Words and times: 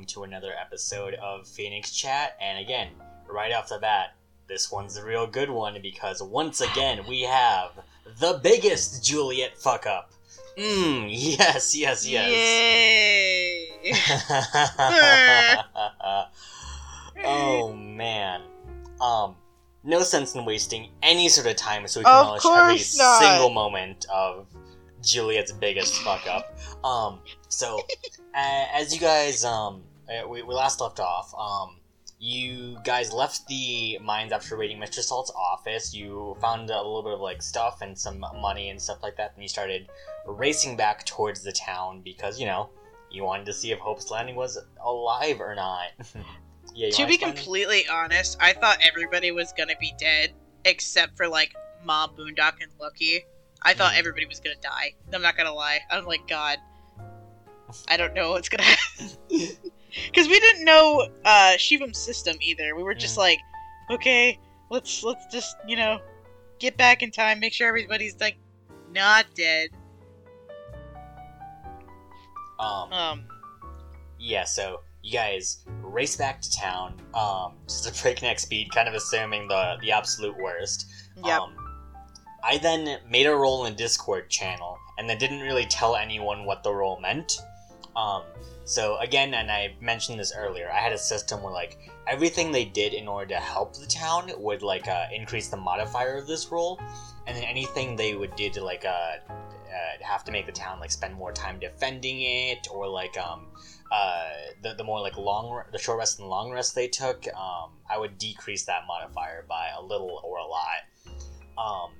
Welcome 0.00 0.14
to 0.14 0.22
another 0.22 0.54
episode 0.58 1.12
of 1.12 1.46
Phoenix 1.46 1.90
Chat. 1.90 2.34
And 2.40 2.58
again, 2.58 2.88
right 3.28 3.52
off 3.52 3.68
the 3.68 3.78
bat, 3.78 4.14
this 4.48 4.72
one's 4.72 4.96
a 4.96 5.04
real 5.04 5.26
good 5.26 5.50
one 5.50 5.78
because 5.82 6.22
once 6.22 6.62
again 6.62 7.04
we 7.06 7.20
have 7.20 7.72
the 8.18 8.40
biggest 8.42 9.04
Juliet 9.04 9.58
fuck 9.58 9.86
up. 9.86 10.10
Mmm, 10.56 11.06
yes, 11.10 11.76
yes, 11.76 12.08
yes. 12.08 12.30
Yay! 12.30 13.92
oh 17.22 17.74
man. 17.74 18.40
Um, 19.02 19.34
no 19.84 20.00
sense 20.00 20.34
in 20.34 20.46
wasting 20.46 20.88
any 21.02 21.28
sort 21.28 21.46
of 21.46 21.56
time 21.56 21.86
so 21.86 22.00
we 22.00 22.06
Of 22.06 22.40
can 22.40 22.56
relish 22.56 22.94
every 22.94 23.04
not. 23.04 23.20
single 23.20 23.50
moment 23.50 24.06
of 24.10 24.46
Juliet's 25.02 25.52
biggest 25.52 25.96
fuck 25.96 26.26
up. 26.26 26.56
Um, 26.82 27.18
so 27.50 27.80
uh, 28.34 28.64
as 28.72 28.94
you 28.94 29.00
guys 29.00 29.44
um 29.44 29.82
we, 30.28 30.42
we 30.42 30.54
last 30.54 30.80
left 30.80 31.00
off, 31.00 31.32
um 31.38 31.76
you 32.22 32.76
guys 32.84 33.14
left 33.14 33.46
the 33.48 33.98
mines 34.02 34.30
after 34.30 34.54
raiding 34.54 34.78
Mr. 34.78 35.00
Salt's 35.00 35.32
office. 35.34 35.94
You 35.94 36.36
found 36.38 36.68
a 36.68 36.76
little 36.76 37.02
bit 37.02 37.14
of 37.14 37.20
like 37.20 37.40
stuff 37.42 37.80
and 37.80 37.98
some 37.98 38.20
money 38.20 38.68
and 38.68 38.80
stuff 38.80 38.98
like 39.02 39.16
that, 39.16 39.32
and 39.34 39.42
you 39.42 39.48
started 39.48 39.88
racing 40.26 40.76
back 40.76 41.06
towards 41.06 41.42
the 41.42 41.52
town 41.52 42.02
because 42.04 42.38
you 42.38 42.44
know 42.44 42.68
you 43.10 43.24
wanted 43.24 43.46
to 43.46 43.52
see 43.54 43.72
if 43.72 43.78
Hope's 43.78 44.10
Landing 44.10 44.36
was 44.36 44.58
alive 44.84 45.40
or 45.40 45.54
not. 45.54 45.86
yeah. 46.74 46.86
you 46.88 46.92
to 46.92 47.06
be 47.06 47.16
completely 47.16 47.88
honest, 47.88 48.36
I 48.38 48.52
thought 48.52 48.76
everybody 48.86 49.30
was 49.30 49.52
gonna 49.56 49.76
be 49.80 49.94
dead 49.98 50.34
except 50.66 51.16
for 51.16 51.26
like 51.26 51.54
Mom, 51.84 52.10
Boondock, 52.16 52.60
and 52.60 52.70
Lucky. 52.78 53.24
I 53.62 53.72
thought 53.72 53.94
Mhm. 53.94 53.98
everybody 53.98 54.26
was 54.26 54.40
gonna 54.40 54.56
die. 54.60 54.92
I'm 55.14 55.22
not 55.22 55.38
gonna 55.38 55.54
lie. 55.54 55.80
I'm 55.90 56.04
like, 56.04 56.28
God, 56.28 56.58
I 57.88 57.96
don't 57.96 58.12
know 58.12 58.32
what's 58.32 58.50
gonna 58.50 58.62
happen. 58.74 59.08
Because 60.06 60.28
we 60.28 60.38
didn't 60.40 60.64
know 60.64 61.06
uh, 61.24 61.52
Shivam's 61.56 61.98
system 61.98 62.36
either. 62.40 62.74
We 62.76 62.82
were 62.82 62.94
just 62.94 63.16
like, 63.16 63.38
okay, 63.90 64.38
let's 64.70 65.02
let's 65.02 65.26
just 65.32 65.56
you 65.66 65.76
know 65.76 66.00
get 66.58 66.76
back 66.76 67.02
in 67.02 67.10
time, 67.10 67.40
make 67.40 67.52
sure 67.52 67.68
everybody's 67.68 68.18
like 68.20 68.36
not 68.92 69.26
dead. 69.34 69.70
Um, 72.58 72.92
Um, 72.92 73.24
yeah, 74.18 74.44
so 74.44 74.82
you 75.02 75.12
guys 75.12 75.64
race 75.82 76.16
back 76.16 76.42
to 76.42 76.52
town, 76.52 76.94
um, 77.14 77.54
just 77.66 77.88
a 77.88 78.02
breakneck 78.02 78.38
speed, 78.38 78.70
kind 78.72 78.88
of 78.88 78.94
assuming 78.94 79.48
the 79.48 79.76
the 79.80 79.92
absolute 79.92 80.36
worst. 80.36 80.86
yep. 81.24 81.40
Um, 81.40 81.56
I 82.42 82.56
then 82.56 82.98
made 83.08 83.26
a 83.26 83.34
roll 83.34 83.66
in 83.66 83.74
Discord 83.74 84.30
channel, 84.30 84.78
and 84.98 85.08
then 85.08 85.18
didn't 85.18 85.40
really 85.40 85.66
tell 85.66 85.96
anyone 85.96 86.44
what 86.44 86.62
the 86.62 86.72
roll 86.72 86.98
meant. 87.00 87.32
Um, 87.96 88.22
so 88.70 88.96
again, 88.98 89.34
and 89.34 89.50
I 89.50 89.74
mentioned 89.80 90.20
this 90.20 90.32
earlier, 90.32 90.70
I 90.70 90.78
had 90.78 90.92
a 90.92 90.98
system 90.98 91.42
where 91.42 91.52
like 91.52 91.90
everything 92.06 92.52
they 92.52 92.64
did 92.64 92.94
in 92.94 93.08
order 93.08 93.34
to 93.34 93.40
help 93.40 93.74
the 93.74 93.84
town 93.84 94.30
would 94.38 94.62
like 94.62 94.86
uh, 94.86 95.06
increase 95.12 95.48
the 95.48 95.56
modifier 95.56 96.16
of 96.18 96.28
this 96.28 96.52
roll, 96.52 96.78
and 97.26 97.36
then 97.36 97.42
anything 97.42 97.96
they 97.96 98.14
would 98.14 98.36
do 98.36 98.48
to 98.50 98.62
like 98.62 98.84
uh, 98.84 99.16
uh, 99.28 100.04
have 100.04 100.22
to 100.26 100.30
make 100.30 100.46
the 100.46 100.52
town 100.52 100.78
like 100.78 100.92
spend 100.92 101.14
more 101.14 101.32
time 101.32 101.58
defending 101.58 102.22
it, 102.22 102.68
or 102.70 102.86
like 102.86 103.18
um, 103.18 103.48
uh, 103.90 104.28
the, 104.62 104.74
the 104.74 104.84
more 104.84 105.00
like 105.00 105.16
long 105.16 105.64
the 105.72 105.78
short 105.78 105.98
rest 105.98 106.20
and 106.20 106.28
long 106.28 106.52
rest 106.52 106.76
they 106.76 106.86
took, 106.86 107.26
um, 107.34 107.72
I 107.90 107.98
would 107.98 108.18
decrease 108.18 108.66
that 108.66 108.82
modifier 108.86 109.44
by 109.48 109.70
a 109.76 109.82
little 109.82 110.20
or 110.22 110.38
a 110.38 110.46
lot. 110.46 110.82
Um, 111.58 111.90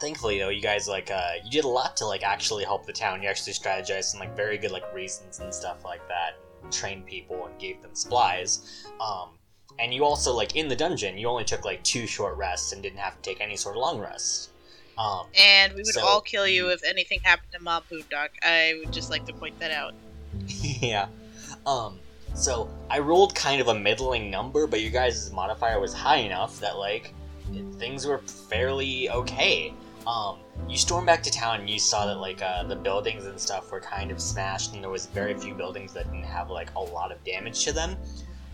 thankfully 0.00 0.38
though, 0.38 0.48
you 0.48 0.60
guys 0.62 0.88
like 0.88 1.10
uh, 1.10 1.32
you 1.44 1.50
did 1.50 1.64
a 1.64 1.68
lot 1.68 1.96
to 1.98 2.06
like 2.06 2.22
actually 2.22 2.64
help 2.64 2.86
the 2.86 2.92
town. 2.92 3.22
You 3.22 3.28
actually 3.28 3.52
strategized 3.52 4.04
some 4.04 4.20
like 4.20 4.34
very 4.36 4.58
good 4.58 4.70
like 4.70 4.92
reasons 4.94 5.40
and 5.40 5.52
stuff 5.52 5.84
like 5.84 6.06
that. 6.08 6.36
and 6.62 6.72
Trained 6.72 7.06
people 7.06 7.46
and 7.46 7.58
gave 7.58 7.80
them 7.82 7.94
supplies. 7.94 8.84
Um, 9.00 9.30
and 9.78 9.92
you 9.92 10.04
also 10.04 10.32
like 10.32 10.56
in 10.56 10.68
the 10.68 10.76
dungeon, 10.76 11.18
you 11.18 11.28
only 11.28 11.44
took 11.44 11.64
like 11.64 11.82
two 11.84 12.06
short 12.06 12.36
rests 12.36 12.72
and 12.72 12.82
didn't 12.82 12.98
have 12.98 13.14
to 13.16 13.22
take 13.22 13.40
any 13.40 13.56
sort 13.56 13.76
of 13.76 13.82
long 13.82 13.98
rest. 14.00 14.50
Um, 14.98 15.26
And 15.38 15.72
we 15.74 15.80
would 15.80 15.86
So, 15.86 16.06
all 16.06 16.22
kill 16.22 16.46
you 16.48 16.66
you- 16.66 16.72
if 16.72 16.82
anything 16.84 17.20
happened 17.22 17.52
to 17.52 17.62
Mom 17.62 17.82
Boondock. 17.90 18.30
I 18.42 18.80
would 18.82 18.92
just 18.92 19.10
like 19.10 19.26
to 19.26 19.32
point 19.34 19.58
that 19.58 19.70
out. 19.70 19.92
yeah. 20.46 21.08
Um, 21.66 21.98
so 22.34 22.70
I 22.90 22.98
rolled 23.00 23.34
kind 23.34 23.60
of 23.60 23.68
a 23.68 23.74
middling 23.74 24.30
number, 24.30 24.66
but 24.66 24.80
your 24.80 24.90
guys' 24.90 25.30
modifier 25.32 25.80
was 25.80 25.92
high 25.92 26.16
enough 26.18 26.58
that 26.60 26.78
like 26.78 27.12
things 27.78 28.06
were 28.06 28.18
fairly 28.18 29.10
okay. 29.10 29.72
Um, 30.06 30.38
you 30.68 30.76
stormed 30.76 31.06
back 31.06 31.22
to 31.24 31.30
town 31.30 31.60
and 31.60 31.68
you 31.70 31.78
saw 31.78 32.06
that 32.06 32.16
like 32.18 32.40
uh, 32.42 32.62
the 32.64 32.76
buildings 32.76 33.24
and 33.26 33.38
stuff 33.40 33.70
were 33.72 33.80
kind 33.80 34.10
of 34.10 34.20
smashed, 34.20 34.72
and 34.74 34.82
there 34.82 34.90
was 34.90 35.06
very 35.06 35.34
few 35.34 35.54
buildings 35.54 35.92
that 35.94 36.04
didn't 36.04 36.24
have 36.24 36.48
like 36.50 36.70
a 36.76 36.80
lot 36.80 37.10
of 37.12 37.22
damage 37.24 37.64
to 37.64 37.72
them. 37.72 37.96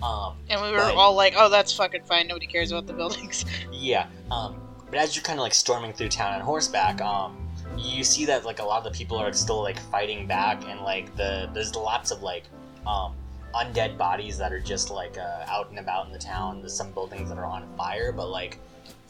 Um, 0.02 0.36
And 0.48 0.60
we 0.62 0.70
were 0.72 0.78
Right. 0.78 0.96
all 0.96 1.14
like, 1.14 1.34
oh, 1.36 1.48
that's 1.48 1.72
fucking 1.72 2.04
fine. 2.04 2.26
Nobody 2.26 2.46
cares 2.46 2.72
about 2.72 2.86
the 2.86 2.92
buildings. 2.92 3.44
Yeah. 3.72 4.06
Um, 4.30 4.60
but 4.90 4.98
as 4.98 5.14
you're 5.16 5.22
kind 5.22 5.38
of 5.38 5.42
like 5.42 5.54
storming 5.54 5.92
through 5.92 6.08
town 6.08 6.32
on 6.34 6.40
horseback, 6.40 7.00
um, 7.00 7.48
you 7.78 8.02
see 8.04 8.24
that 8.26 8.44
like 8.44 8.58
a 8.58 8.64
lot 8.64 8.78
of 8.84 8.92
the 8.92 8.96
people 8.96 9.16
are 9.16 9.32
still 9.32 9.62
like 9.62 9.78
fighting 9.90 10.26
back, 10.26 10.62
and 10.68 10.80
like 10.80 11.14
the 11.16 11.48
there's 11.54 11.74
lots 11.74 12.10
of 12.10 12.22
like 12.22 12.44
um, 12.86 13.14
undead 13.54 13.96
bodies 13.96 14.36
that 14.38 14.52
are 14.52 14.60
just 14.60 14.90
like 14.90 15.16
uh, 15.18 15.44
out 15.48 15.70
and 15.70 15.78
about 15.78 16.06
in 16.06 16.12
the 16.12 16.18
town. 16.18 16.60
There's 16.60 16.74
some 16.74 16.90
buildings 16.92 17.28
that 17.28 17.38
are 17.38 17.44
on 17.46 17.66
fire, 17.76 18.12
but 18.12 18.28
like 18.28 18.58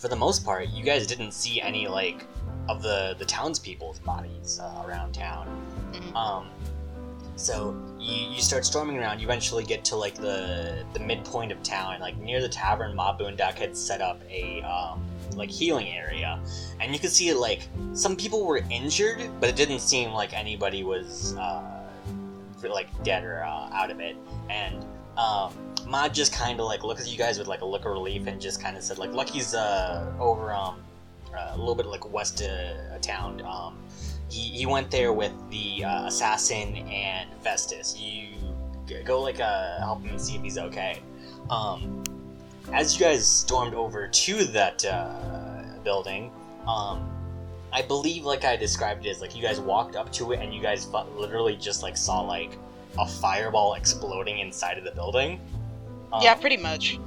for 0.03 0.09
the 0.09 0.17
most 0.17 0.45
part, 0.45 0.69
you 0.71 0.83
guys 0.83 1.07
didn't 1.07 1.31
see 1.31 1.61
any 1.61 1.87
like 1.87 2.27
of 2.69 2.83
the 2.83 3.15
the 3.21 3.25
townspeople's 3.25 4.01
bodies 4.01 4.59
uh, 4.61 4.83
around 4.85 5.13
town. 5.13 5.47
Mhm. 5.93 6.15
Um, 6.17 6.51
so 7.37 7.77
you, 8.01 8.35
you 8.35 8.43
start 8.43 8.67
storming 8.67 8.99
around. 8.99 9.21
You 9.21 9.29
eventually 9.29 9.63
get 9.63 9.85
to 9.87 9.97
like 9.97 10.17
the 10.17 10.85
the 10.93 10.99
midpoint 10.99 11.53
of 11.53 11.63
town, 11.63 12.01
like 12.01 12.17
near 12.17 12.41
the 12.41 12.49
tavern. 12.49 12.97
Ma 12.97 13.17
Boondock 13.17 13.55
had 13.55 13.77
set 13.77 14.01
up 14.01 14.21
a 14.29 14.61
um, 14.63 15.05
like 15.37 15.51
healing 15.51 15.87
area, 15.87 16.41
and 16.81 16.93
you 16.93 16.99
could 16.99 17.11
see 17.11 17.33
like 17.33 17.69
some 17.93 18.17
people 18.17 18.45
were 18.45 18.61
injured, 18.71 19.31
but 19.39 19.49
it 19.49 19.55
didn't 19.55 19.81
seem 19.81 20.11
like 20.11 20.33
anybody 20.33 20.83
was 20.83 21.37
uh, 21.37 21.63
like 22.65 22.89
dead 23.05 23.23
or 23.23 23.45
uh, 23.45 23.71
out 23.71 23.93
of 23.93 24.01
it. 24.01 24.17
And 24.51 24.85
um, 25.17 25.53
Ma 25.87 26.09
just 26.09 26.33
kind 26.33 26.61
of 26.61 26.67
like 26.67 26.85
looked 26.85 27.01
at 27.01 27.09
you 27.09 27.19
guys 27.19 27.39
with 27.39 27.49
like 27.49 27.61
a 27.63 27.65
look 27.65 27.85
of 27.85 27.93
relief 27.93 28.27
and 28.27 28.41
just 28.41 28.63
kind 28.63 28.77
of 28.77 28.83
said 28.83 28.99
like 28.99 29.13
Lucky's 29.13 29.55
uh, 29.55 30.13
over 30.19 30.53
um 30.53 30.83
uh, 31.35 31.53
a 31.55 31.59
little 31.59 31.75
bit 31.75 31.87
like 31.87 32.13
west 32.13 32.43
of 32.43 33.01
town. 33.01 33.43
Um, 33.45 33.79
he, 34.29 34.41
he 34.59 34.67
went 34.67 34.91
there 34.91 35.13
with 35.13 35.33
the 35.51 35.85
uh, 35.85 36.07
assassin 36.07 36.77
and 36.77 37.29
Festus. 37.41 37.99
You 37.99 38.29
go 39.05 39.21
like 39.21 39.41
uh, 39.41 39.79
help 39.79 40.05
him 40.05 40.19
see 40.19 40.37
if 40.37 40.43
he's 40.43 40.59
okay. 40.59 41.01
Um, 41.51 42.03
as 42.73 42.95
you 42.95 43.05
guys 43.05 43.27
stormed 43.27 43.75
over 43.75 44.09
to 44.09 44.45
that 44.45 44.85
uh, 44.85 45.63
building, 45.83 46.31
um, 46.67 47.09
I 47.73 47.83
believe 47.83 48.25
like 48.25 48.45
I 48.45 48.57
described 48.57 49.07
it 49.07 49.11
as 49.11 49.21
like 49.21 49.35
you 49.35 49.43
guys 49.43 49.61
walked 49.61 49.97
up 49.97 50.13
to 50.13 50.33
it 50.33 50.41
and 50.41 50.55
you 50.55 50.61
guys 50.61 50.87
literally 51.17 51.57
just 51.57 51.83
like 51.83 51.97
saw 51.97 52.21
like 52.21 52.59
a 52.99 53.07
fireball 53.07 53.75
exploding 53.75 54.41
inside 54.41 54.79
of 54.79 54.85
the 54.85 54.93
building. 54.93 55.41
Um, 56.13 56.23
yeah, 56.23 56.35
pretty 56.35 56.57
much. 56.57 56.99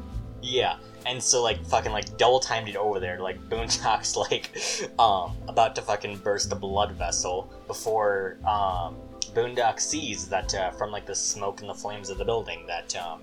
yeah, 0.42 0.78
and 1.06 1.22
so 1.22 1.44
like 1.44 1.64
fucking 1.66 1.92
like 1.92 2.18
double 2.18 2.40
timed 2.40 2.70
it 2.70 2.76
over 2.76 3.00
there, 3.00 3.20
like 3.20 3.40
Boondock's 3.50 4.16
like 4.32 4.52
um 5.00 5.36
about 5.48 5.76
to 5.76 5.82
fucking 5.82 6.18
burst 6.18 6.52
a 6.52 6.56
blood 6.56 6.94
vessel 6.94 7.52
before 7.68 8.38
um 8.48 8.98
Boondock 9.34 9.80
sees 9.80 10.28
that 10.30 10.54
uh, 10.56 10.72
from 10.72 10.92
like 10.92 11.06
the 11.06 11.16
smoke 11.16 11.60
and 11.62 11.70
the 11.70 11.74
flames 11.74 12.10
of 12.10 12.18
the 12.18 12.26
building 12.26 12.66
that 12.68 12.96
um 12.96 13.22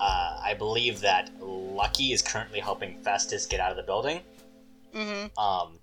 uh, 0.00 0.40
I 0.44 0.54
believe 0.54 1.00
that 1.00 1.30
Lucky 1.40 2.12
is 2.12 2.22
currently 2.22 2.60
helping 2.60 2.96
Festus 3.00 3.46
get 3.46 3.58
out 3.58 3.72
of 3.72 3.76
the 3.76 3.82
building. 3.82 4.20
Mm-hmm. 4.94 5.36
Um, 5.36 5.78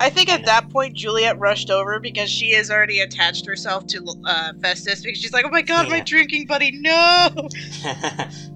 I 0.00 0.10
think 0.10 0.30
at 0.30 0.44
that 0.46 0.68
point 0.70 0.94
Juliet 0.94 1.38
rushed 1.38 1.70
over 1.70 2.00
because 2.00 2.28
she 2.28 2.50
has 2.54 2.70
already 2.70 3.00
attached 3.00 3.46
herself 3.46 3.86
to 3.88 4.04
uh, 4.24 4.52
Festus 4.60 5.02
because 5.02 5.20
she's 5.20 5.32
like, 5.32 5.44
oh 5.44 5.50
my 5.50 5.62
god, 5.62 5.88
my 5.88 6.00
drinking 6.00 6.46
buddy, 6.46 6.72
no! 6.72 7.48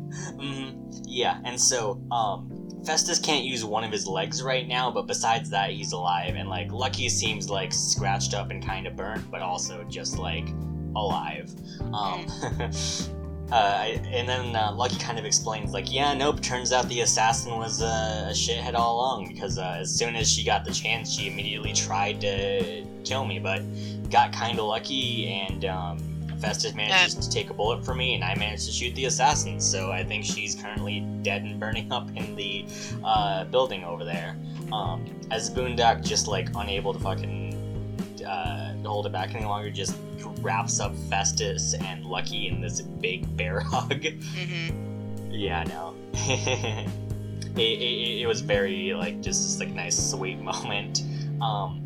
yeah, 1.16 1.40
and 1.44 1.58
so 1.58 1.98
um, 2.10 2.50
Festus 2.84 3.18
can't 3.18 3.44
use 3.44 3.64
one 3.64 3.84
of 3.84 3.90
his 3.90 4.06
legs 4.06 4.42
right 4.42 4.68
now, 4.68 4.90
but 4.90 5.06
besides 5.06 5.48
that, 5.48 5.70
he's 5.70 5.92
alive. 5.92 6.34
And 6.36 6.48
like 6.48 6.70
Lucky 6.70 7.08
seems 7.08 7.48
like 7.48 7.72
scratched 7.72 8.34
up 8.34 8.50
and 8.50 8.64
kind 8.64 8.86
of 8.86 8.96
burnt, 8.96 9.28
but 9.30 9.40
also 9.40 9.82
just 9.84 10.18
like 10.18 10.46
alive. 10.94 11.50
Um, 11.80 12.26
uh, 13.50 13.88
and 14.10 14.28
then 14.28 14.54
uh, 14.54 14.74
Lucky 14.74 14.98
kind 14.98 15.18
of 15.18 15.24
explains 15.24 15.72
like, 15.72 15.90
yeah, 15.90 16.12
nope. 16.12 16.42
Turns 16.42 16.70
out 16.70 16.86
the 16.90 17.00
assassin 17.00 17.56
was 17.56 17.80
uh, 17.80 18.26
a 18.28 18.32
shithead 18.32 18.74
all 18.74 18.96
along 18.96 19.28
because 19.28 19.58
uh, 19.58 19.78
as 19.80 19.90
soon 19.90 20.16
as 20.16 20.30
she 20.30 20.44
got 20.44 20.66
the 20.66 20.72
chance, 20.72 21.10
she 21.10 21.28
immediately 21.28 21.72
tried 21.72 22.20
to 22.20 22.84
kill 23.04 23.24
me, 23.24 23.38
but 23.38 23.62
got 24.10 24.34
kind 24.34 24.58
of 24.58 24.66
lucky 24.66 25.28
and. 25.28 25.64
Um, 25.64 26.15
Festus 26.38 26.74
manages 26.74 27.14
to 27.14 27.30
take 27.30 27.50
a 27.50 27.54
bullet 27.54 27.84
for 27.84 27.94
me, 27.94 28.14
and 28.14 28.24
I 28.24 28.34
managed 28.34 28.66
to 28.66 28.72
shoot 28.72 28.94
the 28.94 29.06
assassin. 29.06 29.60
So 29.60 29.90
I 29.90 30.04
think 30.04 30.24
she's 30.24 30.54
currently 30.54 31.00
dead 31.22 31.42
and 31.42 31.58
burning 31.58 31.90
up 31.92 32.08
in 32.14 32.34
the 32.36 32.64
uh, 33.04 33.44
building 33.44 33.84
over 33.84 34.04
there. 34.04 34.36
Um, 34.72 35.04
as 35.30 35.50
Boondock 35.50 36.04
just 36.04 36.28
like 36.28 36.48
unable 36.54 36.92
to 36.92 36.98
fucking 36.98 38.22
uh, 38.26 38.74
hold 38.84 39.06
it 39.06 39.12
back 39.12 39.34
any 39.34 39.44
longer, 39.44 39.70
just 39.70 39.96
wraps 40.40 40.80
up 40.80 40.94
Festus 41.08 41.74
and 41.74 42.04
Lucky 42.04 42.48
in 42.48 42.60
this 42.60 42.80
big 42.80 43.36
bear 43.36 43.60
hug. 43.64 43.90
Mm-hmm. 43.90 45.30
Yeah, 45.30 45.64
no. 45.64 45.94
it, 46.14 47.60
it, 47.60 48.20
it 48.22 48.26
was 48.26 48.40
very 48.40 48.94
like 48.94 49.20
just 49.20 49.42
this 49.42 49.60
like 49.60 49.74
nice 49.74 50.10
sweet 50.10 50.38
moment. 50.38 51.02
Um, 51.40 51.84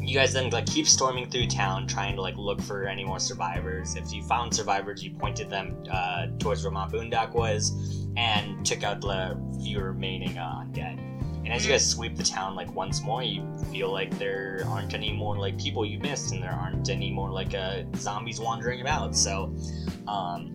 you 0.00 0.14
guys 0.14 0.32
then 0.32 0.50
like 0.50 0.66
keep 0.66 0.86
storming 0.86 1.30
through 1.30 1.46
town 1.46 1.86
trying 1.86 2.16
to 2.16 2.22
like 2.22 2.36
look 2.36 2.60
for 2.60 2.86
any 2.86 3.04
more 3.04 3.18
survivors. 3.18 3.96
If 3.96 4.12
you 4.12 4.22
found 4.22 4.54
survivors, 4.54 5.04
you 5.04 5.12
pointed 5.12 5.50
them 5.50 5.84
uh, 5.90 6.26
towards 6.38 6.64
where 6.64 6.72
Mount 6.72 6.92
Boondock 6.92 7.32
was 7.32 8.06
and 8.16 8.64
took 8.64 8.82
out 8.82 9.00
the 9.00 9.38
few 9.62 9.80
remaining 9.80 10.36
uh, 10.38 10.64
undead. 10.64 10.98
And 11.44 11.52
as 11.52 11.64
you 11.64 11.72
guys 11.72 11.88
sweep 11.88 12.16
the 12.16 12.22
town 12.22 12.54
like 12.54 12.72
once 12.74 13.02
more, 13.02 13.22
you 13.22 13.46
feel 13.72 13.90
like 13.90 14.16
there 14.18 14.62
aren't 14.68 14.94
any 14.94 15.12
more 15.12 15.36
like 15.38 15.58
people 15.58 15.86
you 15.86 15.98
missed, 15.98 16.32
and 16.32 16.42
there 16.42 16.52
aren't 16.52 16.90
any 16.90 17.10
more 17.10 17.30
like 17.30 17.54
uh, 17.54 17.82
zombies 17.96 18.40
wandering 18.40 18.82
about. 18.82 19.16
So, 19.16 19.54
um, 20.06 20.54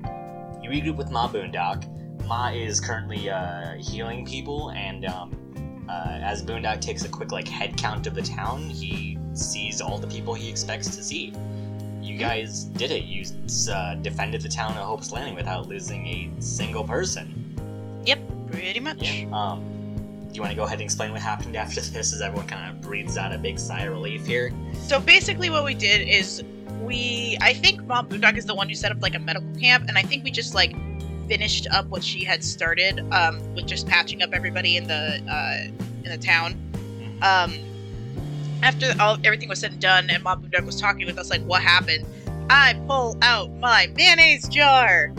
you 0.62 0.70
regroup 0.70 0.96
with 0.96 1.10
Ma 1.10 1.28
Boondock. 1.28 1.92
Ma 2.28 2.50
is 2.50 2.80
currently 2.80 3.30
uh, 3.30 3.76
healing 3.80 4.26
people, 4.26 4.72
and 4.72 5.06
um, 5.06 5.86
uh, 5.90 6.20
as 6.22 6.44
Boondock 6.44 6.82
takes 6.82 7.04
a 7.04 7.10
quick 7.10 7.32
like 7.32 7.48
head 7.48 7.78
count 7.78 8.08
of 8.08 8.16
the 8.16 8.22
town, 8.22 8.70
he 8.70 9.18
sees 9.38 9.82
all 9.82 9.98
the 9.98 10.08
people 10.08 10.34
he 10.34 10.50
expects 10.50 10.96
to 10.96 11.04
see. 11.04 11.34
You 12.02 12.18
guys 12.18 12.66
did 12.66 12.92
it. 12.92 13.04
You 13.04 13.26
uh, 13.72 13.96
defended 13.96 14.42
the 14.42 14.50
town 14.50 14.72
of 14.78 14.86
Hope's 14.86 15.12
Landing 15.12 15.36
without 15.36 15.68
losing 15.68 16.06
a 16.08 16.32
single 16.42 16.84
person. 16.84 18.02
Yep, 18.06 18.20
pretty 18.52 18.80
much. 18.80 19.02
Yeah. 19.02 19.30
Um, 19.32 19.64
do 20.30 20.36
you 20.36 20.42
want 20.42 20.52
to 20.52 20.56
go 20.56 20.64
ahead 20.64 20.80
and 20.80 20.84
explain 20.84 21.12
what 21.12 21.22
happened 21.22 21.56
after 21.56 21.82
this? 21.82 22.14
As 22.14 22.22
everyone 22.22 22.48
kind 22.48 22.70
of 22.70 22.82
breathes 22.82 23.18
out 23.18 23.34
a 23.34 23.38
big 23.38 23.58
sigh 23.58 23.84
of 23.84 23.94
relief 23.94 24.26
here. 24.26 24.52
So 24.74 25.00
basically, 25.00 25.50
what 25.50 25.64
we 25.64 25.74
did 25.74 26.08
is 26.08 26.44
we. 26.84 27.38
I 27.42 27.54
think 27.54 27.84
Mom 27.86 28.08
Boondock 28.08 28.38
is 28.38 28.46
the 28.46 28.54
one 28.54 28.70
who 28.70 28.76
set 28.76 28.92
up 28.92 29.02
like 29.02 29.16
a 29.16 29.20
medical 29.20 29.50
camp, 29.56 29.86
and 29.88 29.98
I 29.98 30.02
think 30.04 30.24
we 30.24 30.32
just 30.32 30.54
like 30.54 30.76
finished 31.28 31.68
up 31.72 31.88
what 31.88 32.04
she 32.04 32.24
had 32.24 32.44
started 32.44 33.00
um, 33.12 33.40
with 33.56 33.66
just 33.66 33.88
patching 33.88 34.22
up 34.22 34.32
everybody 34.34 34.78
in 34.78 34.88
the 34.88 35.22
uh, 35.28 35.72
in 36.04 36.12
the 36.12 36.18
town. 36.18 36.54
Um, 37.22 37.54
after 38.66 38.94
all 39.00 39.18
everything 39.24 39.48
was 39.48 39.60
said 39.60 39.72
and 39.74 39.82
done, 39.82 40.10
and 40.10 40.24
Mom 40.24 40.42
Boondock 40.42 40.66
was 40.66 40.82
talking 40.82 41.06
with 41.06 41.18
us, 41.18 41.30
like, 41.30 41.44
what 41.44 41.62
happened? 41.62 42.06
I 42.50 42.74
pull 42.88 43.18
out 43.22 43.52
my 43.54 43.88
mayonnaise 43.96 44.48
jar. 44.50 45.14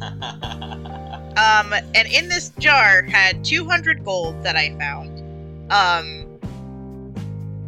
Um, 1.36 1.74
and 1.74 2.08
in 2.10 2.30
this 2.30 2.48
jar 2.58 3.02
had 3.02 3.44
200 3.44 4.02
gold 4.02 4.42
that 4.42 4.56
I 4.56 4.74
found. 4.78 5.20
Um, 5.70 6.38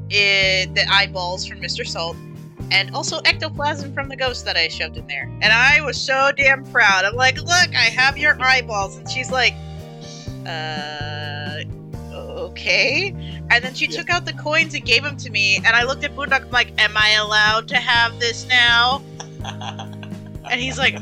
it, 0.08 0.74
the 0.74 0.86
eyeballs 0.90 1.44
from 1.46 1.60
Mr. 1.60 1.86
Salt, 1.86 2.16
and 2.70 2.94
also 2.94 3.18
ectoplasm 3.26 3.92
from 3.92 4.08
the 4.08 4.16
ghost 4.16 4.46
that 4.46 4.56
I 4.56 4.68
shoved 4.68 4.96
in 4.96 5.06
there. 5.06 5.24
And 5.42 5.52
I 5.52 5.82
was 5.82 6.00
so 6.00 6.32
damn 6.34 6.64
proud. 6.72 7.04
I'm 7.04 7.14
like, 7.14 7.36
look, 7.36 7.74
I 7.76 7.90
have 7.94 8.16
your 8.16 8.40
eyeballs. 8.40 8.96
And 8.96 9.10
she's 9.10 9.30
like, 9.30 9.52
uh, 10.46 11.47
okay. 12.46 13.10
And 13.50 13.64
then 13.64 13.74
she 13.74 13.86
Yeah. 13.86 13.98
took 13.98 14.10
out 14.10 14.24
the 14.24 14.32
coins 14.34 14.74
and 14.74 14.84
gave 14.84 15.02
them 15.02 15.16
to 15.18 15.30
me. 15.30 15.56
And 15.56 15.68
I 15.68 15.82
looked 15.84 16.04
at 16.04 16.14
Boondock, 16.14 16.42
I'm 16.44 16.50
like, 16.50 16.72
am 16.80 16.96
I 16.96 17.12
allowed 17.12 17.68
to 17.68 17.76
have 17.76 18.18
this 18.20 18.46
now? 18.46 19.02
And 20.50 20.58
he's 20.58 20.78
like, 20.78 20.96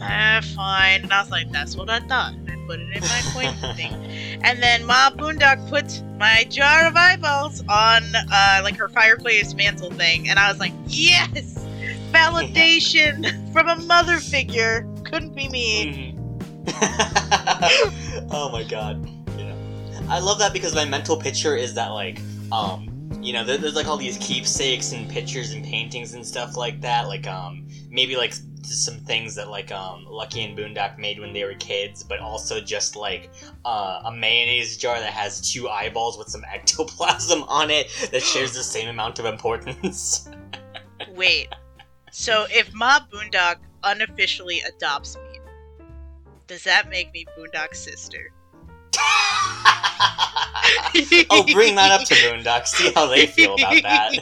ah, 0.00 0.40
fine. 0.54 1.02
And 1.02 1.12
I 1.12 1.20
was 1.20 1.32
like, 1.32 1.50
that's 1.50 1.74
what 1.76 1.90
I 1.90 1.98
thought. 1.98 2.32
And 2.34 2.48
I 2.48 2.54
put 2.66 2.78
it 2.78 2.88
in 2.94 3.02
my 3.02 3.22
coin 3.32 3.74
thing. 3.76 3.92
And 4.44 4.62
then 4.62 4.84
Ma 4.86 5.10
Boondock 5.10 5.68
put 5.68 6.00
my 6.16 6.44
jar 6.48 6.86
of 6.86 6.94
eyeballs 6.94 7.60
on 7.68 8.04
uh, 8.14 8.60
like 8.62 8.76
her 8.76 8.88
fireplace 8.88 9.52
mantel 9.54 9.90
thing. 9.90 10.28
And 10.28 10.38
I 10.38 10.48
was 10.48 10.60
like, 10.60 10.72
yes! 10.86 11.58
Validation 12.12 13.52
from 13.52 13.68
a 13.68 13.76
mother 13.82 14.18
figure. 14.18 14.86
Couldn't 15.04 15.34
be 15.34 15.48
me. 15.48 16.14
Mhm. 16.66 18.28
oh 18.30 18.48
my 18.52 18.62
god. 18.62 19.04
I 20.08 20.20
love 20.20 20.38
that 20.38 20.54
because 20.54 20.74
my 20.74 20.86
mental 20.86 21.16
picture 21.16 21.54
is 21.54 21.74
that 21.74 21.88
like 21.88 22.20
um 22.50 22.88
you 23.20 23.32
know 23.32 23.44
there, 23.44 23.58
there's 23.58 23.74
like 23.74 23.86
all 23.86 23.98
these 23.98 24.16
keepsakes 24.18 24.92
and 24.92 25.08
pictures 25.10 25.52
and 25.52 25.62
paintings 25.64 26.14
and 26.14 26.26
stuff 26.26 26.56
like 26.56 26.80
that 26.80 27.08
like 27.08 27.26
um 27.26 27.68
maybe 27.90 28.16
like 28.16 28.32
some 28.62 28.98
things 29.00 29.34
that 29.34 29.48
like 29.50 29.70
um 29.70 30.06
Lucky 30.08 30.42
and 30.44 30.56
Boondock 30.56 30.98
made 30.98 31.18
when 31.18 31.32
they 31.32 31.44
were 31.44 31.54
kids 31.54 32.02
but 32.02 32.20
also 32.20 32.60
just 32.60 32.96
like 32.96 33.30
uh, 33.64 34.02
a 34.06 34.12
mayonnaise 34.12 34.76
jar 34.78 34.98
that 34.98 35.12
has 35.12 35.40
two 35.40 35.68
eyeballs 35.68 36.16
with 36.16 36.28
some 36.28 36.42
ectoplasm 36.52 37.42
on 37.44 37.70
it 37.70 37.88
that 38.10 38.22
shares 38.32 38.54
the 38.54 38.62
same 38.62 38.88
amount 38.88 39.18
of 39.18 39.26
importance. 39.26 40.28
Wait. 41.14 41.48
So 42.10 42.46
if 42.50 42.72
Ma 42.74 43.00
Boondock 43.12 43.56
unofficially 43.84 44.60
adopts 44.62 45.16
me, 45.16 45.40
does 46.46 46.64
that 46.64 46.88
make 46.88 47.12
me 47.12 47.26
Boondock's 47.36 47.78
sister? 47.78 48.32
oh, 51.30 51.44
bring 51.52 51.74
that 51.76 51.90
up 51.90 52.04
to 52.06 52.14
Boondock. 52.14 52.66
See 52.66 52.92
how 52.92 53.06
they 53.06 53.26
feel 53.26 53.54
about 53.54 53.82
that. 53.82 54.12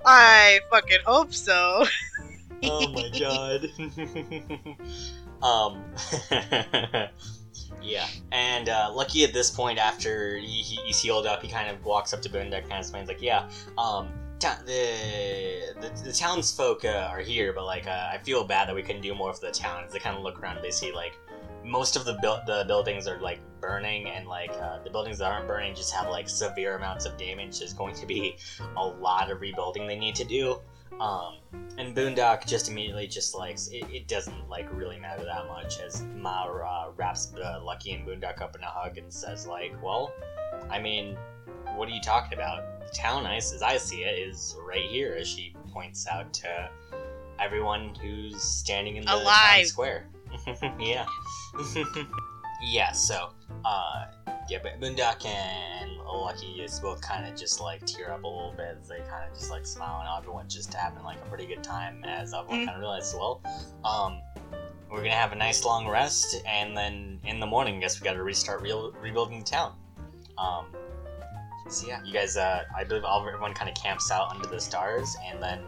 I 0.06 0.60
fucking 0.70 1.00
hope 1.04 1.34
so. 1.34 1.84
oh 2.62 2.88
my 2.92 3.10
god. 3.18 3.68
um. 5.42 5.82
yeah, 7.82 8.06
and 8.32 8.68
uh, 8.68 8.92
Lucky 8.94 9.24
at 9.24 9.32
this 9.32 9.50
point, 9.50 9.78
after 9.78 10.36
he, 10.36 10.46
he, 10.46 10.76
he's 10.84 11.00
healed 11.00 11.26
up, 11.26 11.42
he 11.42 11.48
kind 11.48 11.70
of 11.70 11.84
walks 11.84 12.12
up 12.12 12.20
to 12.22 12.28
Boondock 12.28 12.42
and 12.42 12.52
kind 12.52 12.72
of 12.72 12.78
explains, 12.80 13.08
like, 13.08 13.22
yeah, 13.22 13.48
um, 13.78 14.08
ta- 14.38 14.60
the, 14.64 15.74
the 15.80 16.02
the 16.04 16.12
townsfolk 16.12 16.84
uh, 16.84 17.08
are 17.10 17.20
here, 17.20 17.52
but 17.52 17.64
like, 17.64 17.86
uh, 17.86 18.10
I 18.12 18.18
feel 18.18 18.44
bad 18.44 18.68
that 18.68 18.74
we 18.74 18.82
couldn't 18.82 19.02
do 19.02 19.14
more 19.14 19.32
for 19.32 19.46
the 19.46 19.52
town. 19.52 19.84
As 19.84 19.92
they 19.92 19.98
kind 19.98 20.16
of 20.16 20.22
look 20.22 20.40
around, 20.40 20.62
they 20.62 20.70
see 20.70 20.92
like 20.92 21.18
most 21.66 21.96
of 21.96 22.04
the 22.04 22.14
buil- 22.14 22.42
the 22.46 22.64
buildings 22.66 23.06
are 23.06 23.20
like 23.20 23.40
burning, 23.60 24.08
and 24.08 24.26
like 24.28 24.52
uh, 24.52 24.78
the 24.82 24.90
buildings 24.90 25.18
that 25.18 25.30
aren't 25.30 25.48
burning 25.48 25.74
just 25.74 25.92
have 25.92 26.08
like 26.08 26.28
severe 26.28 26.76
amounts 26.76 27.04
of 27.04 27.16
damage. 27.16 27.58
There's 27.58 27.74
going 27.74 27.94
to 27.96 28.06
be 28.06 28.36
a 28.76 28.86
lot 28.86 29.30
of 29.30 29.40
rebuilding 29.40 29.86
they 29.86 29.98
need 29.98 30.14
to 30.16 30.24
do. 30.24 30.60
Um, 31.00 31.38
and 31.76 31.94
Boondock 31.94 32.46
just 32.46 32.70
immediately 32.70 33.06
just 33.06 33.34
like 33.34 33.56
it, 33.70 33.84
it 33.92 34.08
doesn't 34.08 34.48
like 34.48 34.66
really 34.72 34.98
matter 34.98 35.24
that 35.24 35.46
much 35.46 35.78
as 35.80 36.02
Mara 36.14 36.66
uh, 36.66 36.90
wraps 36.96 37.34
uh, 37.34 37.60
Lucky 37.62 37.92
and 37.92 38.06
Boondock 38.06 38.40
up 38.40 38.56
in 38.56 38.62
a 38.62 38.66
hug 38.66 38.96
and 38.96 39.12
says 39.12 39.46
like, 39.46 39.74
well, 39.82 40.12
I 40.70 40.78
mean, 40.78 41.18
what 41.74 41.88
are 41.88 41.92
you 41.92 42.00
talking 42.00 42.38
about? 42.38 42.80
The 42.80 42.96
town, 42.96 43.26
as 43.26 43.52
as 43.52 43.62
I 43.62 43.76
see 43.76 44.04
it, 44.04 44.18
is 44.18 44.56
right 44.66 44.88
here. 44.88 45.16
As 45.18 45.28
she 45.28 45.54
points 45.72 46.06
out 46.06 46.32
to 46.34 46.70
everyone 47.38 47.94
who's 47.96 48.42
standing 48.42 48.96
in 48.96 49.04
the 49.04 49.10
town 49.10 49.22
Alive. 49.22 49.66
square. 49.66 50.08
yeah. 50.80 51.04
yeah. 52.62 52.92
So, 52.92 53.30
uh, 53.64 54.06
yeah, 54.48 54.58
but 54.62 54.80
Boondock 54.80 55.24
and 55.26 55.90
Lucky 56.06 56.60
is 56.60 56.78
both 56.80 57.00
kind 57.00 57.26
of 57.26 57.38
just 57.38 57.60
like 57.60 57.84
tear 57.84 58.12
up 58.12 58.24
a 58.24 58.26
little 58.26 58.54
bit 58.56 58.76
as 58.80 58.88
they 58.88 58.98
kind 59.00 59.28
of 59.30 59.36
just 59.36 59.50
like 59.50 59.66
smile 59.66 60.00
and 60.00 60.08
everyone's 60.22 60.54
just 60.54 60.72
having 60.72 61.02
like 61.02 61.18
a 61.18 61.28
pretty 61.28 61.46
good 61.46 61.62
time 61.62 62.04
as 62.04 62.32
everyone 62.32 62.60
Mm. 62.60 62.66
kind 62.66 62.76
of 62.76 62.80
realizes, 62.80 63.14
well, 63.14 63.40
um, 63.84 64.20
we're 64.90 64.98
gonna 65.02 65.10
have 65.10 65.32
a 65.32 65.36
nice 65.36 65.64
long 65.64 65.86
rest 65.88 66.36
and 66.46 66.76
then 66.76 67.18
in 67.24 67.40
the 67.40 67.46
morning, 67.46 67.76
I 67.76 67.80
guess 67.80 68.00
we 68.00 68.04
gotta 68.04 68.22
restart 68.22 68.62
re- 68.62 68.90
rebuilding 69.00 69.40
the 69.40 69.44
town. 69.44 69.74
Um, 70.38 70.66
so 71.68 71.88
yeah, 71.88 72.00
you 72.04 72.12
guys, 72.12 72.36
uh, 72.36 72.62
I 72.74 72.84
believe 72.84 73.04
all, 73.04 73.26
everyone 73.26 73.52
kind 73.52 73.68
of 73.68 73.74
camps 73.76 74.10
out 74.12 74.30
under 74.30 74.46
the 74.46 74.60
stars 74.60 75.16
and 75.26 75.42
then 75.42 75.60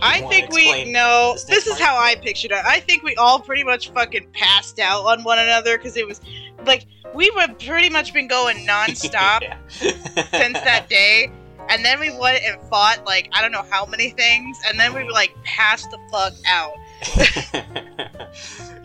I 0.00 0.20
think 0.22 0.52
we 0.52 0.90
no. 0.90 1.32
this 1.34 1.44
This 1.44 1.66
is 1.66 1.78
how 1.78 1.96
I 1.96 2.14
pictured 2.16 2.52
it. 2.52 2.64
I 2.64 2.80
think 2.80 3.02
we 3.02 3.14
all 3.16 3.40
pretty 3.40 3.64
much 3.64 3.90
fucking 3.90 4.28
passed 4.32 4.78
out 4.78 5.04
on 5.04 5.24
one 5.24 5.38
another 5.38 5.76
because 5.76 5.96
it 5.96 6.06
was 6.06 6.20
like 6.64 6.86
we 7.14 7.30
were 7.30 7.48
pretty 7.58 7.90
much 7.90 8.12
been 8.12 8.28
going 8.28 8.56
nonstop 8.66 9.42
since 9.70 10.60
that 10.60 10.86
day. 10.88 11.30
And 11.68 11.84
then 11.84 11.98
we 11.98 12.16
went 12.16 12.44
and 12.44 12.60
fought 12.68 13.04
like 13.06 13.28
I 13.32 13.42
don't 13.42 13.52
know 13.52 13.64
how 13.70 13.86
many 13.86 14.10
things, 14.10 14.58
and 14.66 14.78
then 14.78 14.94
we 14.94 15.02
were 15.04 15.12
like 15.12 15.34
passed 15.44 15.90
the 15.90 15.98
fuck 16.12 16.34
out. 16.46 16.72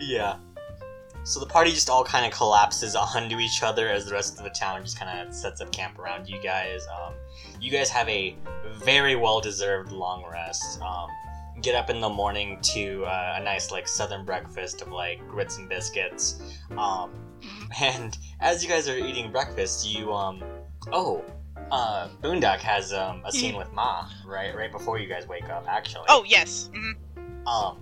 yeah. 0.00 0.36
So 1.24 1.38
the 1.38 1.46
party 1.46 1.70
just 1.70 1.88
all 1.88 2.02
kind 2.02 2.26
of 2.26 2.32
collapses 2.32 2.96
onto 2.96 3.38
each 3.38 3.62
other 3.62 3.88
as 3.88 4.06
the 4.06 4.12
rest 4.12 4.38
of 4.38 4.44
the 4.44 4.50
town 4.50 4.82
just 4.82 4.98
kind 4.98 5.20
of 5.20 5.32
sets 5.32 5.60
up 5.60 5.70
camp 5.70 5.98
around 6.00 6.28
you 6.28 6.40
guys. 6.42 6.84
Um, 6.88 7.14
you 7.62 7.70
guys 7.70 7.88
have 7.88 8.08
a 8.08 8.36
very 8.74 9.14
well-deserved 9.14 9.92
long 9.92 10.24
rest. 10.30 10.80
Um, 10.82 11.08
get 11.60 11.76
up 11.76 11.90
in 11.90 12.00
the 12.00 12.08
morning 12.08 12.58
to 12.60 13.04
uh, 13.04 13.36
a 13.38 13.44
nice 13.44 13.70
like 13.70 13.86
southern 13.86 14.24
breakfast 14.24 14.82
of 14.82 14.88
like 14.88 15.26
grits 15.28 15.58
and 15.58 15.68
biscuits. 15.68 16.42
Um, 16.76 17.12
and 17.80 18.18
as 18.40 18.64
you 18.64 18.68
guys 18.68 18.88
are 18.88 18.98
eating 18.98 19.30
breakfast, 19.30 19.86
you 19.86 20.12
um, 20.12 20.42
oh, 20.92 21.24
uh, 21.70 22.08
Boondock 22.20 22.58
has 22.58 22.92
um, 22.92 23.22
a 23.24 23.30
scene 23.30 23.56
with 23.56 23.72
Ma 23.72 24.08
right 24.26 24.54
right 24.56 24.72
before 24.72 24.98
you 24.98 25.08
guys 25.08 25.28
wake 25.28 25.48
up. 25.48 25.64
Actually. 25.68 26.06
Oh 26.08 26.24
yes. 26.26 26.68
Mhm. 26.74 27.46
Um, 27.46 27.78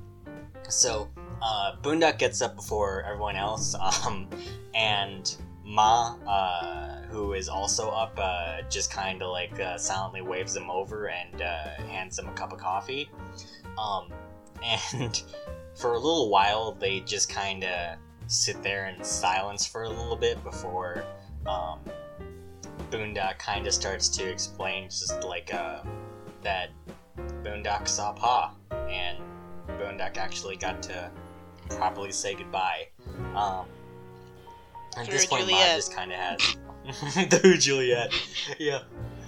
so 0.69 1.09
uh, 1.43 1.77
Boondock 1.83 2.19
gets 2.19 2.43
up 2.43 2.55
before 2.55 3.03
everyone 3.05 3.37
else, 3.37 3.75
um, 4.07 4.29
and 4.75 5.37
Ma, 5.65 6.17
uh, 6.29 7.00
who 7.11 7.33
is 7.33 7.49
also 7.49 7.91
up, 7.91 8.17
uh, 8.17 8.63
just 8.69 8.93
kind 8.93 9.23
of 9.23 9.31
like 9.31 9.59
uh, 9.61 9.77
silently 9.77 10.23
waves 10.23 10.57
him 10.57 10.71
over 10.71 11.09
and 11.09 11.43
uh, 11.43 11.69
hands 11.89 12.19
him 12.19 12.29
a 12.29 12.33
cup 12.33 12.53
of 12.53 12.59
coffee. 12.59 13.11
Um, 13.79 14.13
and 14.95 15.23
for 15.75 15.95
a 15.95 15.99
little 15.99 16.31
while, 16.31 16.73
they 16.73 17.01
just 17.01 17.29
kind 17.29 17.65
of 17.65 17.97
sit 18.27 18.63
there 18.63 18.87
in 18.87 19.03
silence 19.03 19.67
for 19.67 19.83
a 19.85 19.89
little 19.89 20.17
bit 20.17 20.43
before 20.45 21.05
um, 21.47 21.81
Boondock 22.91 23.39
kind 23.39 23.67
of 23.67 23.73
starts 23.73 24.09
to 24.09 24.29
explain 24.29 24.89
just 24.89 25.23
like 25.25 25.53
uh, 25.55 25.83
that 26.43 26.71
Boondock 27.43 27.89
saw 27.89 28.13
Pa, 28.13 28.55
and 28.89 29.19
Boondock 29.69 30.17
actually 30.17 30.57
got 30.57 30.83
to 30.85 31.11
properly 31.69 32.13
say 32.13 32.35
goodbye. 32.35 32.89
Um, 33.35 33.67
at 34.97 35.09
this 35.09 35.27
point, 35.27 35.43
Ma 35.43 35.49
Juliet. 35.49 35.77
just 35.77 35.95
kind 35.95 36.13
of 36.13 36.19
has 36.19 36.57
through 37.31 37.59
Juliet. 37.59 38.13
Yeah, 38.59 38.81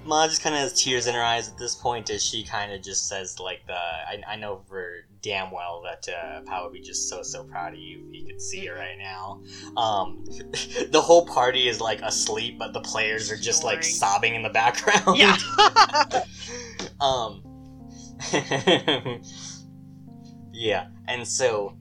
Ma 0.04 0.26
just 0.26 0.42
kind 0.42 0.54
of 0.54 0.60
has 0.60 0.72
tears 0.72 1.06
in 1.06 1.14
her 1.14 1.22
eyes 1.22 1.48
at 1.48 1.58
this 1.58 1.74
point 1.74 2.10
as 2.10 2.24
she 2.24 2.42
kind 2.42 2.72
of 2.72 2.82
just 2.82 3.08
says 3.08 3.38
like 3.38 3.66
the 3.66 3.74
I, 3.74 4.20
I 4.28 4.36
know 4.36 4.62
for 4.68 5.04
damn 5.22 5.52
well 5.52 5.82
that 5.84 6.08
uh, 6.12 6.40
Pa 6.42 6.64
would 6.64 6.72
be 6.72 6.80
just 6.80 7.08
so 7.08 7.22
so 7.22 7.44
proud 7.44 7.74
of 7.74 7.78
you 7.78 8.04
if 8.08 8.12
he 8.12 8.26
could 8.26 8.40
see 8.40 8.64
you 8.64 8.74
right 8.74 8.98
now. 8.98 9.42
Um, 9.76 10.24
the 10.90 11.00
whole 11.00 11.26
party 11.26 11.68
is 11.68 11.80
like 11.80 12.02
asleep, 12.02 12.58
but 12.58 12.72
the 12.72 12.80
players 12.80 13.30
are 13.30 13.36
just 13.36 13.62
like 13.62 13.84
sobbing 13.84 14.34
in 14.34 14.42
the 14.42 14.50
background. 14.50 15.16
Yeah. 15.16 15.36
um. 17.00 17.42
yeah, 20.52 20.86
and 21.08 21.26
so 21.26 21.76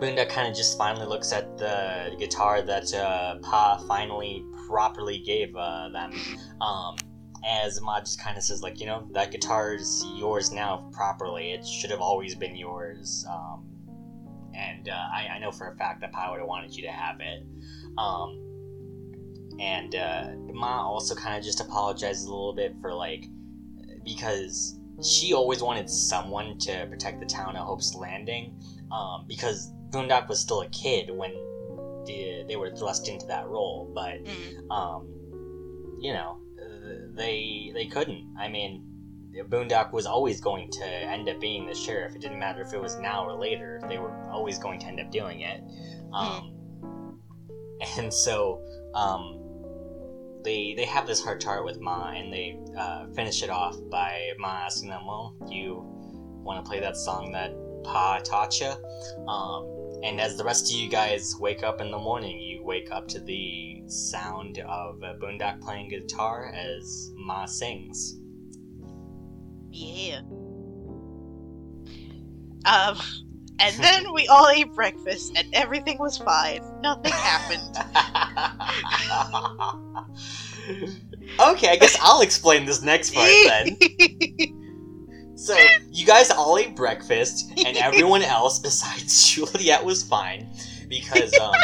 Boondock 0.00 0.28
kind 0.30 0.48
of 0.48 0.56
just 0.56 0.78
finally 0.78 1.06
looks 1.06 1.32
at 1.32 1.58
the 1.58 2.14
guitar 2.18 2.62
that 2.62 2.92
uh, 2.94 3.38
Pa 3.42 3.76
finally 3.86 4.44
properly 4.70 5.18
gave 5.18 5.54
uh, 5.56 5.88
them. 5.88 6.12
Um, 6.60 6.96
as 7.44 7.80
Ma 7.80 8.00
just 8.00 8.20
kind 8.20 8.36
of 8.36 8.44
says, 8.44 8.62
like, 8.62 8.80
you 8.80 8.86
know, 8.86 9.08
that 9.12 9.30
guitar 9.32 9.74
is 9.74 10.04
yours 10.16 10.52
now 10.52 10.88
properly. 10.92 11.52
It 11.52 11.66
should 11.66 11.90
have 11.90 12.00
always 12.00 12.34
been 12.34 12.54
yours. 12.54 13.26
Um, 13.28 13.66
and 14.54 14.88
uh, 14.88 14.92
I, 14.92 15.28
I 15.34 15.38
know 15.38 15.50
for 15.50 15.68
a 15.68 15.76
fact 15.76 16.02
that 16.02 16.12
Pa 16.12 16.30
would 16.30 16.38
have 16.38 16.48
wanted 16.48 16.74
you 16.74 16.82
to 16.84 16.92
have 16.92 17.20
it. 17.20 17.44
Um, 17.98 19.56
and 19.58 19.94
uh, 19.94 20.28
Ma 20.52 20.82
also 20.82 21.14
kind 21.14 21.36
of 21.36 21.44
just 21.44 21.60
apologizes 21.60 22.24
a 22.24 22.30
little 22.30 22.54
bit 22.54 22.74
for, 22.80 22.94
like, 22.94 23.24
because 24.04 24.78
she 25.02 25.32
always 25.32 25.62
wanted 25.62 25.88
someone 25.88 26.58
to 26.58 26.86
protect 26.90 27.20
the 27.20 27.26
town 27.26 27.56
of 27.56 27.66
Hope's 27.66 27.94
Landing. 27.94 28.60
Um, 28.92 29.24
because 29.26 29.72
Boondock 29.90 30.28
was 30.28 30.40
still 30.40 30.60
a 30.62 30.68
kid 30.68 31.10
when 31.10 31.32
the, 32.10 32.44
they 32.48 32.56
were 32.56 32.70
thrust 32.70 33.08
into 33.08 33.26
that 33.26 33.46
role, 33.48 33.90
but 33.94 34.24
Mm. 34.24 34.70
um, 34.70 35.06
you 36.00 36.12
know, 36.12 36.38
they 37.14 37.70
they 37.74 37.86
couldn't. 37.86 38.34
I 38.38 38.48
mean, 38.48 38.84
Boondock 39.48 39.92
was 39.92 40.06
always 40.06 40.40
going 40.40 40.70
to 40.70 40.84
end 40.86 41.28
up 41.28 41.40
being 41.40 41.66
the 41.66 41.74
sheriff. 41.74 42.14
It 42.14 42.22
didn't 42.22 42.38
matter 42.38 42.62
if 42.62 42.72
it 42.72 42.80
was 42.80 42.98
now 42.98 43.24
or 43.24 43.34
later. 43.38 43.80
They 43.88 43.98
were 43.98 44.14
always 44.30 44.58
going 44.58 44.80
to 44.80 44.86
end 44.86 45.00
up 45.00 45.10
doing 45.10 45.40
it. 45.40 45.60
Um, 46.12 46.56
And 47.96 48.12
so 48.12 48.60
um, 48.94 49.40
they 50.44 50.74
they 50.76 50.84
have 50.84 51.06
this 51.06 51.22
heart 51.24 51.40
to 51.40 51.46
heart 51.46 51.64
with 51.64 51.80
Ma, 51.80 52.10
and 52.10 52.30
they 52.32 52.58
uh, 52.76 53.06
finish 53.14 53.42
it 53.42 53.48
off 53.50 53.74
by 53.90 54.32
Ma 54.38 54.66
asking 54.66 54.90
them, 54.90 55.06
"Well, 55.06 55.34
do 55.48 55.54
you 55.54 55.82
want 56.44 56.62
to 56.62 56.68
play 56.68 56.80
that 56.80 56.96
song 56.96 57.32
that 57.32 57.52
Pa 57.84 58.18
taught 58.22 58.60
you?" 58.60 58.72
Um, 59.26 59.64
and 60.02 60.20
as 60.20 60.36
the 60.36 60.44
rest 60.44 60.72
of 60.72 60.78
you 60.78 60.88
guys 60.88 61.36
wake 61.38 61.62
up 61.62 61.80
in 61.80 61.90
the 61.90 61.98
morning, 61.98 62.40
you 62.40 62.62
wake 62.64 62.90
up 62.90 63.06
to 63.08 63.20
the 63.20 63.82
sound 63.86 64.58
of 64.58 65.02
uh, 65.02 65.14
Boondock 65.20 65.60
playing 65.60 65.90
guitar 65.90 66.52
as 66.54 67.10
Ma 67.16 67.44
sings. 67.44 68.18
Yeah. 69.70 70.20
Um, 72.64 72.98
and 73.58 73.76
then 73.76 74.12
we 74.14 74.26
all 74.28 74.48
ate 74.48 74.72
breakfast, 74.74 75.32
and 75.36 75.54
everything 75.54 75.98
was 75.98 76.16
fine. 76.16 76.62
Nothing 76.80 77.12
happened. 77.12 77.76
okay, 81.40 81.68
I 81.68 81.76
guess 81.76 81.96
I'll 82.00 82.22
explain 82.22 82.64
this 82.64 82.82
next 82.82 83.14
part 83.14 83.30
then. 83.46 83.76
So, 85.40 85.56
you 85.90 86.04
guys 86.04 86.30
all 86.30 86.58
ate 86.58 86.76
breakfast, 86.76 87.50
and 87.64 87.74
everyone 87.78 88.20
else 88.20 88.58
besides 88.58 89.26
Juliet 89.34 89.82
was 89.82 90.02
fine 90.02 90.46
because, 90.86 91.32
um, 91.38 91.54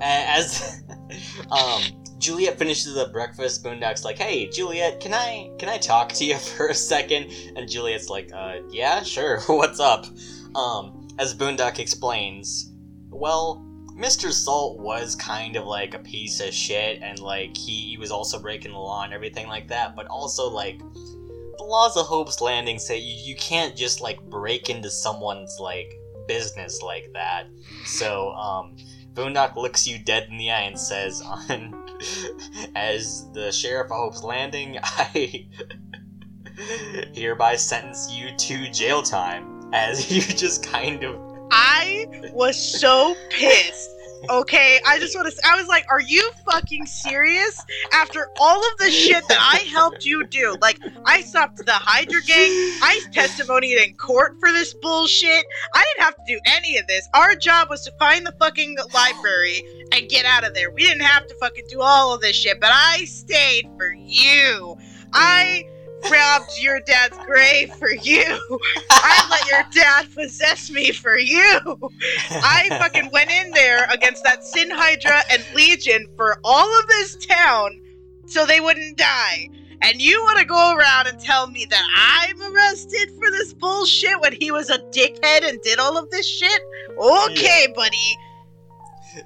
as 0.00 0.84
um, 1.50 1.82
Juliet 2.18 2.56
finishes 2.56 2.94
the 2.94 3.06
breakfast, 3.06 3.64
Boondock's 3.64 4.04
like, 4.04 4.18
"Hey, 4.18 4.48
Juliet, 4.50 5.00
can 5.00 5.12
I 5.12 5.50
can 5.58 5.68
I 5.68 5.78
talk 5.78 6.12
to 6.12 6.24
you 6.24 6.38
for 6.38 6.68
a 6.68 6.74
second? 6.74 7.28
And 7.56 7.68
Juliet's 7.68 8.08
like, 8.08 8.30
"Uh, 8.32 8.58
yeah, 8.70 9.02
sure. 9.02 9.40
What's 9.48 9.80
up?" 9.80 10.06
Um, 10.54 11.08
as 11.18 11.34
Boondock 11.34 11.80
explains, 11.80 12.70
well, 13.10 13.66
Mr. 13.98 14.32
Salt 14.32 14.78
was 14.78 15.16
kind 15.16 15.56
of 15.56 15.64
like 15.64 15.94
a 15.94 15.98
piece 15.98 16.38
of 16.38 16.54
shit, 16.54 17.02
and 17.02 17.18
like 17.18 17.56
he, 17.56 17.80
he 17.90 17.96
was 17.96 18.12
also 18.12 18.40
breaking 18.40 18.70
the 18.70 18.78
law 18.78 19.02
and 19.02 19.12
everything 19.12 19.48
like 19.48 19.66
that, 19.68 19.96
but 19.96 20.06
also 20.06 20.48
like 20.48 20.80
the 21.56 21.64
laws 21.64 21.96
of 21.96 22.06
Hope's 22.06 22.40
Landing 22.40 22.78
say 22.78 22.98
you, 22.98 23.30
you 23.30 23.36
can't 23.36 23.76
just 23.76 24.00
like 24.00 24.20
break 24.22 24.70
into 24.70 24.90
someone's 24.90 25.58
like 25.60 25.98
business 26.26 26.82
like 26.82 27.10
that. 27.12 27.46
So, 27.84 28.30
um, 28.32 28.76
Boondock 29.14 29.56
looks 29.56 29.86
you 29.86 29.98
dead 29.98 30.28
in 30.30 30.38
the 30.38 30.50
eye 30.50 30.62
and 30.62 30.78
says, 30.78 31.22
"On 31.22 31.88
as 32.74 33.30
the 33.32 33.52
sheriff 33.52 33.90
of 33.90 33.96
Hope's 33.96 34.22
Landing, 34.22 34.78
I 34.82 35.46
hereby 37.12 37.56
sentence 37.56 38.10
you 38.12 38.36
to 38.36 38.70
jail 38.70 39.02
time." 39.02 39.70
As 39.72 40.10
you 40.14 40.22
just 40.22 40.64
kind 40.64 41.02
of 41.02 41.16
I 41.50 42.06
was 42.32 42.56
so 42.56 43.16
pissed. 43.30 43.90
Okay, 44.30 44.80
I 44.86 44.98
just 44.98 45.14
want 45.14 45.32
to. 45.32 45.46
I 45.46 45.56
was 45.56 45.68
like, 45.68 45.86
"Are 45.90 46.00
you 46.00 46.30
fucking 46.50 46.86
serious?" 46.86 47.60
After 47.92 48.28
all 48.38 48.58
of 48.66 48.78
the 48.78 48.90
shit 48.90 49.26
that 49.28 49.38
I 49.40 49.58
helped 49.68 50.04
you 50.04 50.26
do, 50.26 50.56
like 50.60 50.78
I 51.04 51.20
stopped 51.20 51.64
the 51.64 51.72
Hydra 51.72 52.22
gang, 52.22 52.50
I 52.82 53.00
testimonied 53.12 53.78
in 53.78 53.94
court 53.94 54.36
for 54.40 54.50
this 54.50 54.74
bullshit. 54.74 55.44
I 55.74 55.84
didn't 55.84 56.04
have 56.04 56.16
to 56.16 56.22
do 56.26 56.40
any 56.46 56.78
of 56.78 56.86
this. 56.86 57.08
Our 57.14 57.34
job 57.34 57.70
was 57.70 57.82
to 57.84 57.92
find 57.98 58.26
the 58.26 58.32
fucking 58.38 58.76
library 58.92 59.62
and 59.92 60.08
get 60.08 60.24
out 60.24 60.44
of 60.44 60.54
there. 60.54 60.70
We 60.70 60.82
didn't 60.84 61.02
have 61.02 61.26
to 61.26 61.34
fucking 61.36 61.66
do 61.68 61.80
all 61.80 62.14
of 62.14 62.20
this 62.20 62.36
shit, 62.36 62.60
but 62.60 62.70
I 62.72 63.04
stayed 63.04 63.68
for 63.76 63.92
you. 63.92 64.76
I 65.12 65.64
robbed 66.10 66.50
your 66.60 66.80
dad's 66.80 67.18
grave 67.18 67.72
for 67.74 67.90
you. 67.90 68.38
I 68.90 69.26
let 69.30 69.50
your 69.50 69.84
dad 69.84 70.06
possess 70.14 70.70
me 70.70 70.92
for 70.92 71.18
you. 71.18 71.60
I 72.30 72.68
fucking 72.70 73.10
went 73.12 73.30
in 73.30 73.50
there 73.52 73.86
against 73.90 74.24
that 74.24 74.44
Sin 74.44 74.70
Hydra 74.70 75.22
and 75.30 75.42
Legion 75.54 76.06
for 76.16 76.38
all 76.44 76.78
of 76.80 76.86
this 76.88 77.16
town 77.26 77.80
so 78.26 78.46
they 78.46 78.60
wouldn't 78.60 78.96
die. 78.96 79.50
And 79.82 80.00
you 80.00 80.22
want 80.22 80.38
to 80.38 80.46
go 80.46 80.74
around 80.74 81.08
and 81.08 81.20
tell 81.20 81.46
me 81.48 81.66
that 81.68 81.84
I'm 81.94 82.40
arrested 82.54 83.10
for 83.18 83.30
this 83.30 83.52
bullshit 83.52 84.18
when 84.20 84.32
he 84.32 84.50
was 84.50 84.70
a 84.70 84.78
dickhead 84.78 85.46
and 85.46 85.60
did 85.60 85.78
all 85.78 85.98
of 85.98 86.10
this 86.10 86.26
shit? 86.26 86.62
Okay, 86.98 87.66
buddy. 87.74 88.16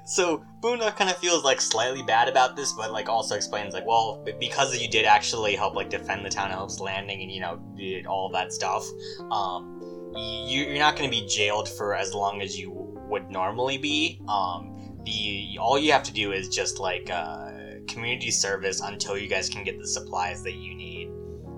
So 0.05 0.43
Boondock 0.61 0.95
kind 0.97 1.09
of 1.09 1.17
feels 1.17 1.43
like 1.43 1.61
slightly 1.61 2.03
bad 2.03 2.27
about 2.27 2.55
this, 2.55 2.73
but 2.73 2.91
like 2.91 3.09
also 3.09 3.35
explains 3.35 3.73
like, 3.73 3.85
well, 3.85 4.23
because 4.39 4.77
you 4.79 4.89
did 4.89 5.05
actually 5.05 5.55
help 5.55 5.75
like 5.75 5.89
defend 5.89 6.25
the 6.25 6.29
town 6.29 6.51
of 6.51 6.59
Hope's 6.59 6.79
Landing 6.79 7.21
and 7.21 7.31
you 7.31 7.41
know 7.41 7.59
did 7.77 8.05
all 8.05 8.29
that 8.29 8.51
stuff, 8.53 8.85
um, 9.31 9.81
you, 10.15 10.63
you're 10.65 10.79
not 10.79 10.95
going 10.97 11.09
to 11.09 11.15
be 11.15 11.25
jailed 11.27 11.69
for 11.69 11.95
as 11.95 12.13
long 12.13 12.41
as 12.41 12.57
you 12.57 12.71
would 13.09 13.29
normally 13.29 13.77
be. 13.77 14.21
Um, 14.27 14.75
the 15.05 15.57
all 15.59 15.79
you 15.79 15.91
have 15.91 16.03
to 16.03 16.13
do 16.13 16.31
is 16.33 16.49
just 16.49 16.79
like 16.79 17.09
uh, 17.09 17.51
community 17.87 18.31
service 18.31 18.81
until 18.81 19.17
you 19.17 19.27
guys 19.27 19.49
can 19.49 19.63
get 19.63 19.79
the 19.79 19.87
supplies 19.87 20.43
that 20.43 20.55
you 20.55 20.75
need 20.75 21.09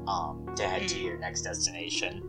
um, 0.08 0.46
to 0.56 0.64
head 0.64 0.88
to 0.90 0.96
Mm. 0.96 1.04
your 1.04 1.18
next 1.18 1.42
destination. 1.42 2.22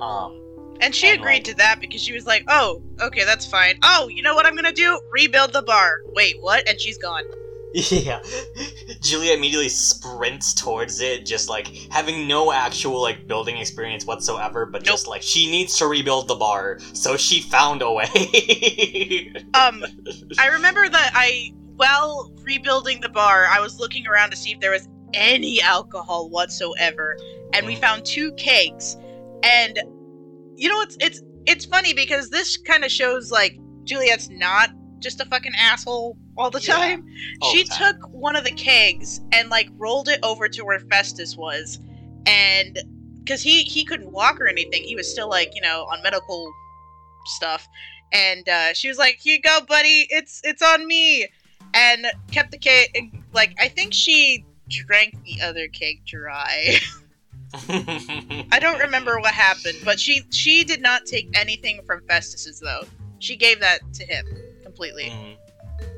Um, 0.00 0.42
And 0.80 0.94
she 0.94 1.08
And, 1.08 1.20
agreed 1.20 1.34
like- 1.36 1.44
to 1.44 1.54
that 1.54 1.80
because 1.80 2.02
she 2.02 2.12
was 2.12 2.26
like, 2.26 2.44
oh, 2.48 2.82
okay, 3.00 3.24
that's 3.24 3.46
fine. 3.46 3.78
Oh, 3.82 4.08
you 4.08 4.22
know 4.22 4.34
what 4.34 4.46
I'm 4.46 4.54
gonna 4.54 4.72
do? 4.72 5.00
Rebuild 5.12 5.52
the 5.52 5.62
bar. 5.62 5.98
Wait, 6.14 6.36
what? 6.40 6.68
And 6.68 6.80
she's 6.80 6.98
gone. 6.98 7.24
Yeah. 7.74 8.22
Juliet 9.02 9.36
immediately 9.36 9.68
sprints 9.68 10.54
towards 10.54 11.00
it, 11.02 11.26
just 11.26 11.50
like 11.50 11.66
having 11.90 12.26
no 12.26 12.50
actual 12.50 13.02
like 13.02 13.26
building 13.26 13.58
experience 13.58 14.06
whatsoever, 14.06 14.64
but 14.64 14.82
just 14.82 15.06
like 15.06 15.20
she 15.20 15.50
needs 15.50 15.76
to 15.78 15.86
rebuild 15.86 16.26
the 16.28 16.36
bar, 16.36 16.78
so 16.94 17.18
she 17.18 17.42
found 17.42 17.82
a 17.82 17.92
way. 17.92 18.06
Um, 19.54 19.84
I 20.38 20.46
remember 20.48 20.88
that 20.88 21.10
I, 21.14 21.52
while 21.76 22.32
rebuilding 22.42 23.00
the 23.02 23.08
bar, 23.10 23.46
I 23.50 23.60
was 23.60 23.78
looking 23.78 24.06
around 24.06 24.30
to 24.30 24.36
see 24.36 24.52
if 24.52 24.60
there 24.60 24.70
was 24.70 24.88
any 25.12 25.60
alcohol 25.60 26.30
whatsoever, 26.30 27.18
and 27.52 27.66
we 27.66 27.74
Mm. 27.76 27.80
found 27.80 28.04
two 28.06 28.32
kegs. 28.32 28.96
And 29.42 29.78
you 30.56 30.68
know, 30.68 30.80
it's 30.80 30.96
it's 31.00 31.22
it's 31.46 31.64
funny 31.64 31.94
because 31.94 32.30
this 32.30 32.56
kind 32.56 32.84
of 32.84 32.90
shows 32.90 33.30
like 33.30 33.58
Juliet's 33.84 34.28
not 34.30 34.70
just 34.98 35.20
a 35.20 35.24
fucking 35.26 35.52
asshole 35.58 36.16
all 36.36 36.50
the 36.50 36.60
Yeah, 36.60 36.74
time. 36.74 37.04
all 37.42 37.52
she 37.52 37.62
the 37.62 37.68
time. 37.68 37.94
took 37.94 38.08
one 38.12 38.34
of 38.36 38.44
the 38.44 38.50
kegs 38.52 39.20
and 39.32 39.48
like 39.50 39.68
rolled 39.76 40.08
it 40.08 40.18
over 40.22 40.48
to 40.48 40.64
where 40.64 40.80
Festus 40.80 41.36
was, 41.36 41.78
and 42.26 42.78
because 43.22 43.42
he 43.42 43.62
he 43.62 43.84
couldn't 43.84 44.10
walk 44.12 44.40
or 44.40 44.48
anything, 44.48 44.82
he 44.82 44.96
was 44.96 45.10
still 45.10 45.28
like 45.28 45.50
you 45.54 45.60
know 45.62 45.82
on 45.92 46.02
medical 46.02 46.50
stuff, 47.26 47.66
and 48.12 48.48
uh, 48.48 48.72
she 48.72 48.88
was 48.88 48.98
like, 48.98 49.18
"Here 49.20 49.36
you 49.36 49.42
go, 49.42 49.60
buddy. 49.68 50.06
It's 50.10 50.40
it's 50.44 50.62
on 50.62 50.86
me," 50.86 51.28
and 51.74 52.06
kept 52.32 52.50
the 52.50 52.58
keg. 52.58 52.88
And 52.94 53.22
like 53.32 53.54
I 53.60 53.68
think 53.68 53.92
she 53.94 54.44
drank 54.68 55.14
the 55.24 55.40
other 55.42 55.68
keg 55.68 56.04
dry. 56.06 56.76
I 58.52 58.58
don't 58.60 58.78
remember 58.80 59.18
what 59.20 59.32
happened, 59.34 59.78
but 59.84 59.98
she 60.00 60.22
she 60.30 60.64
did 60.64 60.80
not 60.82 61.06
take 61.06 61.28
anything 61.38 61.80
from 61.86 62.02
Festus's 62.08 62.60
though. 62.60 62.82
She 63.18 63.36
gave 63.36 63.60
that 63.60 63.80
to 63.94 64.04
him 64.04 64.26
completely. 64.62 65.04
Mhm. 65.04 65.36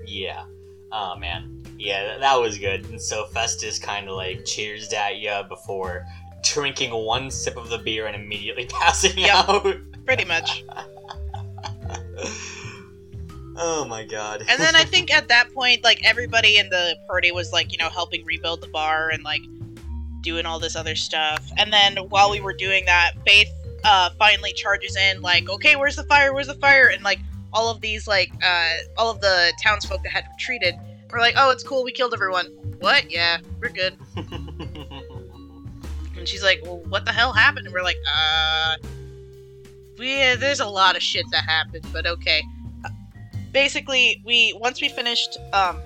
Yeah. 0.07 0.45
Oh 0.93 1.17
man. 1.17 1.55
Yeah, 1.79 2.05
th- 2.09 2.21
that 2.21 2.35
was 2.41 2.59
good. 2.59 2.85
And 2.87 3.01
so 3.01 3.27
Festus 3.27 3.79
kind 3.79 4.09
of 4.09 4.17
like 4.17 4.45
cheers 4.45 4.93
at 4.93 5.17
you 5.17 5.43
before 5.49 6.05
drinking 6.43 6.93
one 6.93 7.31
sip 7.31 7.57
of 7.57 7.69
the 7.69 7.79
beer 7.79 8.07
and 8.07 8.17
immediately 8.17 8.67
passing 8.71 9.17
Yep. 9.19 9.35
out. 9.35 9.77
Pretty 10.07 10.25
much. 10.25 10.65
oh 13.57 13.85
my 13.89 14.05
god. 14.05 14.45
And 14.49 14.61
then 14.61 14.75
I 14.77 14.85
think 14.85 15.13
at 15.15 15.29
that 15.29 15.53
point, 15.53 15.85
like 15.85 16.01
everybody 16.05 16.57
in 16.59 16.69
the 16.71 16.97
party 17.07 17.33
was 17.33 17.53
like, 17.53 17.73
you 17.73 17.79
know, 17.79 17.89
helping 17.89 18.25
rebuild 18.25 18.61
the 18.61 18.69
bar 18.69 19.11
and 19.11 19.23
like 19.23 19.43
doing 20.29 20.47
all 20.47 20.59
this 20.59 20.77
other 20.77 20.95
stuff. 20.95 21.51
And 21.57 21.73
then 21.73 21.97
while 22.09 22.31
we 22.31 22.41
were 22.41 22.53
doing 22.53 22.85
that, 22.85 23.13
Faith 23.27 23.51
uh, 23.85 24.11
finally 24.19 24.53
charges 24.53 24.97
in, 24.97 25.23
like, 25.23 25.49
okay, 25.49 25.77
where's 25.77 25.97
the 25.97 26.05
fire? 26.05 26.35
Where's 26.35 26.49
the 26.49 26.55
fire? 26.55 26.89
And 26.89 27.03
like 27.03 27.21
all 27.53 27.71
of 27.71 27.81
these, 27.81 28.07
like, 28.07 28.31
uh, 28.45 28.75
all 28.97 29.11
of 29.11 29.21
the 29.21 29.53
townsfolk 29.63 30.03
that 30.03 30.13
had 30.13 30.25
retreated 30.37 30.75
were 31.11 31.19
like, 31.21 31.35
oh, 31.37 31.51
it's 31.51 31.65
cool, 31.65 31.83
we 31.85 31.93
killed 31.93 32.13
everyone. 32.13 32.47
What? 32.81 33.11
Yeah, 33.11 33.39
we're 33.61 33.71
good. 33.71 33.97
And 36.19 36.27
she's 36.29 36.43
like, 36.43 36.61
well, 36.65 36.79
what 36.89 37.05
the 37.05 37.13
hell 37.13 37.33
happened? 37.33 37.67
And 37.67 37.73
we're 37.73 37.83
like, 37.83 37.97
uh, 38.13 38.77
we, 39.99 40.17
there's 40.35 40.61
a 40.61 40.67
lot 40.67 40.97
of 40.97 41.03
shit 41.03 41.25
that 41.31 41.45
happened, 41.45 41.87
but 41.93 42.07
okay. 42.07 42.43
Basically, 43.53 44.21
we 44.27 44.53
once 44.61 44.81
we 44.81 44.89
finished 44.89 45.39
um, 45.53 45.81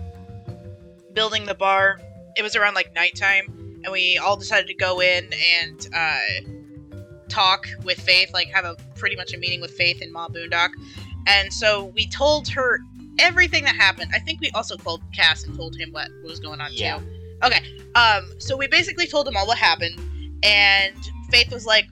building 1.13 1.45
the 1.45 1.55
bar, 1.55 2.01
it 2.37 2.43
was 2.43 2.57
around 2.57 2.75
like 2.75 2.93
nighttime, 2.95 3.62
and 3.85 3.93
we 3.93 4.19
all 4.19 4.37
decided 4.37 4.67
to 4.69 4.75
go 4.75 5.01
in 5.01 5.29
and 5.61 5.89
uh, 5.95 6.19
talk 7.29 7.67
with 7.85 7.99
Faith, 7.99 8.31
like 8.33 8.49
have 8.49 8.65
a 8.65 8.77
pretty 8.97 9.17
much 9.17 9.33
a 9.35 9.39
meeting 9.39 9.61
with 9.61 9.73
Faith 9.73 10.03
in 10.03 10.13
Ma 10.13 10.29
Boondock. 10.29 10.71
And 11.27 11.53
so 11.53 11.87
we 11.97 12.07
told 12.09 12.49
her 12.49 12.81
everything 13.19 13.65
that 13.65 13.77
happened. 13.77 14.11
I 14.15 14.19
think 14.19 14.41
we 14.41 14.51
also 14.51 14.77
called 14.77 15.03
Cass 15.15 15.45
and 15.45 15.57
told 15.57 15.77
him 15.77 15.93
what 15.93 16.09
was 16.25 16.41
going 16.41 16.61
on 16.61 16.71
Yeah. 16.73 16.99
too. 16.99 17.07
Okay. 17.43 17.61
Um, 17.95 18.33
so 18.39 18.57
we 18.57 18.67
basically 18.69 19.07
told 19.07 19.27
him 19.29 19.37
all 19.37 19.47
what 19.47 19.59
happened, 19.59 19.99
and 20.43 20.95
Faith 21.31 21.53
was 21.53 21.67
like, 21.67 21.87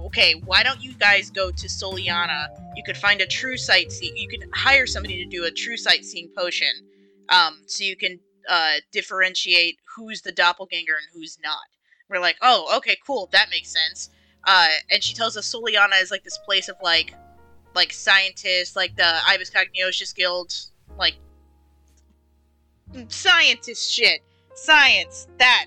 "Okay, 0.00 0.34
why 0.34 0.62
don't 0.62 0.82
you 0.82 0.92
guys 0.94 1.30
go 1.30 1.50
to 1.50 1.66
Soliana? 1.66 2.48
You 2.76 2.82
could 2.84 2.96
find 2.96 3.20
a 3.20 3.26
true 3.26 3.56
sightseeing. 3.56 4.16
You 4.16 4.28
could 4.28 4.48
hire 4.54 4.86
somebody 4.86 5.16
to 5.22 5.28
do 5.28 5.44
a 5.44 5.50
true 5.50 5.76
sightseeing 5.76 6.30
potion, 6.36 6.70
um, 7.28 7.62
so 7.66 7.84
you 7.84 7.96
can 7.96 8.18
uh, 8.48 8.74
differentiate 8.90 9.78
who's 9.96 10.22
the 10.22 10.32
doppelganger 10.32 10.94
and 10.96 11.06
who's 11.12 11.38
not." 11.42 11.66
We're 12.08 12.20
like, 12.20 12.36
"Oh, 12.42 12.76
okay, 12.78 12.96
cool. 13.06 13.28
That 13.32 13.50
makes 13.50 13.70
sense." 13.70 14.10
Uh, 14.44 14.68
and 14.90 15.02
she 15.02 15.14
tells 15.14 15.36
us 15.36 15.52
Soliana 15.52 16.02
is 16.02 16.10
like 16.10 16.24
this 16.24 16.38
place 16.38 16.68
of 16.68 16.76
like, 16.82 17.14
like 17.74 17.92
scientists, 17.92 18.74
like 18.74 18.96
the 18.96 19.18
Ibis 19.28 19.50
Cogniosius 19.50 20.14
Guild, 20.14 20.52
like 20.98 21.14
scientist 23.08 23.90
shit 23.90 24.20
science 24.54 25.26
that 25.38 25.66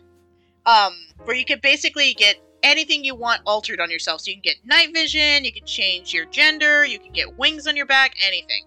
um 0.66 0.94
where 1.24 1.36
you 1.36 1.46
can 1.46 1.60
basically 1.62 2.14
get 2.14 2.36
anything 2.62 3.04
you 3.04 3.16
want 3.16 3.42
altered 3.46 3.80
on 3.80 3.90
yourself 3.90 4.22
so 4.22 4.30
you 4.30 4.36
can 4.36 4.42
get 4.42 4.56
night 4.64 4.90
vision 4.94 5.44
you 5.44 5.52
can 5.52 5.66
change 5.66 6.14
your 6.14 6.26
gender 6.26 6.86
you 6.86 7.00
can 7.00 7.12
get 7.12 7.38
wings 7.38 7.68
on 7.68 7.76
your 7.76 7.86
back 7.86 8.16
anything 8.26 8.64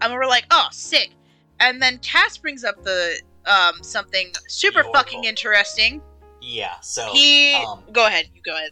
and 0.00 0.12
we're 0.12 0.26
like 0.26 0.44
oh 0.50 0.68
sick 0.70 1.10
and 1.60 1.80
then 1.80 1.98
cass 1.98 2.36
brings 2.36 2.64
up 2.64 2.82
the 2.82 3.18
um 3.46 3.74
something 3.82 4.32
super 4.48 4.84
fucking 4.92 5.24
interesting 5.24 6.00
yeah, 6.46 6.78
so 6.80 7.08
he 7.10 7.54
um, 7.54 7.82
go 7.90 8.06
ahead 8.06 8.28
you 8.34 8.42
go 8.42 8.54
ahead 8.54 8.70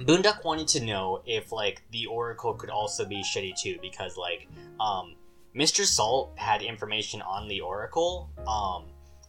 Boondock 0.00 0.44
wanted 0.44 0.66
to 0.68 0.84
know 0.84 1.22
if 1.24 1.52
like 1.52 1.82
the 1.92 2.06
Oracle 2.06 2.54
could 2.54 2.70
also 2.70 3.04
be 3.04 3.22
shitty 3.22 3.58
too, 3.58 3.78
because 3.80 4.16
like 4.16 4.48
um, 4.80 5.14
Mr. 5.54 5.84
Salt 5.84 6.32
had 6.36 6.62
information 6.62 7.22
on 7.22 7.46
the 7.48 7.60
Oracle, 7.60 8.28
um, 8.46 8.86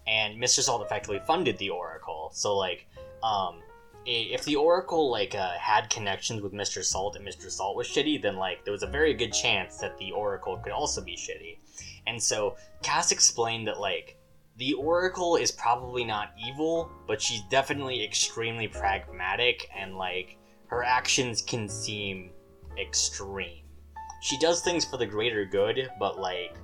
and 0.07 0.41
Mr. 0.41 0.61
Salt 0.61 0.83
effectively 0.83 1.21
funded 1.27 1.57
the 1.59 1.69
Oracle. 1.69 2.31
So 2.33 2.57
like, 2.57 2.87
um, 3.23 3.61
if 4.07 4.43
the 4.43 4.55
Oracle 4.55 5.11
like 5.11 5.35
uh, 5.35 5.53
had 5.59 5.89
connections 5.89 6.41
with 6.41 6.51
Mr. 6.51 6.83
Salt 6.83 7.15
and 7.15 7.25
Mr. 7.27 7.51
Salt 7.51 7.75
was 7.75 7.87
shitty, 7.87 8.21
then 8.21 8.35
like 8.35 8.65
there 8.65 8.73
was 8.73 8.83
a 8.83 8.87
very 8.87 9.13
good 9.13 9.33
chance 9.33 9.77
that 9.77 9.97
the 9.99 10.11
Oracle 10.11 10.57
could 10.57 10.73
also 10.73 11.01
be 11.01 11.15
shitty. 11.15 11.57
And 12.07 12.21
so 12.21 12.55
Cass 12.81 13.11
explained 13.11 13.67
that 13.67 13.79
like 13.79 14.17
the 14.57 14.73
Oracle 14.73 15.35
is 15.35 15.51
probably 15.51 16.03
not 16.05 16.33
evil, 16.47 16.89
but 17.07 17.21
she's 17.21 17.41
definitely 17.49 18.03
extremely 18.03 18.67
pragmatic 18.67 19.69
and 19.75 19.97
like 19.97 20.37
her 20.67 20.83
actions 20.83 21.41
can 21.41 21.67
seem 21.67 22.31
extreme. 22.79 23.63
She 24.21 24.39
does 24.39 24.61
things 24.61 24.85
for 24.85 24.97
the 24.97 25.05
greater 25.05 25.45
good, 25.45 25.89
but 25.99 26.19
like 26.19 26.55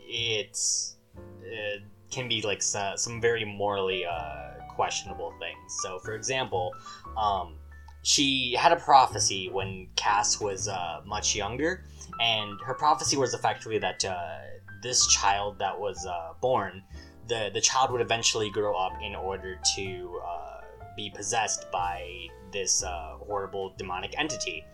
it's 0.00 0.96
it 1.42 1.82
can 2.10 2.28
be 2.28 2.42
like 2.42 2.62
so- 2.62 2.94
some 2.96 3.20
very 3.20 3.44
morally 3.44 4.04
uh, 4.04 4.52
questionable 4.74 5.32
things. 5.38 5.78
So, 5.82 5.98
for 6.00 6.14
example, 6.14 6.74
um, 7.16 7.56
she 8.02 8.54
had 8.58 8.72
a 8.72 8.76
prophecy 8.76 9.48
when 9.48 9.88
Cass 9.96 10.40
was 10.40 10.68
uh, 10.68 11.00
much 11.06 11.34
younger, 11.34 11.84
and 12.20 12.60
her 12.64 12.74
prophecy 12.74 13.16
was 13.16 13.32
effectively 13.32 13.78
that 13.78 14.04
uh, 14.04 14.38
this 14.82 15.06
child 15.06 15.58
that 15.60 15.78
was 15.78 16.04
uh, 16.06 16.34
born, 16.40 16.82
the 17.28 17.50
the 17.52 17.60
child 17.60 17.90
would 17.90 18.00
eventually 18.00 18.50
grow 18.50 18.74
up 18.74 18.92
in 19.02 19.14
order 19.14 19.58
to 19.76 20.20
uh, 20.26 20.60
be 20.96 21.10
possessed 21.10 21.70
by 21.70 22.06
this 22.52 22.82
uh, 22.82 23.16
horrible 23.26 23.74
demonic 23.78 24.18
entity, 24.18 24.64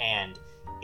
and 0.00 0.38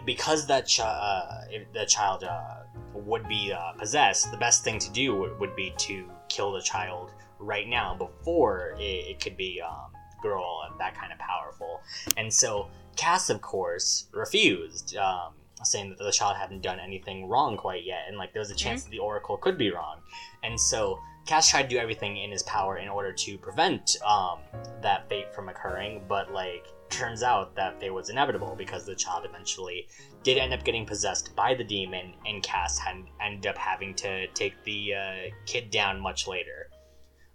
because 0.04 0.46
that 0.46 0.68
chi- 0.74 0.84
uh, 0.84 1.44
the 1.72 1.87
child 1.87 2.24
uh, 2.24 2.62
would 2.92 3.26
be 3.28 3.52
uh, 3.52 3.72
possessed, 3.72 4.30
the 4.30 4.37
best 4.37 4.64
thing 4.64 4.78
to 4.78 4.90
do 4.90 5.14
would, 5.14 5.38
would 5.40 5.56
be 5.56 5.72
to 5.78 6.10
kill 6.28 6.52
the 6.52 6.60
child 6.60 7.12
right 7.38 7.68
now 7.68 7.94
before 7.94 8.74
it, 8.78 8.82
it 8.82 9.20
could 9.20 9.37
be 9.37 9.60
um, 9.60 9.90
grow 10.20 10.60
that 10.78 10.94
kind 10.94 11.12
of 11.12 11.18
powerful. 11.18 11.80
And 12.16 12.32
so 12.32 12.68
Cass, 12.96 13.30
of 13.30 13.40
course, 13.40 14.08
refused, 14.12 14.96
um, 14.96 15.34
saying 15.62 15.90
that 15.90 16.04
the 16.04 16.12
child 16.12 16.37
hadn't 16.37 16.62
done 16.62 16.78
anything 16.78 17.28
wrong 17.28 17.56
quite 17.56 17.84
yet, 17.84 18.02
and 18.08 18.16
like 18.16 18.32
there 18.32 18.40
was 18.40 18.50
a 18.50 18.54
chance 18.54 18.84
that 18.84 18.90
the 18.90 18.98
Oracle 18.98 19.37
could 19.37 19.58
be 19.58 19.70
wrong. 19.70 20.00
And 20.42 20.58
so 20.58 20.98
Cass 21.26 21.48
tried 21.48 21.62
to 21.62 21.68
do 21.68 21.78
everything 21.78 22.18
in 22.18 22.30
his 22.30 22.42
power 22.42 22.76
in 22.76 22.88
order 22.88 23.12
to 23.12 23.38
prevent 23.38 23.96
um, 24.04 24.40
that 24.82 25.08
fate 25.08 25.34
from 25.34 25.48
occurring, 25.48 26.02
but 26.06 26.32
like 26.32 26.66
turns 26.90 27.22
out 27.22 27.56
that 27.56 27.80
fate 27.80 27.92
was 27.92 28.10
inevitable 28.10 28.54
because 28.56 28.84
the 28.84 28.94
child 28.94 29.24
eventually 29.24 29.88
did 30.22 30.37
end 30.37 30.52
up 30.52 30.64
getting 30.64 30.84
possessed 30.84 31.34
by 31.34 31.54
the 31.54 31.64
demon, 31.64 32.12
and 32.26 32.42
Cass 32.42 32.78
had 32.78 32.96
ended 33.22 33.46
up 33.46 33.56
having 33.56 33.94
to 33.94 34.26
take 34.28 34.62
the 34.64 34.94
uh, 34.94 35.30
kid 35.46 35.70
down 35.70 35.98
much 36.00 36.28
later. 36.28 36.68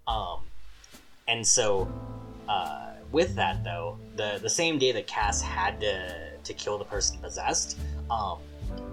Um, 0.08 0.43
and 1.28 1.45
so, 1.45 1.91
uh, 2.47 2.93
with 3.12 3.36
that 3.36 3.63
though, 3.63 3.97
the 4.15 4.39
the 4.41 4.49
same 4.49 4.78
day 4.78 4.91
that 4.91 5.08
Cass 5.08 5.41
had 5.41 5.80
to 5.82 6.38
to 6.43 6.54
kill 6.54 6.78
the 6.78 6.86
person 6.86 7.17
possessed, 7.19 7.78
um, 8.10 8.38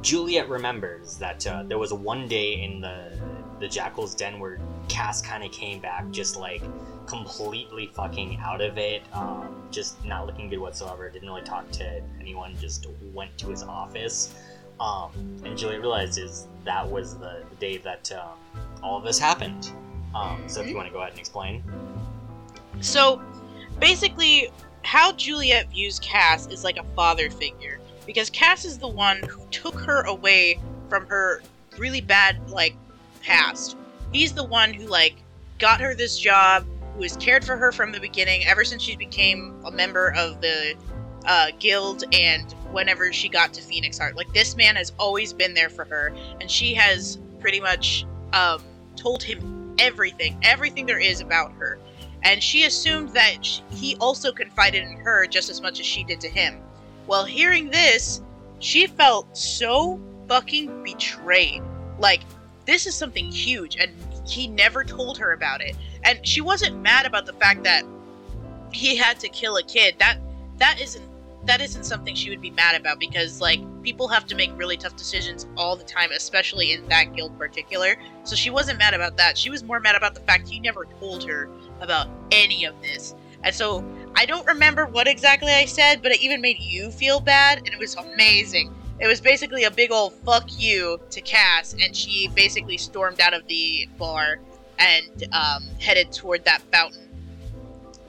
Juliet 0.01 0.49
remembers 0.49 1.19
that 1.19 1.47
uh, 1.47 1.63
there 1.65 1.79
was 1.79 1.93
one 1.93 2.29
day 2.29 2.63
in 2.63 2.81
the 2.81 3.13
the 3.59 3.69
Jackal's 3.69 4.15
Den 4.15 4.39
where 4.39 4.59
Cass 4.89 5.23
kind 5.23 5.45
of 5.45 5.51
came 5.53 5.81
back 5.81 6.11
just 6.11 6.37
like 6.37 6.63
completely 7.07 7.87
fucking 7.87 8.39
out 8.43 8.61
of 8.61 8.79
it, 8.79 9.03
um, 9.13 9.55
just 9.71 10.05
not 10.05 10.27
looking 10.27 10.49
good 10.49 10.59
whatsoever. 10.59 11.09
Didn't 11.09 11.29
really 11.29 11.43
talk 11.43 11.71
to 11.73 12.03
anyone. 12.21 12.57
Just 12.61 12.87
went 13.13 13.37
to 13.39 13.49
his 13.49 13.63
office, 13.63 14.35
um, 14.81 15.11
and 15.45 15.57
Juliet 15.57 15.81
realizes 15.81 16.49
that 16.65 16.89
was 16.89 17.17
the, 17.17 17.45
the 17.49 17.57
day 17.57 17.77
that 17.79 18.13
um, 18.13 18.63
all 18.83 18.99
of 18.99 19.05
this 19.05 19.19
happened. 19.19 19.71
Um, 20.15 20.43
so 20.47 20.61
if 20.61 20.69
you 20.69 20.75
want 20.75 20.89
to 20.89 20.93
go 20.93 21.01
ahead 21.01 21.11
and 21.11 21.19
explain, 21.19 21.63
So 22.81 23.23
basically, 23.79 24.51
how 24.83 25.13
Juliet 25.13 25.71
views 25.71 25.99
Cass 25.99 26.47
is 26.47 26.65
like 26.65 26.77
a 26.77 26.85
father 26.95 27.31
figure 27.31 27.79
because 28.07 28.31
Cass 28.31 28.65
is 28.65 28.79
the 28.79 28.89
one 28.89 29.23
who 29.25 29.45
took 29.51 29.75
her 29.75 30.03
away 30.03 30.61
from 30.89 31.07
her 31.07 31.43
really 31.79 32.01
bad 32.01 32.51
like 32.51 32.75
past. 33.27 33.77
He's 34.13 34.33
the 34.33 34.45
one 34.45 34.73
who 34.73 34.87
like 34.87 35.17
got 35.59 35.81
her 35.81 35.95
this 35.95 36.19
job, 36.19 36.65
who 36.95 37.03
has 37.03 37.17
cared 37.17 37.45
for 37.45 37.57
her 37.57 37.73
from 37.73 37.93
the 37.93 38.01
beginning, 38.01 38.47
ever 38.47 38.65
since 38.65 38.83
she 38.83 38.97
became 38.97 39.55
a 39.65 39.71
member 39.71 40.13
of 40.17 40.41
the 40.41 40.75
uh, 41.27 41.49
guild 41.59 42.05
and 42.13 42.53
whenever 42.71 43.13
she 43.13 43.29
got 43.29 43.53
to 43.55 43.63
Phoenix 43.63 43.99
Heart. 43.99 44.17
Like 44.17 44.33
this 44.33 44.57
man 44.57 44.77
has 44.77 44.93
always 44.99 45.33
been 45.33 45.55
there 45.55 45.69
for 45.69 45.85
her, 45.85 46.15
and 46.41 46.51
she 46.51 46.73
has 46.75 47.19
pretty 47.41 47.61
much 47.61 48.07
um, 48.33 48.63
told 48.97 49.23
him 49.23 49.75
everything, 49.79 50.39
everything 50.43 50.87
there 50.87 51.01
is 51.01 51.21
about 51.21 51.53
her. 51.53 51.79
And 52.23 52.43
she 52.43 52.65
assumed 52.65 53.11
that 53.11 53.45
sh- 53.45 53.61
he 53.71 53.97
also 53.97 54.33
confided 54.33 54.83
in 54.83 54.97
her 54.99 55.27
just 55.27 55.51
as 55.51 55.61
much 55.61 55.81
as 55.81 55.87
she 55.87 56.03
did 56.05 56.21
to 56.21 56.29
him. 56.29 56.61
Well, 57.07 57.25
hearing 57.25 57.71
this, 57.71 58.23
she 58.59 58.87
felt 58.87 59.37
so 59.37 60.01
fucking 60.29 60.83
betrayed. 60.83 61.63
Like, 61.99 62.23
this 62.67 62.87
is 62.87 62.95
something 62.95 63.31
huge, 63.31 63.77
and 63.77 63.91
he 64.27 64.49
never 64.49 64.85
told 64.85 65.19
her 65.19 65.33
about 65.33 65.61
it. 65.61 65.77
And 66.03 66.25
she 66.27 66.41
wasn't 66.41 66.83
mad 66.83 67.07
about 67.07 67.27
the 67.27 67.33
fact 67.35 67.65
that 67.65 67.85
he 68.73 68.97
had 68.97 69.19
to 69.21 69.29
kill 69.29 69.57
a 69.57 69.63
kid. 69.63 69.97
That 69.99 70.19
that 70.59 70.81
isn't 70.81 71.05
that 71.47 71.61
isn't 71.61 71.85
something 71.85 72.15
she 72.15 72.29
would 72.29 72.41
be 72.41 72.51
mad 72.51 72.75
about 72.75 72.99
because 72.99 73.41
like 73.41 73.61
people 73.83 74.09
have 74.09 74.27
to 74.27 74.35
make 74.35 74.51
really 74.57 74.77
tough 74.77 74.97
decisions 74.97 75.47
all 75.57 75.77
the 75.77 75.85
time, 75.85 76.11
especially 76.11 76.73
in 76.73 76.87
that 76.89 77.15
guild 77.15 77.39
particular. 77.39 77.97
So 78.25 78.35
she 78.35 78.51
wasn't 78.51 78.79
mad 78.79 78.95
about 78.95 79.17
that. 79.19 79.39
She 79.39 79.49
was 79.49 79.63
more 79.63 79.79
mad 79.79 79.95
about 79.95 80.15
the 80.15 80.21
fact 80.23 80.49
he 80.49 80.59
never 80.59 80.87
told 80.99 81.23
her 81.25 81.49
about 81.81 82.09
any 82.33 82.65
of 82.65 82.75
this. 82.83 83.15
And 83.45 83.55
so 83.55 83.85
I 84.17 84.27
don't 84.27 84.47
remember 84.47 84.87
what 84.87 85.07
exactly 85.07 85.53
I 85.53 85.67
said, 85.67 86.03
but 86.03 86.11
it 86.11 86.21
even 86.21 86.41
made 86.41 86.59
you 86.59 86.91
feel 86.91 87.21
bad, 87.21 87.59
and 87.59 87.69
it 87.69 87.79
was 87.79 87.95
amazing. 87.95 88.75
It 88.99 89.07
was 89.07 89.21
basically 89.21 89.65
a 89.65 89.71
big 89.71 89.93
old 89.93 90.15
fuck 90.25 90.45
you 90.49 90.99
to 91.11 91.21
Cass, 91.21 91.75
and 91.81 91.95
she 91.95 92.29
basically 92.29 92.79
stormed 92.79 93.21
out 93.21 93.35
of 93.35 93.47
the 93.47 93.89
bar 93.99 94.39
and 94.79 95.25
um, 95.33 95.65
headed 95.79 96.13
toward 96.13 96.45
that 96.45 96.63
fountain 96.73 97.03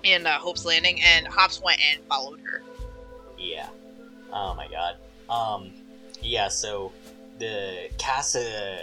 in 0.03 0.25
uh, 0.25 0.37
Hope's 0.37 0.63
Landing, 0.65 1.01
and 1.01 1.27
Hops 1.27 1.61
went 1.61 1.79
and 1.91 2.01
followed 2.05 2.39
her. 2.41 2.61
Yeah. 3.37 3.67
Oh 4.31 4.53
my 4.53 4.67
god. 4.69 4.95
Um. 5.29 5.73
Yeah. 6.21 6.47
So 6.47 6.93
the 7.37 7.89
Cass, 7.97 8.35
uh, 8.35 8.77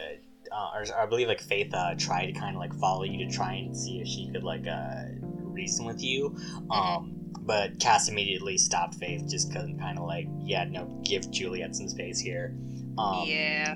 uh, 0.52 0.70
or, 0.74 0.82
or 0.82 1.00
I 1.00 1.06
believe 1.06 1.28
like 1.28 1.40
Faith, 1.40 1.72
uh, 1.72 1.94
tried 1.96 2.26
to 2.26 2.32
kind 2.32 2.54
of 2.54 2.60
like 2.60 2.74
follow 2.74 3.04
you 3.04 3.26
to 3.26 3.34
try 3.34 3.54
and 3.54 3.74
see 3.74 4.00
if 4.00 4.06
she 4.06 4.28
could 4.30 4.44
like 4.44 4.66
uh 4.66 5.04
reason 5.22 5.86
with 5.86 6.02
you. 6.02 6.36
Um. 6.70 7.23
But 7.44 7.78
Cass 7.78 8.08
immediately 8.08 8.56
stopped 8.56 8.94
Faith 8.94 9.28
just 9.28 9.50
because 9.50 9.68
kind 9.78 9.98
of 9.98 10.06
like, 10.06 10.26
yeah, 10.40 10.64
no, 10.64 10.86
give 11.04 11.30
Juliet 11.30 11.76
some 11.76 11.88
space 11.88 12.18
here. 12.18 12.54
Um, 12.96 13.24
yeah. 13.26 13.74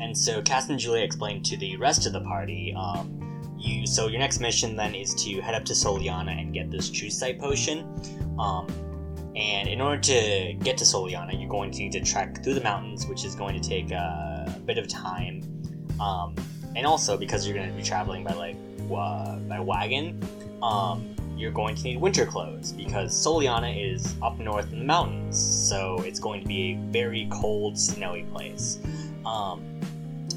And 0.00 0.16
so 0.16 0.42
Cass 0.42 0.68
and 0.68 0.78
Julia 0.78 1.04
explained 1.04 1.44
to 1.46 1.56
the 1.56 1.76
rest 1.76 2.06
of 2.06 2.12
the 2.12 2.20
party, 2.20 2.74
um, 2.76 3.22
you 3.58 3.86
so 3.86 4.08
your 4.08 4.18
next 4.18 4.40
mission 4.40 4.76
then 4.76 4.94
is 4.94 5.14
to 5.24 5.40
head 5.40 5.54
up 5.54 5.64
to 5.66 5.72
Soliana 5.72 6.38
and 6.38 6.52
get 6.52 6.70
this 6.70 6.90
True 6.90 7.10
Sight 7.10 7.38
potion. 7.38 7.86
Um, 8.38 8.66
and 9.36 9.68
in 9.68 9.80
order 9.80 10.00
to 10.00 10.54
get 10.54 10.76
to 10.78 10.84
Soliana, 10.84 11.38
you're 11.38 11.48
going 11.48 11.70
to 11.70 11.78
need 11.78 11.92
to 11.92 12.00
trek 12.00 12.42
through 12.42 12.54
the 12.54 12.62
mountains, 12.62 13.06
which 13.06 13.24
is 13.24 13.34
going 13.34 13.60
to 13.60 13.68
take 13.68 13.92
uh, 13.92 14.44
a 14.46 14.60
bit 14.64 14.78
of 14.78 14.88
time. 14.88 15.42
Um, 16.00 16.34
and 16.74 16.86
also 16.86 17.16
because 17.16 17.46
you're 17.46 17.56
going 17.56 17.70
to 17.70 17.76
be 17.76 17.82
traveling 17.82 18.24
by 18.24 18.34
like 18.34 18.56
uh, 18.94 19.36
by 19.36 19.60
wagon, 19.60 20.22
um, 20.62 21.15
you're 21.36 21.52
going 21.52 21.74
to 21.76 21.82
need 21.84 22.00
winter 22.00 22.24
clothes 22.26 22.72
because 22.72 23.12
Soliana 23.12 23.94
is 23.94 24.14
up 24.22 24.38
north 24.38 24.72
in 24.72 24.78
the 24.80 24.84
mountains, 24.84 25.38
so 25.38 25.96
it's 26.04 26.18
going 26.18 26.40
to 26.42 26.48
be 26.48 26.72
a 26.72 26.74
very 26.90 27.28
cold, 27.30 27.78
snowy 27.78 28.22
place. 28.32 28.78
Um, 29.24 29.62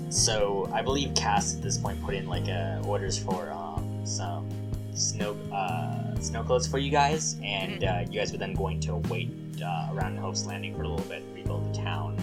so 0.09 0.69
I 0.73 0.81
believe 0.81 1.13
Cass 1.15 1.55
at 1.55 1.61
this 1.61 1.77
point 1.77 2.01
put 2.03 2.15
in 2.15 2.27
like 2.27 2.47
uh, 2.49 2.81
orders 2.85 3.17
for 3.17 3.51
um, 3.51 4.01
some 4.03 4.49
snow 4.93 5.35
uh, 5.53 6.15
snow 6.19 6.43
clothes 6.43 6.67
for 6.67 6.79
you 6.79 6.91
guys, 6.91 7.37
and 7.43 7.83
uh, 7.83 8.05
you 8.09 8.19
guys 8.19 8.31
were 8.31 8.37
then 8.37 8.53
going 8.53 8.79
to 8.81 8.95
wait 8.95 9.31
uh, 9.63 9.89
around 9.93 10.17
Hope's 10.17 10.45
Landing 10.45 10.75
for 10.75 10.83
a 10.83 10.87
little 10.87 11.05
bit, 11.05 11.23
rebuild 11.33 11.73
the 11.73 11.77
town, 11.81 12.17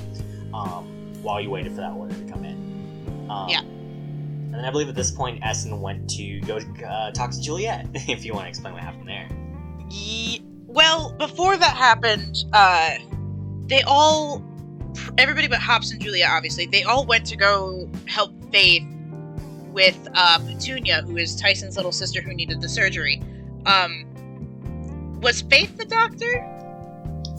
um, 0.52 0.86
while 1.22 1.40
you 1.40 1.48
waited 1.50 1.72
for 1.72 1.80
that 1.80 1.92
order 1.92 2.14
to 2.14 2.24
come 2.32 2.44
in. 2.44 2.56
Um, 3.30 3.48
Yeah. 3.48 3.62
And 4.56 4.64
then 4.64 4.70
I 4.70 4.72
believe 4.72 4.88
at 4.88 4.94
this 4.94 5.10
point, 5.10 5.44
Essen 5.44 5.82
went 5.82 6.08
to 6.12 6.40
go 6.40 6.56
uh, 6.56 7.10
talk 7.10 7.30
to 7.30 7.40
Juliet. 7.42 7.88
If 8.08 8.24
you 8.24 8.32
want 8.32 8.46
to 8.46 8.48
explain 8.48 8.72
what 8.72 8.82
happened 8.82 9.06
there. 9.06 9.28
Ye- 9.90 10.42
well, 10.66 11.12
before 11.18 11.58
that 11.58 11.76
happened, 11.76 12.42
uh, 12.54 12.94
they 13.66 13.82
all, 13.82 14.42
everybody 15.18 15.46
but 15.46 15.58
Hops 15.58 15.92
and 15.92 16.00
Juliet, 16.00 16.30
obviously, 16.30 16.64
they 16.64 16.84
all 16.84 17.04
went 17.04 17.26
to 17.26 17.36
go 17.36 17.86
help 18.06 18.32
Faith 18.50 18.82
with 19.72 20.08
uh, 20.14 20.38
Petunia, 20.38 21.02
who 21.02 21.18
is 21.18 21.36
Tyson's 21.36 21.76
little 21.76 21.92
sister 21.92 22.22
who 22.22 22.32
needed 22.32 22.62
the 22.62 22.68
surgery. 22.70 23.22
Um, 23.66 24.06
was 25.20 25.42
Faith 25.42 25.76
the 25.76 25.84
doctor? 25.84 26.48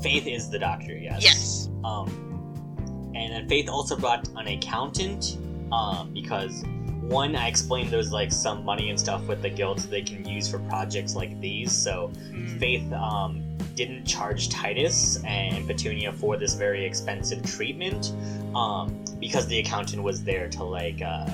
Faith 0.04 0.28
is 0.28 0.52
the 0.52 0.60
doctor, 0.60 0.96
yes. 0.96 1.24
Yes. 1.24 1.70
Um, 1.84 3.12
and 3.16 3.34
then 3.34 3.50
Faith 3.50 3.70
also 3.70 3.96
brought 3.96 4.28
an 4.36 4.48
accountant, 4.48 5.40
um, 5.72 6.14
because 6.14 6.64
one, 7.08 7.36
I 7.36 7.48
explained 7.48 7.90
there's 7.90 8.12
like 8.12 8.32
some 8.32 8.66
money 8.66 8.90
and 8.90 9.00
stuff 9.00 9.26
with 9.28 9.42
the 9.42 9.50
guild 9.50 9.80
so 9.80 9.88
they 9.88 10.02
can 10.02 10.28
use 10.28 10.50
for 10.50 10.60
projects 10.60 11.16
like 11.16 11.40
these. 11.40 11.72
So 11.72 12.12
Faith 12.60 12.92
um, 12.94 13.44
didn't 13.76 14.06
charge 14.06 14.50
Titus 14.50 15.24
and 15.24 15.66
Petunia 15.68 16.12
for 16.12 16.38
this 16.38 16.56
very 16.56 16.86
expensive 16.86 17.44
treatment, 17.44 18.14
um, 18.56 19.04
because 19.20 19.48
the 19.48 19.60
accountant 19.60 20.04
was 20.04 20.24
there 20.24 20.50
to 20.50 20.64
like 20.64 21.02
uh, 21.02 21.28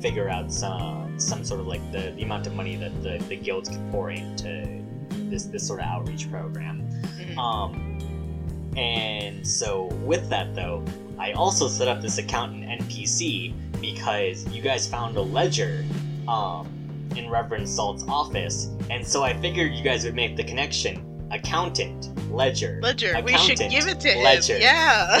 figure 0.00 0.28
out 0.28 0.52
some 0.52 1.18
some 1.18 1.44
sort 1.44 1.60
of 1.60 1.66
like 1.66 1.80
the, 1.92 2.12
the 2.16 2.22
amount 2.22 2.46
of 2.46 2.54
money 2.54 2.76
that 2.76 2.92
the, 3.02 3.18
the 3.28 3.36
guilds 3.36 3.68
could 3.68 3.90
pour 3.90 4.10
into 4.10 4.82
this 5.30 5.44
this 5.44 5.66
sort 5.66 5.80
of 5.80 5.86
outreach 5.86 6.30
program. 6.30 6.86
Mhm. 7.18 7.38
Um, 7.38 8.72
and 8.76 9.46
so 9.46 9.84
with 10.04 10.28
that 10.28 10.54
though, 10.54 10.84
I 11.18 11.32
also 11.32 11.68
set 11.68 11.88
up 11.88 12.02
this 12.02 12.18
accountant 12.18 12.64
NPC 12.64 13.54
because 13.80 14.46
you 14.48 14.62
guys 14.62 14.86
found 14.86 15.16
a 15.16 15.22
ledger 15.22 15.84
um, 16.28 16.68
in 17.16 17.30
Reverend 17.30 17.68
Salt's 17.68 18.04
office, 18.08 18.70
and 18.90 19.06
so 19.06 19.22
I 19.22 19.34
figured 19.40 19.72
you 19.72 19.82
guys 19.82 20.04
would 20.04 20.14
make 20.14 20.36
the 20.36 20.44
connection. 20.44 21.02
Accountant, 21.30 22.10
ledger. 22.30 22.78
Ledger. 22.82 23.20
We 23.24 23.36
should 23.38 23.58
give 23.58 23.88
it 23.88 23.98
to 24.00 24.08
him. 24.08 24.24
Ledger. 24.24 24.58
Yeah. 24.58 25.20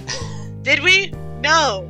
Did 0.62 0.82
we? 0.82 1.12
No. 1.40 1.88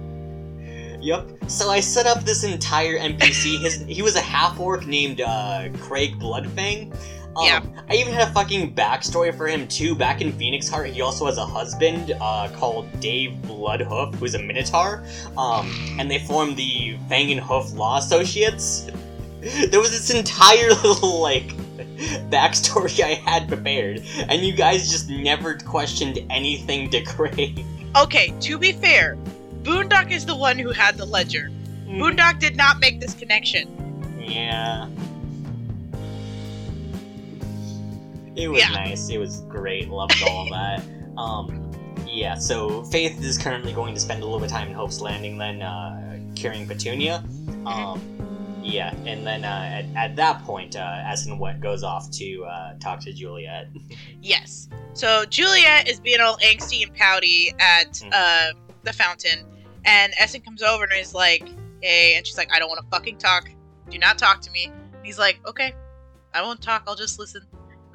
Yep. 1.00 1.48
So 1.48 1.70
I 1.70 1.80
set 1.80 2.06
up 2.06 2.24
this 2.24 2.42
entire 2.42 2.98
NPC. 2.98 3.60
His 3.60 3.76
he 3.86 4.02
was 4.02 4.16
a 4.16 4.20
half 4.20 4.58
orc 4.58 4.86
named 4.86 5.20
uh, 5.20 5.68
Craig 5.78 6.18
Bloodfang. 6.18 6.94
Um, 7.36 7.44
Yeah. 7.46 7.62
I 7.88 7.94
even 7.94 8.12
had 8.12 8.28
a 8.28 8.32
fucking 8.32 8.74
backstory 8.74 9.36
for 9.36 9.46
him 9.46 9.68
too. 9.68 9.94
Back 9.94 10.20
in 10.20 10.32
Phoenix 10.32 10.68
Heart, 10.68 10.88
he 10.88 11.00
also 11.02 11.26
has 11.26 11.38
a 11.38 11.46
husband 11.46 12.16
uh, 12.20 12.48
called 12.56 12.88
Dave 13.00 13.32
Bloodhoof, 13.42 14.14
who's 14.16 14.34
a 14.34 14.38
Minotaur. 14.38 15.04
Um, 15.36 15.70
and 15.98 16.10
they 16.10 16.18
formed 16.20 16.56
the 16.56 16.96
Fang 17.08 17.30
and 17.30 17.40
Hoof 17.40 17.72
Law 17.74 17.98
Associates. 17.98 18.88
There 19.70 19.78
was 19.78 19.92
this 19.92 20.10
entire 20.10 20.70
little 20.70 21.20
like 21.30 21.46
backstory 22.30 23.00
I 23.00 23.14
had 23.14 23.46
prepared, 23.46 24.02
and 24.28 24.44
you 24.44 24.52
guys 24.52 24.90
just 24.90 25.08
never 25.08 25.54
questioned 25.58 26.18
anything 26.30 26.90
to 26.90 27.00
Craig. 27.04 27.64
Okay, 27.94 28.34
to 28.40 28.58
be 28.58 28.72
fair, 28.72 29.16
Boondock 29.62 30.10
is 30.10 30.26
the 30.26 30.34
one 30.34 30.58
who 30.58 30.72
had 30.72 30.96
the 30.96 31.04
ledger. 31.04 31.50
Boondock 31.86 32.40
did 32.40 32.56
not 32.56 32.80
make 32.80 32.98
this 32.98 33.14
connection. 33.14 33.68
Yeah. 34.18 34.88
It 38.36 38.48
was 38.48 38.60
Yeah. 38.60 38.68
nice. 38.70 39.08
It 39.08 39.18
was 39.18 39.40
great. 39.42 39.88
Loved 39.88 40.22
all 40.26 40.42
of 40.44 40.50
that. 40.50 40.82
Um, 41.16 41.70
yeah. 42.06 42.34
So 42.36 42.84
Faith 42.84 43.22
is 43.24 43.38
currently 43.38 43.72
going 43.72 43.94
to 43.94 44.00
spend 44.00 44.20
a 44.22 44.26
little 44.26 44.38
bit 44.38 44.46
of 44.46 44.52
time 44.52 44.68
in 44.68 44.74
Hope's 44.74 45.00
Landing, 45.00 45.38
then 45.38 45.62
uh, 45.62 46.18
curing 46.34 46.66
Petunia. 46.68 47.24
Um, 47.64 48.60
yeah, 48.62 48.94
and 49.06 49.26
then 49.26 49.42
uh, 49.46 49.48
at, 49.72 49.86
at 50.10 50.16
that 50.16 50.42
point, 50.44 50.76
uh, 50.76 51.02
Essen 51.06 51.38
Wet 51.38 51.60
goes 51.60 51.82
off 51.82 52.10
to 52.10 52.44
uh, 52.44 52.74
talk 52.80 53.00
to 53.00 53.12
Juliet. 53.14 53.68
Yes. 54.20 54.68
So 54.92 55.24
Juliet 55.24 55.88
is 55.88 56.00
being 56.00 56.20
all 56.20 56.36
angsty 56.38 56.82
and 56.86 56.94
pouty 56.94 57.54
at 57.60 57.92
Mhm. 57.94 58.10
uh, 58.12 58.52
the 58.82 58.92
fountain, 58.92 59.46
and 59.86 60.12
Essen 60.18 60.42
comes 60.42 60.62
over 60.62 60.84
and 60.84 60.92
is 61.00 61.14
like, 61.14 61.48
"Hey," 61.80 62.14
and 62.16 62.26
she's 62.26 62.36
like, 62.36 62.52
"I 62.52 62.58
don't 62.58 62.68
want 62.68 62.80
to 62.82 62.86
fucking 62.90 63.16
talk. 63.18 63.48
Do 63.88 63.96
not 63.98 64.18
talk 64.18 64.40
to 64.42 64.50
me." 64.50 64.66
And 64.66 65.04
he's 65.06 65.18
like, 65.18 65.38
"Okay, 65.46 65.72
I 66.34 66.42
won't 66.42 66.60
talk. 66.60 66.82
I'll 66.86 66.94
just 66.96 67.18
listen." 67.18 67.40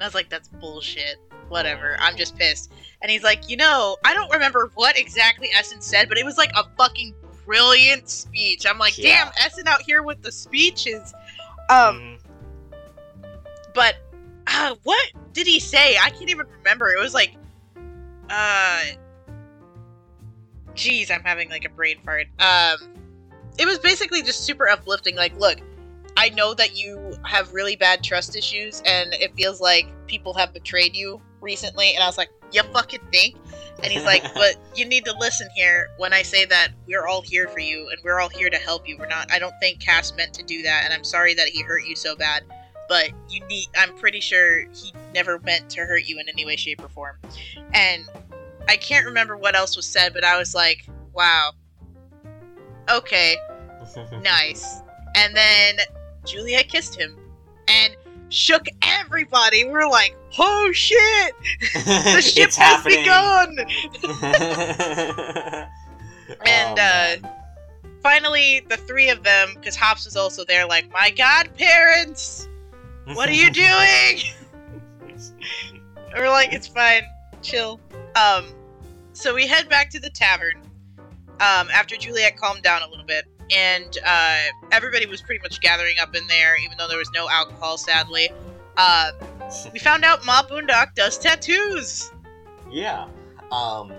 And 0.02 0.06
I 0.06 0.08
was 0.08 0.16
like, 0.16 0.30
"That's 0.30 0.48
bullshit. 0.48 1.14
Whatever. 1.48 1.96
I'm 2.00 2.16
just 2.16 2.36
pissed." 2.36 2.72
And 3.02 3.08
he's 3.08 3.22
like, 3.22 3.48
"You 3.48 3.56
know, 3.56 3.98
I 4.04 4.14
don't 4.14 4.32
remember 4.32 4.72
what 4.74 4.98
exactly 4.98 5.48
Essen 5.56 5.80
said, 5.80 6.08
but 6.08 6.18
it 6.18 6.24
was 6.24 6.36
like 6.36 6.50
a 6.56 6.64
fucking 6.76 7.14
brilliant 7.46 8.08
speech." 8.08 8.66
I'm 8.66 8.78
like, 8.78 8.98
Yeah. 8.98 9.26
"Damn, 9.26 9.32
Essen 9.46 9.68
out 9.68 9.80
here 9.82 10.02
with 10.02 10.20
the 10.20 10.32
speeches." 10.32 11.14
Um, 11.70 12.00
Mm, 12.00 12.18
but 13.76 13.94
uh, 14.48 14.74
what 14.82 15.12
did 15.34 15.46
he 15.46 15.60
say? 15.60 15.96
I 16.02 16.10
can't 16.10 16.30
even 16.30 16.46
remember. 16.58 16.88
It 16.90 16.98
was 17.00 17.14
like, 17.14 17.36
uh, 18.28 18.82
geez, 20.74 21.12
I'm 21.12 21.22
having 21.22 21.48
like 21.48 21.64
a 21.64 21.68
brain 21.68 21.98
fart. 22.04 22.26
Um, 22.40 22.88
it 23.56 23.66
was 23.66 23.78
basically 23.78 24.22
just 24.22 24.40
super 24.40 24.68
uplifting. 24.68 25.14
Like, 25.14 25.38
look, 25.38 25.60
I 26.16 26.28
know 26.30 26.54
that 26.54 26.76
you 26.76 27.16
have 27.24 27.52
really 27.52 27.76
bad 27.76 28.02
trust 28.04 28.36
issues, 28.36 28.82
and 28.84 29.14
it 29.14 29.34
feels 29.34 29.60
like 29.60 29.86
people 30.06 30.34
have 30.34 30.52
betrayed 30.52 30.94
you 30.94 31.20
recently. 31.40 31.94
And 31.94 32.02
I 32.02 32.06
was 32.06 32.18
like, 32.18 32.30
you 32.52 32.62
fucking 32.62 33.00
think? 33.10 33.36
And 33.82 33.92
he's 33.92 34.04
like, 34.04 34.22
but 34.34 34.56
you 34.74 34.84
need 34.84 35.04
to 35.06 35.16
listen 35.18 35.48
here 35.54 35.88
when 35.98 36.12
I 36.12 36.22
say 36.22 36.44
that 36.44 36.68
we're 36.86 37.06
all 37.06 37.22
here 37.22 37.48
for 37.48 37.60
you 37.60 37.88
and 37.88 37.98
we're 38.04 38.20
all 38.20 38.28
here 38.28 38.50
to 38.50 38.56
help 38.56 38.86
you. 38.86 38.96
We're 38.98 39.06
not, 39.06 39.32
I 39.32 39.38
don't 39.38 39.54
think 39.60 39.80
Cass 39.80 40.14
meant 40.16 40.34
to 40.34 40.42
do 40.42 40.62
that, 40.62 40.82
and 40.84 40.92
I'm 40.92 41.04
sorry 41.04 41.34
that 41.34 41.48
he 41.48 41.62
hurt 41.62 41.84
you 41.84 41.96
so 41.96 42.14
bad. 42.14 42.44
But 42.88 43.10
you 43.30 43.44
need, 43.46 43.68
I'm 43.76 43.96
pretty 43.96 44.20
sure 44.20 44.68
he 44.70 44.92
never 45.14 45.38
meant 45.38 45.70
to 45.70 45.80
hurt 45.80 46.06
you 46.06 46.18
in 46.18 46.28
any 46.28 46.44
way, 46.44 46.56
shape, 46.56 46.82
or 46.84 46.88
form. 46.88 47.16
And 47.72 48.04
I 48.68 48.76
can't 48.76 49.06
remember 49.06 49.36
what 49.36 49.56
else 49.56 49.76
was 49.76 49.86
said, 49.86 50.12
but 50.12 50.24
I 50.24 50.36
was 50.36 50.54
like, 50.54 50.86
wow. 51.14 51.52
Okay, 52.90 53.36
nice. 54.22 54.82
And 55.14 55.34
then 55.34 55.76
Juliet 56.24 56.68
kissed 56.68 56.94
him 56.98 57.16
and 57.68 57.96
shook 58.28 58.66
everybody. 58.82 59.64
We're 59.64 59.88
like, 59.88 60.16
oh 60.38 60.70
shit! 60.72 61.34
The 61.84 62.20
ship 62.22 62.50
has 62.52 62.56
happening. 62.56 62.98
begun! 63.00 63.58
And, 66.46 66.78
Oh, 66.78 66.82
uh. 66.82 67.16
Finally, 68.02 68.62
the 68.68 68.76
three 68.76 69.10
of 69.10 69.22
them, 69.22 69.50
because 69.54 69.76
Hops 69.76 70.04
was 70.06 70.16
also 70.16 70.44
there, 70.44 70.66
like, 70.66 70.90
my 70.92 71.10
godparents! 71.10 72.48
What 73.14 73.28
are 73.28 73.32
you 73.32 73.50
doing? 73.50 74.20
We're 76.16 76.28
like, 76.30 76.52
it's 76.52 76.66
fine, 76.66 77.02
chill. 77.42 77.80
Um, 78.16 78.46
so 79.12 79.34
we 79.34 79.46
head 79.46 79.68
back 79.68 79.88
to 79.90 80.00
the 80.00 80.10
tavern 80.10 80.62
um, 81.38 81.68
after 81.72 81.96
Juliet 81.96 82.36
calmed 82.36 82.62
down 82.62 82.82
a 82.82 82.88
little 82.88 83.06
bit, 83.06 83.24
and 83.54 83.98
uh, 84.04 84.38
everybody 84.70 85.06
was 85.06 85.20
pretty 85.22 85.42
much 85.42 85.60
gathering 85.60 85.96
up 86.00 86.14
in 86.14 86.26
there, 86.26 86.56
even 86.62 86.76
though 86.78 86.88
there 86.88 86.98
was 86.98 87.10
no 87.14 87.28
alcohol, 87.28 87.76
sadly. 87.78 88.30
Uh, 88.76 89.12
we 89.72 89.78
found 89.80 90.04
out 90.04 90.24
Ma 90.24 90.42
Boondock 90.42 90.94
does 90.94 91.18
tattoos. 91.18 92.10
Yeah. 92.70 93.06
Um, 93.50 93.92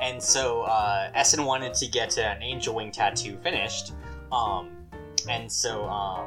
and 0.00 0.22
so 0.22 0.62
uh, 0.62 1.10
Essen 1.14 1.44
wanted 1.44 1.74
to 1.74 1.86
get 1.88 2.16
an 2.18 2.42
angel 2.42 2.74
wing 2.74 2.90
tattoo 2.92 3.36
finished. 3.42 3.92
Um, 4.30 4.70
and 5.28 5.50
so 5.50 5.84
um, 5.88 6.26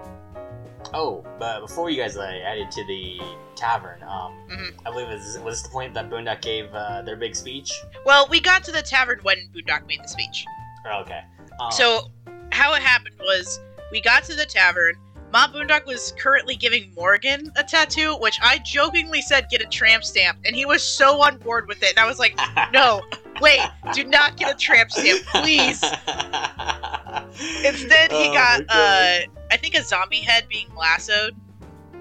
oh, 0.94 1.26
but 1.40 1.62
before 1.62 1.90
you 1.90 2.02
guys 2.02 2.18
uh, 2.18 2.22
added 2.22 2.70
to 2.72 2.86
the 2.86 3.20
tavern, 3.56 4.04
um, 4.04 4.34
Mhm. 4.50 4.74
I 4.86 4.92
believe 4.92 5.08
it 5.10 5.14
was, 5.14 5.40
was 5.40 5.56
this 5.56 5.64
the 5.64 5.70
point 5.70 5.94
that 5.94 6.10
Boondock 6.10 6.42
gave 6.42 6.74
uh, 6.74 7.02
their 7.02 7.16
big 7.16 7.36
speech. 7.36 7.72
Well, 8.06 8.28
we 8.30 8.40
got 8.42 8.64
to 8.66 8.72
the 8.72 8.82
tavern 8.82 9.20
when 9.24 9.38
Boondock 9.54 9.88
made 9.88 10.04
the 10.04 10.08
speech. 10.08 10.46
Oh, 10.86 11.00
okay. 11.02 11.22
Um, 11.60 11.72
So, 11.72 12.12
how 12.56 12.74
it 12.74 12.82
happened 12.82 13.16
was 13.20 13.60
we 13.92 14.02
got 14.02 14.24
to 14.26 14.36
the 14.36 14.46
tavern. 14.46 14.96
Ma 15.34 15.48
Boondock 15.48 15.86
was 15.86 16.14
currently 16.18 16.56
giving 16.56 16.94
Morgan 16.96 17.52
a 17.58 17.64
tattoo, 17.64 18.16
which 18.18 18.40
I 18.42 18.60
jokingly 18.60 19.22
said 19.22 19.48
get 19.50 19.62
a 19.62 19.66
tramp 19.66 20.04
stamp, 20.06 20.38
and 20.46 20.56
he 20.56 20.66
was 20.66 20.82
so 20.82 21.22
on 21.22 21.38
board 21.40 21.68
with 21.68 21.84
it. 21.84 21.90
And 21.90 22.00
I 22.00 22.06
was 22.08 22.18
like, 22.20 22.40
no, 22.72 23.02
wait, 23.42 23.60
do 23.94 24.06
not 24.06 24.38
get 24.38 24.50
a 24.54 24.58
tramp 24.58 24.92
stamp, 24.92 25.26
please. 25.26 25.82
Instead, 27.66 28.12
he 28.12 28.30
Oh, 28.30 28.34
got, 28.34 28.62
uh, 28.70 29.20
I 29.52 29.58
think 29.58 29.76
a 29.76 29.84
zombie 29.84 30.20
head 30.22 30.48
being 30.48 30.74
lassoed 30.76 31.36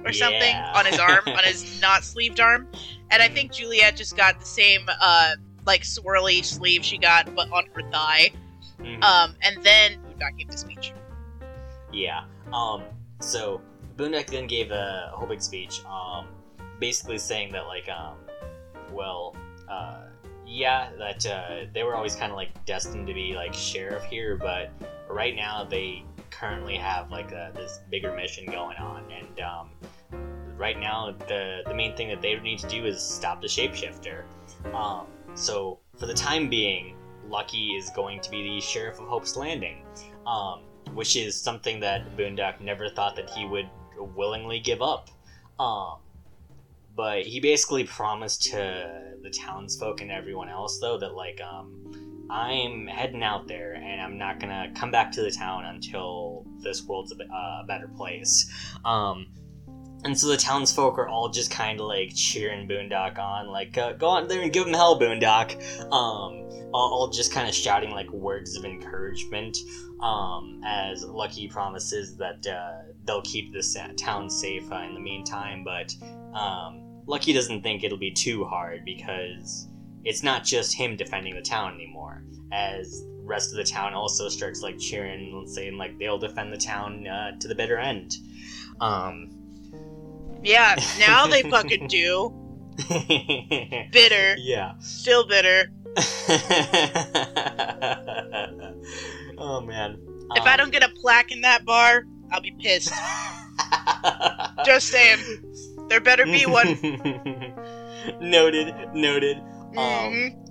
or 0.05 0.13
something 0.13 0.41
Yeah. 0.55 0.73
on 0.77 0.85
his 0.87 0.99
arm, 0.99 1.23
on 1.27 1.43
his 1.45 1.81
not 1.83 2.05
sleeved 2.05 2.39
arm. 2.39 2.69
And 3.11 3.21
I 3.23 3.29
think 3.29 3.53
Juliet 3.53 3.97
just 3.97 4.17
got 4.17 4.39
the 4.39 4.47
same, 4.47 4.87
uh, 5.01 5.33
like 5.67 5.83
swirly 5.83 6.45
sleeve 6.45 6.85
she 6.85 6.99
got, 6.99 7.35
but 7.35 7.51
on 7.51 7.65
her 7.75 7.83
thigh. 7.91 8.31
Mhm. 8.81 9.03
Um, 9.03 9.35
and 9.43 9.63
then 9.65 9.97
Boondock 10.15 10.39
gave 10.39 10.51
the 10.51 10.59
speech. 10.59 10.93
Yeah. 11.93 12.25
Um. 12.53 12.83
So 13.21 13.61
Boondock 13.97 14.27
then 14.27 14.47
gave 14.47 14.71
a, 14.71 15.11
whole 15.13 15.29
big 15.29 15.41
speech, 15.41 15.85
um, 15.85 16.27
basically 16.81 17.19
saying 17.19 17.53
that 17.53 17.67
like, 17.67 17.89
um, 17.89 18.17
well, 18.93 19.37
uh, 19.69 20.07
yeah, 20.47 20.91
that 20.99 21.25
uh, 21.27 21.67
they 21.73 21.85
were 21.85 21.95
always 21.95 22.17
kind 22.17 22.31
of 22.31 22.37
like 22.37 22.65
destined 22.65 23.07
to 23.07 23.15
be 23.15 23.35
like 23.35 23.55
sheriff 23.55 24.05
here, 24.05 24.37
but 24.37 24.71
right 25.09 25.35
now 25.35 25.65
they 25.65 26.05
currently 26.31 26.77
have 26.77 27.11
like 27.11 27.33
a, 27.33 27.53
this 27.55 27.81
bigger 27.91 28.15
mission 28.15 28.47
going 28.47 28.77
on, 28.77 29.05
and 29.11 29.41
um, 29.41 29.71
right 30.57 30.79
now 30.79 31.15
the 31.29 31.63
the 31.67 31.75
main 31.75 31.97
thing 31.97 32.09
that 32.09 32.21
they 32.21 32.39
need 32.41 32.59
to 32.59 32.69
do 32.69 32.85
is 32.85 33.01
stop 33.01 33.41
the 33.41 33.49
shapeshifter. 33.49 34.25
Um, 34.75 35.07
so 35.35 35.79
for 35.97 36.07
the 36.07 36.15
time 36.15 36.51
being, 36.51 36.97
Lucky 37.29 37.77
is 37.77 37.91
going 37.91 38.21
to 38.21 38.31
be 38.31 38.43
the 38.43 38.61
sheriff 38.61 39.01
of 39.01 39.07
Hope's 39.09 39.37
Landing. 39.37 39.85
Um, 40.27 40.61
which 40.93 41.17
is 41.17 41.41
something 41.41 41.81
that 41.81 42.17
Boondock 42.17 42.61
never 42.61 42.89
thought 42.89 43.17
that 43.17 43.31
he 43.31 43.47
would 43.47 43.69
willingly 43.99 44.61
give 44.61 44.83
up. 44.83 45.11
Um, 45.59 45.99
but 46.97 47.23
he 47.23 47.41
basically 47.41 47.85
promised 47.85 48.45
to 48.53 49.13
the 49.23 49.31
townsfolk 49.31 50.01
and 50.01 50.11
everyone 50.11 50.49
else, 50.49 50.79
though, 50.81 50.99
that 50.99 51.15
like, 51.15 51.41
um, 51.41 52.27
I'm 52.31 52.87
heading 52.87 53.23
out 53.23 53.47
there 53.47 53.75
and 53.75 54.01
I'm 54.01 54.17
not 54.17 54.41
gonna 54.41 54.73
come 54.75 54.91
back 54.91 55.13
to 55.13 55.23
the 55.23 55.31
town 55.31 55.65
until 55.67 56.47
this 56.61 56.83
world's 56.85 57.13
a, 57.13 57.25
uh, 57.25 57.67
better 57.67 57.89
place. 57.89 58.51
Um, 58.85 59.27
and 60.05 60.19
so 60.19 60.29
the 60.29 60.37
townsfolk 60.37 60.99
are 60.99 61.09
all 61.09 61.29
just 61.29 61.51
kind 61.51 61.81
of 61.81 61.87
like 61.87 62.15
cheering 62.15 62.69
Boondock 62.69 63.19
on, 63.19 63.49
like, 63.49 63.77
uh, 63.79 63.93
go 63.93 64.11
out 64.11 64.29
there 64.29 64.43
and 64.43 64.53
give 64.53 64.67
him 64.67 64.75
hell, 64.75 64.99
Boondock. 65.01 65.55
Um, 65.85 66.45
all, 66.75 67.09
just 67.09 67.33
kind 67.33 67.49
of 67.49 67.55
shouting 67.55 67.91
like 67.91 68.11
words 68.11 68.57
of 68.57 68.65
encouragement 68.65 69.57
um, 70.01 70.61
as 70.67 71.05
Lucky 71.05 71.49
promises 71.49 72.17
that 72.17 72.47
uh, 72.47 72.93
they'll 73.05 73.23
keep 73.23 73.53
this 73.53 73.77
uh, 73.77 73.93
town 73.97 74.29
safe 74.29 74.71
uh, 74.71 74.83
in 74.83 74.95
the 74.95 75.01
meantime. 75.01 75.65
But 75.65 75.95
um, 76.37 77.03
Lucky 77.07 77.33
doesn't 77.33 77.63
think 77.63 77.85
it'll 77.85 77.97
be 77.97 78.13
too 78.13 78.45
hard 78.45 78.85
because 78.85 79.69
it's 80.05 80.23
not 80.23 80.45
just 80.45 80.75
him 80.75 80.97
defending 80.97 81.35
the 81.35 81.43
town 81.43 81.75
anymore. 81.75 82.25
As 82.53 83.05
rest 83.23 83.53
of 83.53 83.57
the 83.57 83.65
town 83.65 83.95
also 83.95 84.29
starts 84.29 84.61
like 84.61 84.79
cheering 84.79 85.33
and 85.33 85.49
saying 85.49 85.79
like 85.79 85.99
they'll 85.99 86.19
defend 86.19 86.53
the 86.53 86.59
town 86.59 87.07
uh, 87.07 87.39
to 87.39 87.49
the 87.49 87.55
bitter 87.55 87.79
end. 87.79 88.17
Um, 88.81 89.31
Yeah, 90.45 90.77
now 90.99 91.27
they 91.27 91.43
fucking 91.51 91.89
do. 91.89 92.33
Bitter. 93.93 94.37
yeah. 94.39 94.73
Still 94.81 95.27
bitter. 95.27 95.71
oh 99.39 99.61
man. 99.61 99.97
If 100.37 100.43
I 100.45 100.53
Um, 100.53 100.59
don't 100.59 100.73
get 100.73 100.83
a 100.83 100.89
plaque 101.01 101.31
in 101.33 101.41
that 101.43 101.65
bar, 101.65 102.05
I'll 102.33 102.41
be 102.41 102.51
pissed. 102.61 102.93
Just 104.65 104.89
saying. 104.89 105.21
There 105.89 106.01
better 106.01 106.25
be 106.25 106.47
one. 106.47 106.67
noted, 108.21 108.75
noted. 108.95 109.37
Um, 109.39 109.75
Mhm. 109.77 110.44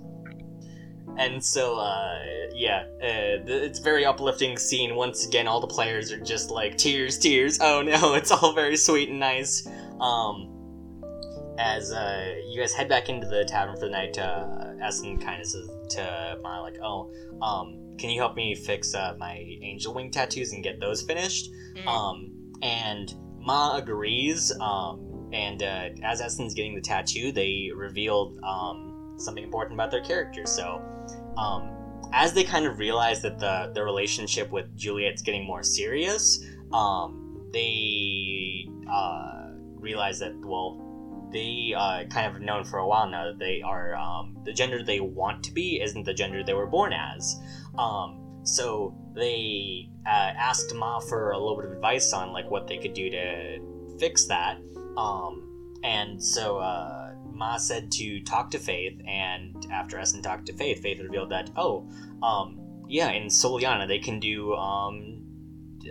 And 1.18 1.44
so, 1.44 1.76
uh, 1.78 2.18
yeah, 2.54 2.84
uh, 3.02 3.44
th- 3.44 3.48
it's 3.48 3.78
a 3.78 3.82
very 3.82 4.04
uplifting 4.04 4.56
scene. 4.58 4.94
Once 4.94 5.26
again, 5.26 5.46
all 5.46 5.60
the 5.60 5.66
players 5.66 6.12
are 6.12 6.20
just 6.20 6.50
like 6.50 6.76
tears, 6.76 7.18
tears. 7.18 7.58
Oh 7.60 7.82
no, 7.82 8.14
it's 8.18 8.30
all 8.30 8.52
very 8.52 8.76
sweet 8.76 9.08
and 9.08 9.20
nice. 9.20 9.66
Um, 10.00 10.50
as 11.58 11.92
uh, 11.92 12.34
you 12.48 12.60
guys 12.60 12.72
head 12.72 12.88
back 12.88 13.08
into 13.08 13.26
the 13.28 13.44
tavern 13.44 13.76
for 13.76 13.86
the 13.86 13.90
night, 13.90 14.18
uh, 14.18 14.72
Essen 14.82 15.18
kind 15.18 15.40
of 15.40 15.46
says 15.46 15.68
to 15.90 16.38
Mara, 16.42 16.62
like, 16.62 16.78
"Oh, 16.82 17.12
um, 17.42 17.96
can 17.98 18.10
you 18.10 18.20
help 18.20 18.34
me 18.36 18.54
fix 18.54 18.94
uh, 18.94 19.14
my 19.18 19.36
angel 19.62 19.94
wing 19.94 20.10
tattoos 20.10 20.52
and 20.52 20.62
get 20.64 20.80
those 20.80 21.02
finished?" 21.02 21.50
Mhm. 21.76 21.86
Um, 21.86 22.52
and 22.62 23.14
Ma 23.40 23.76
agrees. 23.76 24.52
Um, 24.60 25.28
and 25.32 25.62
uh, 25.62 25.88
as 26.02 26.20
Essen's 26.20 26.54
getting 26.54 26.74
the 26.74 26.80
tattoo, 26.80 27.32
they 27.32 27.70
revealed 27.74 28.38
um, 28.44 28.93
something 29.16 29.44
important 29.44 29.74
about 29.74 29.90
their 29.90 30.02
characters. 30.02 30.50
So, 30.50 30.82
um, 31.36 31.70
as 32.12 32.32
they 32.32 32.44
kind 32.44 32.66
of 32.66 32.78
realize 32.78 33.22
that 33.22 33.38
the 33.38 33.72
the 33.74 33.82
relationship 33.82 34.50
with 34.50 34.76
Juliet's 34.76 35.22
getting 35.22 35.44
more 35.46 35.62
serious, 35.62 36.44
um, 36.72 37.48
they 37.52 38.68
uh, 38.90 39.50
realize 39.74 40.18
that 40.20 40.34
well, 40.40 41.28
they 41.32 41.74
uh, 41.76 42.04
kind 42.04 42.34
of 42.34 42.40
known 42.42 42.64
for 42.64 42.78
a 42.78 42.86
while 42.86 43.08
now 43.08 43.24
that 43.26 43.38
they 43.38 43.62
are 43.62 43.96
um, 43.96 44.36
the 44.44 44.52
gender 44.52 44.82
they 44.82 45.00
want 45.00 45.42
to 45.44 45.52
be 45.52 45.80
isn't 45.80 46.04
the 46.04 46.14
gender 46.14 46.42
they 46.44 46.54
were 46.54 46.66
born 46.66 46.92
as. 46.92 47.40
Um, 47.78 48.20
so 48.44 48.94
they 49.14 49.88
uh, 50.06 50.32
asked 50.36 50.74
Ma 50.74 51.00
for 51.00 51.30
a 51.30 51.38
little 51.38 51.56
bit 51.56 51.66
of 51.66 51.72
advice 51.72 52.12
on 52.12 52.32
like 52.32 52.50
what 52.50 52.66
they 52.68 52.76
could 52.78 52.94
do 52.94 53.10
to 53.10 53.58
fix 53.98 54.26
that. 54.26 54.58
Um, 54.96 55.78
and 55.82 56.22
so 56.22 56.58
uh, 56.58 57.03
Ma 57.34 57.56
said 57.56 57.90
to 57.92 58.20
talk 58.20 58.50
to 58.52 58.58
Faith, 58.58 59.00
and 59.06 59.66
after 59.70 59.98
Essen 59.98 60.22
talked 60.22 60.46
to 60.46 60.52
Faith, 60.52 60.80
Faith 60.82 61.00
revealed 61.00 61.30
that 61.30 61.50
oh, 61.56 61.88
um, 62.22 62.84
yeah, 62.88 63.10
in 63.10 63.24
Soliana 63.26 63.86
they 63.88 63.98
can 63.98 64.20
do 64.20 64.54
um, 64.54 65.24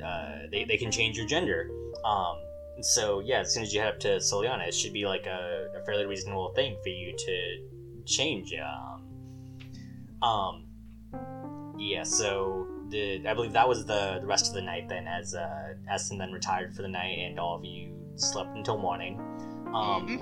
uh, 0.03 0.39
they 0.51 0.63
they 0.63 0.77
can 0.77 0.91
change 0.91 1.17
your 1.17 1.27
gender. 1.27 1.69
Um, 2.05 2.37
so 2.81 3.19
yeah, 3.19 3.39
as 3.39 3.53
soon 3.53 3.63
as 3.63 3.73
you 3.73 3.79
head 3.79 3.89
up 3.89 3.99
to 4.01 4.17
Soliana, 4.17 4.67
it 4.67 4.73
should 4.73 4.93
be 4.93 5.05
like 5.05 5.25
a, 5.25 5.67
a 5.75 5.85
fairly 5.85 6.05
reasonable 6.05 6.53
thing 6.53 6.77
for 6.81 6.89
you 6.89 7.15
to 7.15 8.03
change. 8.05 8.53
Um, 8.53 9.03
um, 10.21 10.65
yeah, 11.77 12.03
so 12.03 12.67
the, 12.89 13.27
I 13.27 13.33
believe 13.33 13.53
that 13.53 13.67
was 13.67 13.85
the, 13.85 14.19
the 14.21 14.27
rest 14.27 14.47
of 14.47 14.53
the 14.53 14.61
night 14.61 14.87
then, 14.89 15.07
as 15.07 15.35
uh, 15.35 15.73
Essen 15.89 16.17
then 16.17 16.31
retired 16.31 16.75
for 16.75 16.81
the 16.81 16.87
night, 16.87 17.19
and 17.19 17.39
all 17.39 17.55
of 17.55 17.65
you 17.65 17.93
slept 18.15 18.55
until 18.55 18.77
morning. 18.77 19.19
Um, 19.73 20.21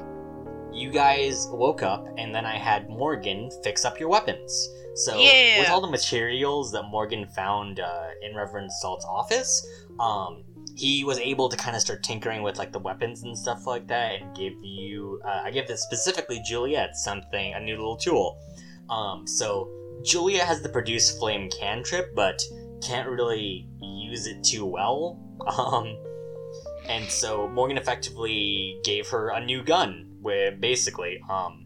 you 0.74 0.90
guys 0.92 1.48
woke 1.52 1.84
up, 1.84 2.08
and 2.18 2.34
then 2.34 2.46
I 2.46 2.58
had 2.58 2.90
Morgan 2.90 3.50
fix 3.64 3.86
up 3.86 4.00
your 4.00 4.10
weapons. 4.10 4.70
So 4.96 5.20
Yeah. 5.20 5.60
with 5.60 5.70
all 5.70 5.82
the 5.82 5.90
materials 5.90 6.72
that 6.74 6.84
Morgan 6.84 7.26
found 7.28 7.80
uh, 7.80 8.08
in 8.22 8.36
Reverend 8.36 8.72
Salt's 8.72 9.06
office, 9.06 9.66
um, 10.00 10.44
he 10.76 11.04
was 11.04 11.18
able 11.20 11.50
to 11.50 11.58
kind 11.58 11.76
of 11.76 11.82
start 11.82 12.04
tinkering 12.04 12.44
with 12.44 12.58
like 12.58 12.72
the 12.72 12.80
weapons 12.80 13.24
and 13.24 13.38
stuff 13.38 13.68
like 13.68 13.88
that, 13.88 14.22
and 14.22 14.36
give 14.36 14.54
you. 14.64 15.22
Uh, 15.26 15.42
I 15.46 15.52
give 15.52 15.68
this 15.68 15.82
specifically 15.84 16.42
Juliet 16.46 16.96
something, 16.96 17.54
a 17.54 17.60
new 17.60 17.76
little 17.76 17.98
tool. 17.98 18.38
Um, 18.90 19.26
so 19.28 19.70
Juliet 20.04 20.46
has 20.48 20.62
the 20.62 20.70
produce 20.70 21.18
flame 21.18 21.50
cantrip, 21.50 22.14
but 22.16 22.42
can't 22.82 23.08
really 23.08 23.68
use 23.82 24.28
it 24.28 24.44
too 24.44 24.66
well. 24.66 25.20
Um, 25.58 25.98
and 26.88 27.10
so 27.10 27.48
Morgan 27.48 27.78
effectively 27.78 28.80
gave 28.84 29.08
her 29.10 29.30
a 29.30 29.44
new 29.44 29.64
gun, 29.64 30.11
where 30.22 30.52
basically, 30.52 31.20
um, 31.30 31.66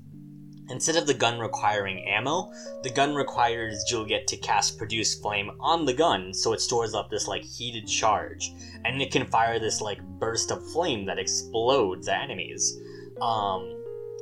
instead 0.70 0.96
of 0.96 1.08
the 1.08 1.14
gun 1.14 1.40
requiring 1.40 2.06
ammo, 2.08 2.52
the 2.84 2.90
gun 2.90 3.14
requires 3.14 3.84
Juliet 3.88 4.28
to 4.28 4.38
cast 4.38 4.78
produce 4.78 5.16
flame 5.16 5.52
on 5.60 5.86
the 5.86 5.94
gun, 5.94 6.34
so 6.34 6.54
it 6.54 6.62
stores 6.62 6.94
up 6.94 7.10
this 7.10 7.28
like 7.28 7.44
heated 7.44 7.88
charge, 7.88 8.52
and 8.84 9.02
it 9.02 9.12
can 9.12 9.26
fire 9.28 9.60
this 9.60 9.82
like 9.82 10.02
burst 10.20 10.52
of 10.52 10.68
flame 10.72 11.06
that 11.06 11.20
explodes 11.20 12.08
at 12.08 12.22
enemies. 12.22 12.80
Um, 13.22 13.76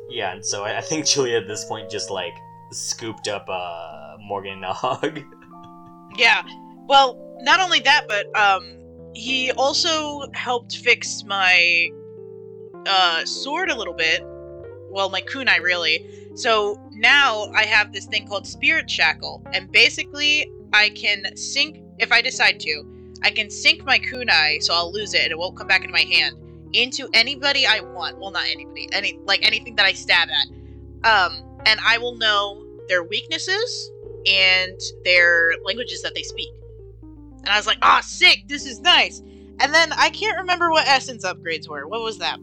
yeah, 0.10 0.34
and 0.34 0.46
so 0.46 0.63
I, 0.63 0.78
I 0.78 0.82
think 0.82 1.06
Juliet 1.06 1.43
at 1.43 1.48
this 1.48 1.65
point 1.65 1.89
just 1.89 2.10
like 2.10 2.34
scooped 2.72 3.28
up 3.28 3.48
uh, 3.50 4.17
Morgan 4.19 4.63
a 4.63 4.74
hug. 4.74 5.19
Yeah. 6.17 6.43
Well, 6.86 7.19
not 7.41 7.60
only 7.60 7.80
that, 7.82 8.08
but 8.08 8.36
um, 8.38 8.78
he 9.13 9.52
also 9.52 10.30
helped 10.34 10.78
fix 10.78 11.24
my 11.26 11.89
uh 12.88 13.26
sword 13.26 13.69
a 13.69 13.76
little 13.76 13.93
bit. 13.93 14.22
Well, 14.89 15.10
my 15.10 15.22
kunai 15.22 15.62
really. 15.62 16.06
So 16.36 16.80
now 16.93 17.52
I 17.54 17.65
have 17.65 17.93
this 17.93 18.06
thing 18.06 18.28
called 18.28 18.48
Spirit 18.48 18.89
Shackle, 18.89 19.43
and 19.54 19.72
basically 19.72 20.52
I 20.72 20.89
can 20.89 21.36
sink 21.36 21.82
if 22.00 22.12
I 22.12 22.22
decide 22.22 22.60
to. 22.62 22.84
I 23.24 23.32
can 23.32 23.50
sink 23.50 23.86
my 23.86 24.00
kunai, 24.00 24.62
so 24.62 24.74
I'll 24.74 24.91
lose 24.91 25.13
it 25.13 25.22
and 25.24 25.32
it 25.32 25.38
won't 25.38 25.56
come 25.56 25.67
back 25.67 25.82
into 25.82 25.93
my 25.93 26.02
hand, 26.02 26.36
into 26.74 27.08
anybody 27.13 27.65
I 27.65 27.80
want. 27.80 28.19
Well, 28.19 28.32
not 28.32 28.46
anybody, 28.52 28.89
any 28.91 29.19
like 29.26 29.46
anything 29.46 29.76
that 29.76 29.86
I 29.86 29.93
stab 29.93 30.30
at. 30.30 30.48
Um, 31.10 31.43
and 31.65 31.80
I 31.86 31.98
will 31.98 32.15
know 32.15 32.65
their 32.88 33.04
weaknesses 33.04 33.91
and 34.26 34.80
their 35.04 35.54
languages 35.63 36.02
that 36.02 36.15
they 36.15 36.24
speak. 36.24 36.52
And 37.02 37.50
I 37.50 37.58
was 37.58 37.67
like, 37.67 37.78
ah, 37.82 38.02
sick, 38.04 38.43
this 38.48 38.65
is 38.65 38.80
nice. 38.80 39.19
And 39.60 39.74
then 39.74 39.91
I 39.93 40.10
can't 40.10 40.38
remember 40.38 40.72
what 40.72 40.88
Essen's 40.88 41.24
upgrades 41.24 41.67
were. 41.67 41.88
What 41.88 42.02
was 42.02 42.17
that? 42.19 42.39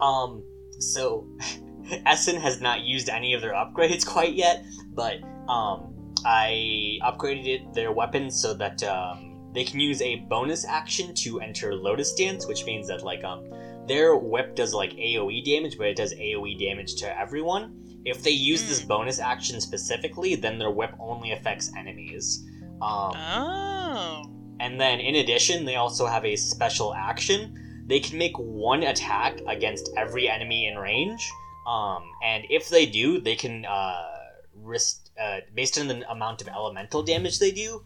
Um, 0.00 0.42
so 0.78 1.26
Essen 2.06 2.36
has 2.36 2.60
not 2.60 2.80
used 2.82 3.08
any 3.08 3.34
of 3.34 3.40
their 3.40 3.52
upgrades 3.52 4.06
quite 4.06 4.34
yet, 4.34 4.64
but 4.94 5.22
um, 5.48 5.94
I 6.24 6.98
upgraded 7.02 7.74
their 7.74 7.92
weapons 7.92 8.40
so 8.40 8.54
that 8.54 8.82
um, 8.84 9.50
they 9.54 9.64
can 9.64 9.80
use 9.80 10.00
a 10.02 10.16
bonus 10.28 10.64
action 10.64 11.14
to 11.16 11.40
enter 11.40 11.74
Lotus 11.74 12.14
Dance, 12.14 12.46
which 12.46 12.64
means 12.64 12.86
that 12.88 13.02
like 13.02 13.24
um, 13.24 13.44
their 13.86 14.16
whip 14.16 14.54
does 14.54 14.72
like 14.72 14.92
AOE 14.92 15.44
damage, 15.44 15.76
but 15.76 15.88
it 15.88 15.96
does 15.96 16.14
AOE 16.14 16.58
damage 16.58 16.94
to 16.96 17.18
everyone. 17.18 17.76
If 18.04 18.22
they 18.22 18.30
use 18.30 18.66
this 18.66 18.82
Mm. 18.82 18.88
bonus 18.88 19.18
action 19.18 19.60
specifically, 19.60 20.34
then 20.34 20.58
their 20.58 20.70
whip 20.70 20.92
only 20.98 21.32
affects 21.32 21.70
enemies. 21.76 22.46
Um, 22.80 23.12
Oh. 23.14 24.22
and 24.58 24.80
then 24.80 25.00
in 25.00 25.16
addition, 25.16 25.64
they 25.66 25.76
also 25.76 26.06
have 26.06 26.24
a 26.24 26.36
special 26.36 26.94
action. 26.94 27.56
They 27.90 28.00
can 28.00 28.16
make 28.18 28.38
one 28.38 28.82
attack 28.84 29.40
against 29.46 29.90
every 29.98 30.28
enemy 30.30 30.66
in 30.68 30.78
range. 30.78 31.30
Um, 31.66 32.04
and 32.24 32.44
if 32.48 32.68
they 32.70 32.86
do, 32.86 33.20
they 33.20 33.34
can 33.36 33.66
uh, 33.66 34.06
risk 34.54 35.08
uh, 35.20 35.40
based 35.54 35.78
on 35.78 35.88
the 35.88 36.08
amount 36.10 36.40
of 36.40 36.48
elemental 36.48 37.02
damage 37.02 37.38
they 37.38 37.50
do. 37.50 37.82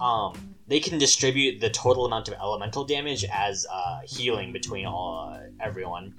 Um, 0.00 0.54
they 0.68 0.80
can 0.80 0.98
distribute 0.98 1.60
the 1.60 1.70
total 1.70 2.06
amount 2.06 2.28
of 2.28 2.34
elemental 2.34 2.84
damage 2.84 3.24
as 3.32 3.66
uh, 3.70 4.00
healing 4.06 4.52
between 4.52 4.86
all 4.86 5.34
uh, 5.34 5.40
everyone. 5.60 6.14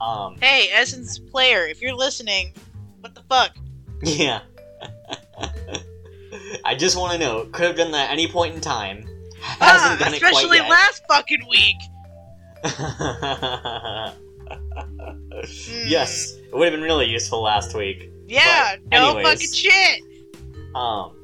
Um, 0.00 0.36
Hey, 0.40 0.70
Essen's 0.72 1.18
player, 1.18 1.66
if 1.66 1.82
you're 1.82 1.94
listening, 1.94 2.54
what 3.00 3.14
the 3.14 3.22
fuck? 3.28 3.54
yeah. 4.02 4.40
I 6.64 6.74
just 6.74 6.96
want 6.96 7.12
to 7.12 7.18
know. 7.18 7.44
Could 7.52 7.66
have 7.66 7.76
done 7.76 7.90
that 7.92 8.06
at 8.08 8.12
any 8.12 8.26
point 8.28 8.54
in 8.54 8.60
time. 8.60 9.06
Hasn't 9.40 9.92
Ah, 9.92 9.96
done 9.98 10.14
it 10.14 10.20
quite 10.20 10.32
especially 10.32 10.58
yet. 10.58 10.68
last 10.70 11.02
fucking 11.08 11.46
week. 11.48 11.76
Yes, 15.84 16.34
it 16.34 16.54
would 16.54 16.64
have 16.64 16.72
been 16.72 16.82
really 16.82 17.06
useful 17.06 17.42
last 17.42 17.74
week. 17.74 18.10
Yeah, 18.26 18.76
But 18.90 18.98
no 18.98 19.22
fucking 19.22 19.52
shit. 19.52 20.02
Um, 20.74 21.16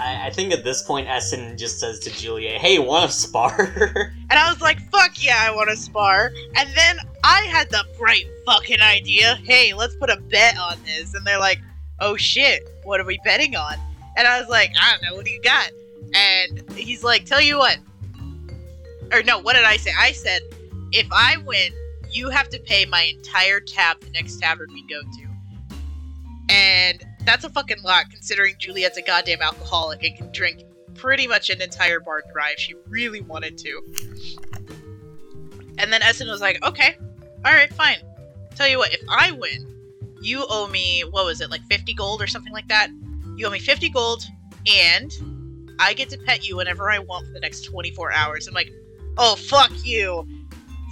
I, 0.00 0.26
I 0.26 0.30
think 0.30 0.52
at 0.52 0.64
this 0.64 0.82
point, 0.82 1.08
Essen 1.08 1.56
just 1.56 1.78
says 1.78 1.98
to 2.00 2.10
Juliet, 2.10 2.60
"Hey, 2.60 2.78
want 2.78 3.10
to 3.10 3.16
spar?" 3.16 4.12
And 4.30 4.38
I 4.38 4.50
was 4.50 4.60
like, 4.60 4.80
fuck 4.90 5.22
yeah, 5.22 5.38
I 5.38 5.54
want 5.54 5.70
to 5.70 5.76
spar. 5.76 6.32
And 6.56 6.68
then 6.74 6.98
I 7.22 7.42
had 7.42 7.70
the 7.70 7.84
bright 7.96 8.26
fucking 8.44 8.80
idea 8.80 9.36
hey, 9.44 9.72
let's 9.74 9.94
put 9.94 10.10
a 10.10 10.16
bet 10.16 10.58
on 10.58 10.76
this. 10.84 11.14
And 11.14 11.24
they're 11.24 11.38
like, 11.38 11.60
oh 12.00 12.16
shit, 12.16 12.68
what 12.82 13.00
are 13.00 13.04
we 13.04 13.20
betting 13.24 13.54
on? 13.54 13.74
And 14.16 14.26
I 14.26 14.40
was 14.40 14.48
like, 14.48 14.72
I 14.80 14.90
don't 14.90 15.02
know, 15.08 15.16
what 15.16 15.24
do 15.24 15.30
you 15.30 15.40
got? 15.40 15.70
And 16.14 16.68
he's 16.72 17.04
like, 17.04 17.26
tell 17.26 17.40
you 17.40 17.58
what. 17.58 17.78
Or 19.12 19.22
no, 19.22 19.38
what 19.38 19.54
did 19.54 19.64
I 19.64 19.76
say? 19.76 19.92
I 19.96 20.10
said, 20.10 20.42
if 20.94 21.08
I 21.12 21.36
win, 21.44 21.72
you 22.10 22.30
have 22.30 22.48
to 22.50 22.60
pay 22.60 22.86
my 22.86 23.02
entire 23.02 23.60
tab 23.60 24.00
the 24.00 24.10
next 24.10 24.38
tavern 24.40 24.72
we 24.72 24.86
go 24.86 25.02
to. 25.02 25.74
And 26.48 27.04
that's 27.24 27.44
a 27.44 27.50
fucking 27.50 27.82
lot 27.82 28.10
considering 28.10 28.54
Juliet's 28.58 28.96
a 28.96 29.02
goddamn 29.02 29.42
alcoholic 29.42 30.04
and 30.04 30.16
can 30.16 30.30
drink 30.32 30.62
pretty 30.94 31.26
much 31.26 31.50
an 31.50 31.60
entire 31.60 31.98
bar 31.98 32.22
dry 32.32 32.52
if 32.52 32.60
she 32.60 32.74
really 32.88 33.20
wanted 33.20 33.58
to. 33.58 33.82
And 35.78 35.92
then 35.92 36.00
Essen 36.02 36.28
was 36.28 36.40
like, 36.40 36.64
okay, 36.64 36.96
alright, 37.44 37.72
fine. 37.74 37.98
Tell 38.54 38.68
you 38.68 38.78
what, 38.78 38.94
if 38.94 39.02
I 39.08 39.32
win, 39.32 39.66
you 40.20 40.44
owe 40.48 40.68
me, 40.68 41.02
what 41.10 41.24
was 41.24 41.40
it, 41.40 41.50
like 41.50 41.62
50 41.68 41.92
gold 41.94 42.22
or 42.22 42.28
something 42.28 42.52
like 42.52 42.68
that? 42.68 42.88
You 43.36 43.48
owe 43.48 43.50
me 43.50 43.58
50 43.58 43.88
gold, 43.88 44.22
and 44.72 45.12
I 45.80 45.92
get 45.92 46.08
to 46.10 46.18
pet 46.18 46.48
you 46.48 46.56
whenever 46.56 46.88
I 46.88 47.00
want 47.00 47.26
for 47.26 47.32
the 47.32 47.40
next 47.40 47.62
24 47.62 48.12
hours. 48.12 48.46
I'm 48.46 48.54
like, 48.54 48.70
oh, 49.18 49.34
fuck 49.34 49.72
you. 49.84 50.26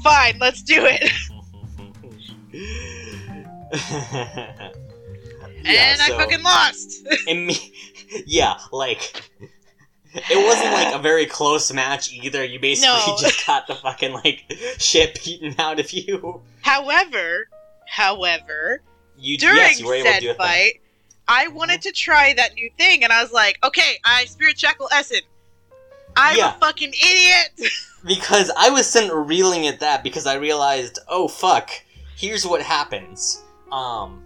Fine, 0.03 0.39
let's 0.41 0.63
do 0.63 0.85
it. 0.85 1.11
Yeah, 5.65 5.93
and 5.93 6.01
so- 6.01 6.17
I 6.17 6.19
fucking 6.19 6.43
lost. 6.43 7.07
and 7.29 7.47
me, 7.47 7.73
yeah, 8.27 8.59
like 8.73 9.31
it 10.13 10.47
wasn't 10.47 10.73
like 10.73 10.93
a 10.95 10.99
very 10.99 11.25
close 11.25 11.73
match 11.73 12.13
either. 12.13 12.45
You 12.45 12.59
basically 12.59 12.89
No. 13.07 13.17
just 13.21 13.47
got 13.47 13.67
the 13.69 13.77
fucking 13.77 14.13
like 14.13 14.53
shit 14.79 15.23
beaten 15.25 15.55
out 15.59 15.79
of 15.79 15.93
you. 15.93 16.41
however, 16.63 17.49
however, 17.87 18.83
You 19.17 19.39
during 19.39 19.57
yes, 19.57 19.79
you 19.81 19.87
were 19.87 19.95
able 19.95 20.07
to 20.07 20.13
said 20.15 20.21
do 20.21 20.31
a 20.31 20.35
thing. 20.35 20.47
fight, 20.47 20.73
I 21.29 21.47
wanted 21.49 21.81
to 21.83 21.93
try 21.93 22.35
that 22.35 22.55
new 22.55 22.69
thing, 22.77 23.05
and 23.05 23.13
I 23.13 23.23
was 23.23 23.33
like, 23.33 23.59
okay, 23.63 23.99
I 24.05 24.25
Spirit 24.25 24.59
Shackle 24.59 24.89
Essen. 24.93 25.21
I'm 26.17 26.37
Yeah. 26.37 26.55
a 26.57 26.59
fucking 26.59 26.93
idiot. 26.93 27.73
because 28.05 28.51
I 28.57 28.71
was 28.71 28.87
sent 28.89 29.13
reeling 29.13 29.67
at 29.67 29.81
that 29.81 30.03
because 30.03 30.27
I 30.27 30.35
realized, 30.35 30.99
oh 31.09 31.29
fuck, 31.29 31.71
here's 32.17 32.47
what 32.47 32.63
happens. 32.63 33.43
Um, 33.71 34.23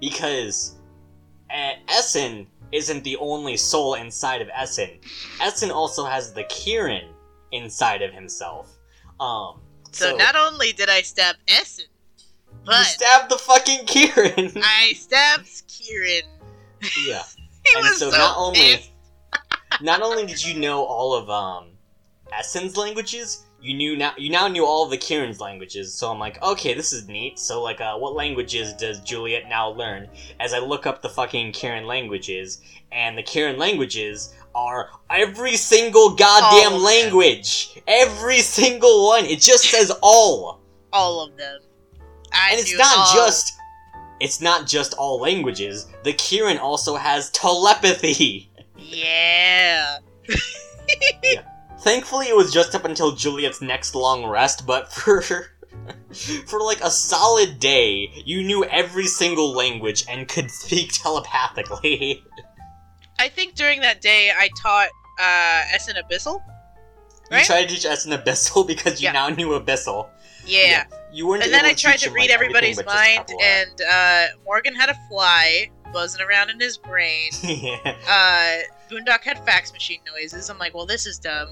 because 0.00 0.74
uh, 1.50 1.72
Essen 1.88 2.46
isn't 2.72 3.04
the 3.04 3.16
only 3.16 3.56
soul 3.56 3.94
inside 3.94 4.42
of 4.42 4.48
Essen. 4.54 4.90
Essen 5.40 5.70
also 5.70 6.04
has 6.04 6.32
the 6.32 6.44
Ki-rin 6.44 7.08
inside 7.52 8.02
of 8.02 8.12
himself. 8.12 8.76
Um, 9.20 9.60
so, 9.92 10.16
not 10.16 10.34
only 10.34 10.72
did 10.72 10.88
I 10.90 11.02
stab 11.02 11.36
Essen, 11.46 11.84
you 12.18 12.58
but 12.66 12.84
stabbed 12.84 13.30
the 13.30 13.38
fucking 13.38 13.86
Ki-rin. 13.86 14.52
I 14.56 14.92
stabbed 14.94 15.62
Ki-rin. 15.68 16.22
yeah. 17.06 17.22
He 17.66 17.74
and 17.78 17.82
was 17.88 17.98
so, 17.98 18.10
so, 18.10 18.18
not 18.18 18.36
only 18.36 18.58
pissed. 18.58 18.90
Not 19.80 20.02
only 20.02 20.26
did 20.26 20.44
you 20.44 20.58
know 20.60 20.84
all 20.84 21.14
of 21.14 21.28
um 21.30 21.70
Essen's 22.32 22.76
languages, 22.76 23.44
you 23.60 23.74
knew 23.74 23.96
now 23.96 24.12
you 24.16 24.30
now 24.30 24.48
knew 24.48 24.64
all 24.64 24.84
of 24.84 24.90
the 24.90 24.96
Ki-rin's 24.96 25.40
languages. 25.40 25.94
So 25.94 26.10
I'm 26.10 26.18
like, 26.18 26.42
okay, 26.42 26.74
this 26.74 26.92
is 26.92 27.08
neat. 27.08 27.38
So 27.38 27.62
like, 27.62 27.80
uh, 27.80 27.96
what 27.96 28.14
languages 28.14 28.72
does 28.74 29.00
Juliet 29.00 29.48
now 29.48 29.70
learn? 29.70 30.08
As 30.40 30.52
I 30.54 30.58
look 30.58 30.86
up 30.86 31.02
the 31.02 31.08
fucking 31.08 31.52
Ki-rin 31.52 31.86
languages, 31.86 32.60
and 32.92 33.16
the 33.16 33.22
Ki-rin 33.22 33.58
languages 33.58 34.34
are 34.54 34.90
every 35.10 35.56
single 35.56 36.14
goddamn 36.14 36.80
language, 36.80 37.80
every 37.88 38.38
single 38.40 39.06
one. 39.06 39.24
It 39.24 39.40
just 39.40 39.64
says 39.64 39.90
all, 40.02 40.60
all 40.92 41.24
of 41.24 41.36
them. 41.36 41.60
I 42.32 42.50
and 42.52 42.60
it's 42.60 42.76
not 42.76 42.96
all- 42.96 43.14
just. 43.14 43.52
It's 44.20 44.40
not 44.40 44.66
just 44.66 44.94
all 44.94 45.20
languages. 45.20 45.86
The 46.04 46.12
Ki-rin 46.12 46.56
also 46.56 46.94
has 46.94 47.30
telepathy. 47.30 48.48
Yeah. 48.88 49.98
yeah. 51.22 51.42
Thankfully, 51.80 52.28
it 52.28 52.36
was 52.36 52.52
just 52.52 52.74
up 52.74 52.84
until 52.84 53.12
Juliet's 53.12 53.60
next 53.60 53.94
long 53.94 54.24
rest, 54.26 54.66
but 54.66 54.92
for 54.92 55.20
For 56.46 56.60
like 56.60 56.80
a 56.80 56.90
solid 56.90 57.58
day, 57.58 58.08
you 58.24 58.42
knew 58.44 58.64
every 58.64 59.06
single 59.06 59.52
language 59.52 60.04
and 60.08 60.28
could 60.28 60.50
speak 60.50 60.92
telepathically. 61.02 62.22
I 63.18 63.28
think 63.28 63.54
during 63.54 63.80
that 63.80 64.00
day 64.00 64.30
I 64.36 64.48
taught 64.62 64.88
uh 65.20 65.74
Essen 65.74 65.96
Abyssal. 65.96 66.40
You 67.30 67.40
tried 67.44 67.62
to 67.68 67.74
teach 67.74 67.84
Essen 67.84 68.12
Abyssal 68.12 68.66
because 68.66 69.00
you 69.02 69.06
Yeah. 69.06 69.12
now 69.12 69.28
knew 69.28 69.48
Abyssal. 69.58 70.08
Yeah. 70.46 70.84
You 71.12 71.26
weren't 71.26 71.42
And 71.42 71.52
then 71.52 71.64
I 71.64 71.72
tried 71.74 71.98
to 71.98 72.10
read 72.10 72.22
like, 72.22 72.30
everybody's 72.30 72.78
everything 72.78 72.84
but 72.86 73.26
just 73.26 73.28
mind, 73.30 73.40
and 73.42 73.80
uh, 73.90 74.26
Morgan 74.44 74.74
had 74.74 74.90
a 74.90 74.96
fly 75.08 75.70
buzzing 75.94 76.20
around 76.20 76.50
in 76.50 76.60
his 76.60 76.76
brain. 76.76 77.30
yeah. 77.42 77.96
Uh, 78.06 78.58
Boondock 78.90 79.20
had 79.22 79.42
fax 79.46 79.72
machine 79.72 80.00
noises. 80.06 80.50
I'm 80.50 80.58
like, 80.58 80.74
well, 80.74 80.84
this 80.84 81.06
is 81.06 81.18
dumb. 81.18 81.48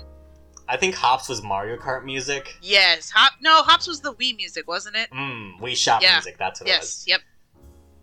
I 0.68 0.76
think 0.76 0.94
Hops 0.94 1.28
was 1.28 1.42
Mario 1.42 1.76
Kart 1.76 2.04
music. 2.04 2.54
Yes, 2.60 3.10
Hop. 3.10 3.32
No, 3.40 3.62
Hops 3.62 3.86
was 3.86 4.00
the 4.00 4.12
Wii 4.14 4.36
music, 4.36 4.68
wasn't 4.68 4.96
it? 4.96 5.10
Mmm, 5.10 5.58
Wii 5.60 5.74
Shop 5.76 6.02
Yeah. 6.02 6.16
music, 6.16 6.36
that's 6.38 6.60
what 6.60 6.68
it 6.68 6.78
was. 6.78 7.04
Yes. 7.06 7.20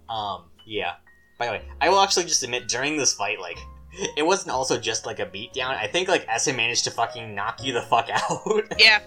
Yep. 0.10 0.16
Um, 0.16 0.46
yeah. 0.66 0.94
By 1.38 1.46
the 1.46 1.52
way, 1.54 1.62
I 1.80 1.90
will 1.90 2.00
actually 2.00 2.26
just 2.26 2.44
admit, 2.44 2.68
during 2.68 2.98
this 2.98 3.14
fight, 3.14 3.40
like, 3.40 3.58
it 4.18 4.26
wasn't 4.26 4.52
also 4.52 4.78
just 4.80 5.06
like 5.06 5.20
a 5.20 5.26
beatdown. 5.26 5.70
I 5.78 5.88
think 5.88 6.10
like 6.10 6.26
Essen 6.28 6.56
managed 6.56 6.84
to 6.86 6.92
fucking 6.92 7.34
knock 7.36 7.64
you 7.64 7.74
the 7.74 7.82
fuck 7.84 8.10
out. 8.14 8.64
Yeah. 8.78 9.00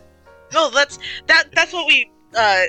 No, 0.55 0.70
that's 0.70 0.99
that. 1.26 1.45
That's 1.55 1.72
what 1.72 1.87
we 1.87 2.11
uh 2.37 2.62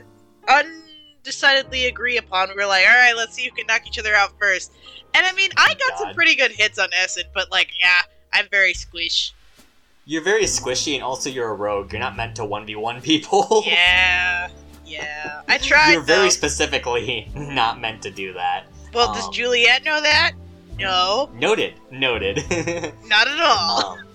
undecidedly 1.24 1.86
agree 1.86 2.18
upon. 2.18 2.50
We 2.50 2.56
were 2.56 2.66
like, 2.66 2.86
all 2.86 2.94
right, 2.94 3.16
let's 3.16 3.34
see 3.36 3.46
who 3.46 3.52
can 3.52 3.66
knock 3.68 3.88
each 3.88 3.98
other 3.98 4.14
out 4.14 4.34
first. 4.40 4.72
And 5.14 5.26
I 5.26 5.32
mean, 5.34 5.52
I 5.58 5.76
got 5.76 5.98
some 5.98 6.14
pretty 6.14 6.36
good 6.36 6.52
hits 6.52 6.80
on 6.80 6.90
Essen, 6.94 7.24
but 7.34 7.52
like, 7.52 7.70
yeah, 7.80 8.02
I'm 8.34 8.48
very 8.50 8.74
squish. 8.74 9.34
You're 10.06 10.24
very 10.24 10.44
squishy, 10.44 10.96
and 10.96 11.04
also 11.04 11.30
you're 11.30 11.50
a 11.50 11.54
rogue. 11.54 11.94
You're 11.94 12.02
not 12.02 12.18
meant 12.18 12.36
to 12.36 12.46
one 12.46 12.66
v 12.66 12.76
one 12.76 13.02
people. 13.02 13.64
Yeah. 13.66 14.50
Yeah. 14.86 15.42
I 15.48 15.58
tried. 15.60 15.94
You're 15.94 16.02
very 16.02 16.24
though. 16.24 16.30
specifically 16.30 17.32
not 17.36 17.80
meant 17.80 18.02
to 18.04 18.12
do 18.12 18.34
that. 18.34 18.66
Well, 18.94 19.14
does 19.14 19.26
um, 19.28 19.34
Juliet 19.34 19.84
know 19.86 20.02
that? 20.02 20.34
No, 20.78 21.30
Noted. 21.34 21.76
Noted. 21.92 22.38
not 23.06 23.28
at 23.28 23.40
all. 23.40 23.98
Um, 23.98 24.08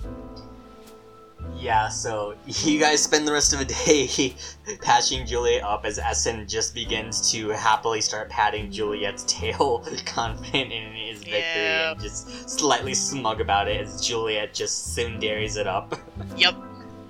yeah, 1.58 1.88
so 1.88 2.34
you 2.46 2.78
guys 2.80 3.02
spend 3.02 3.26
the 3.26 3.32
rest 3.32 3.52
of 3.52 3.58
the 3.58 3.64
day 3.66 4.34
patching 4.82 5.26
Juliet 5.26 5.62
up 5.62 5.84
as 5.84 5.98
Essen 5.98 6.46
just 6.46 6.74
begins 6.74 7.30
to 7.32 7.48
happily 7.50 8.00
start 8.00 8.28
patting 8.30 8.70
Juliet's 8.70 9.24
tail, 9.26 9.84
confident 10.06 10.72
in 10.72 10.92
his 10.92 11.18
victory 11.18 11.32
Yeah. 11.34 11.92
and 11.92 12.00
just 12.00 12.48
slightly 12.48 12.94
smug 12.94 13.40
about 13.40 13.68
it 13.68 13.80
as 13.80 14.06
Juliet 14.06 14.54
just 14.54 14.94
sundaries 14.94 15.56
it 15.56 15.66
up. 15.66 15.98
Yep. 16.36 16.54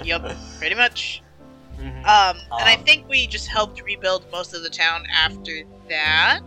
Yep. 0.05 0.37
Pretty 0.59 0.75
much. 0.77 1.23
Mhm. 1.79 1.99
Um, 2.05 2.37
and 2.59 2.69
I 2.69 2.75
Um, 2.75 2.85
think 2.85 3.09
we 3.09 3.27
just 3.27 3.47
helped 3.49 3.81
rebuild 3.83 4.25
most 4.33 4.53
of 4.55 4.63
the 4.63 4.71
town 4.71 5.07
after 5.13 5.63
that. 5.89 6.43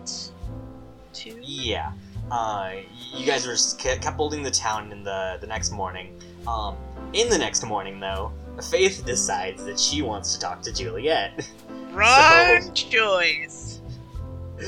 Too. 1.14 1.38
Yeah. 1.42 1.92
Uh, 2.30 2.72
you 3.14 3.26
guys 3.26 3.46
were 3.46 3.58
kept 3.78 4.04
holding 4.06 4.42
the 4.44 4.52
town 4.52 4.92
in 4.92 5.04
the 5.04 5.38
the 5.42 5.48
next 5.48 5.72
morning. 5.72 6.22
Um, 6.48 6.76
in 7.14 7.30
the 7.30 7.38
next 7.38 7.64
morning, 7.64 8.00
though, 8.00 8.32
Faith 8.70 9.04
decides 9.06 9.64
that 9.66 9.80
she 9.80 10.02
wants 10.02 10.34
to 10.34 10.40
talk 10.40 10.62
to 10.62 10.74
Juliet. 10.74 11.50
Wrong 11.92 12.74
choice. 12.74 13.82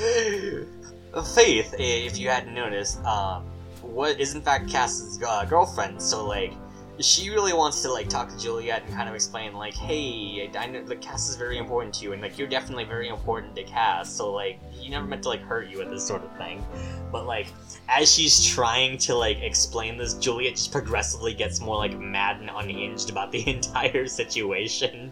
Faith, 1.36 1.76
if 1.78 2.18
you 2.18 2.30
hadn't 2.30 2.54
noticed, 2.54 3.04
um, 3.06 3.44
what 3.82 4.20
is 4.20 4.34
in 4.34 4.42
fact 4.42 4.70
Cass's 4.70 5.22
uh, 5.22 5.46
girlfriend. 5.46 6.02
So 6.02 6.26
like, 6.26 6.54
she 7.00 7.30
really 7.30 7.54
wants 7.54 7.82
to 7.82 7.92
like 7.92 8.08
talk 8.08 8.30
to 8.30 8.38
Juliet 8.38 8.84
and 8.86 8.94
kind 8.94 9.10
of 9.10 9.16
explain 9.16 9.54
like, 9.54 9.74
hey, 9.74 10.50
I 10.58 10.68
know 10.68 10.84
like 10.86 11.02
Cass 11.02 11.30
is 11.30 11.36
very 11.36 11.58
important 11.58 11.94
to 11.96 12.04
you, 12.04 12.14
and 12.14 12.22
like 12.22 12.38
you're 12.38 12.48
definitely 12.48 12.84
very 12.84 13.10
important 13.10 13.56
to 13.56 13.64
Cass. 13.64 14.14
So 14.14 14.32
like, 14.32 14.60
he 14.72 14.90
never 14.90 15.06
meant 15.06 15.24
to 15.24 15.30
like 15.30 15.42
hurt 15.42 15.70
you 15.70 15.80
with 15.80 15.90
this 15.90 16.06
sort 16.06 16.24
of 16.24 16.36
thing. 16.38 16.64
But 17.12 17.26
like, 17.26 17.48
as 17.90 18.14
she's 18.14 18.46
trying 18.46 18.98
to 19.00 19.16
like 19.16 19.40
explain 19.42 19.98
this, 19.98 20.14
Juliet 20.16 20.56
just 20.56 20.72
progressively 20.72 21.34
gets 21.34 21.60
more 21.60 21.78
like 21.78 21.98
mad 21.98 22.40
and 22.40 22.50
unhinged 22.54 23.10
about 23.10 23.32
the 23.32 23.48
entire 23.50 24.08
situation. 24.08 25.12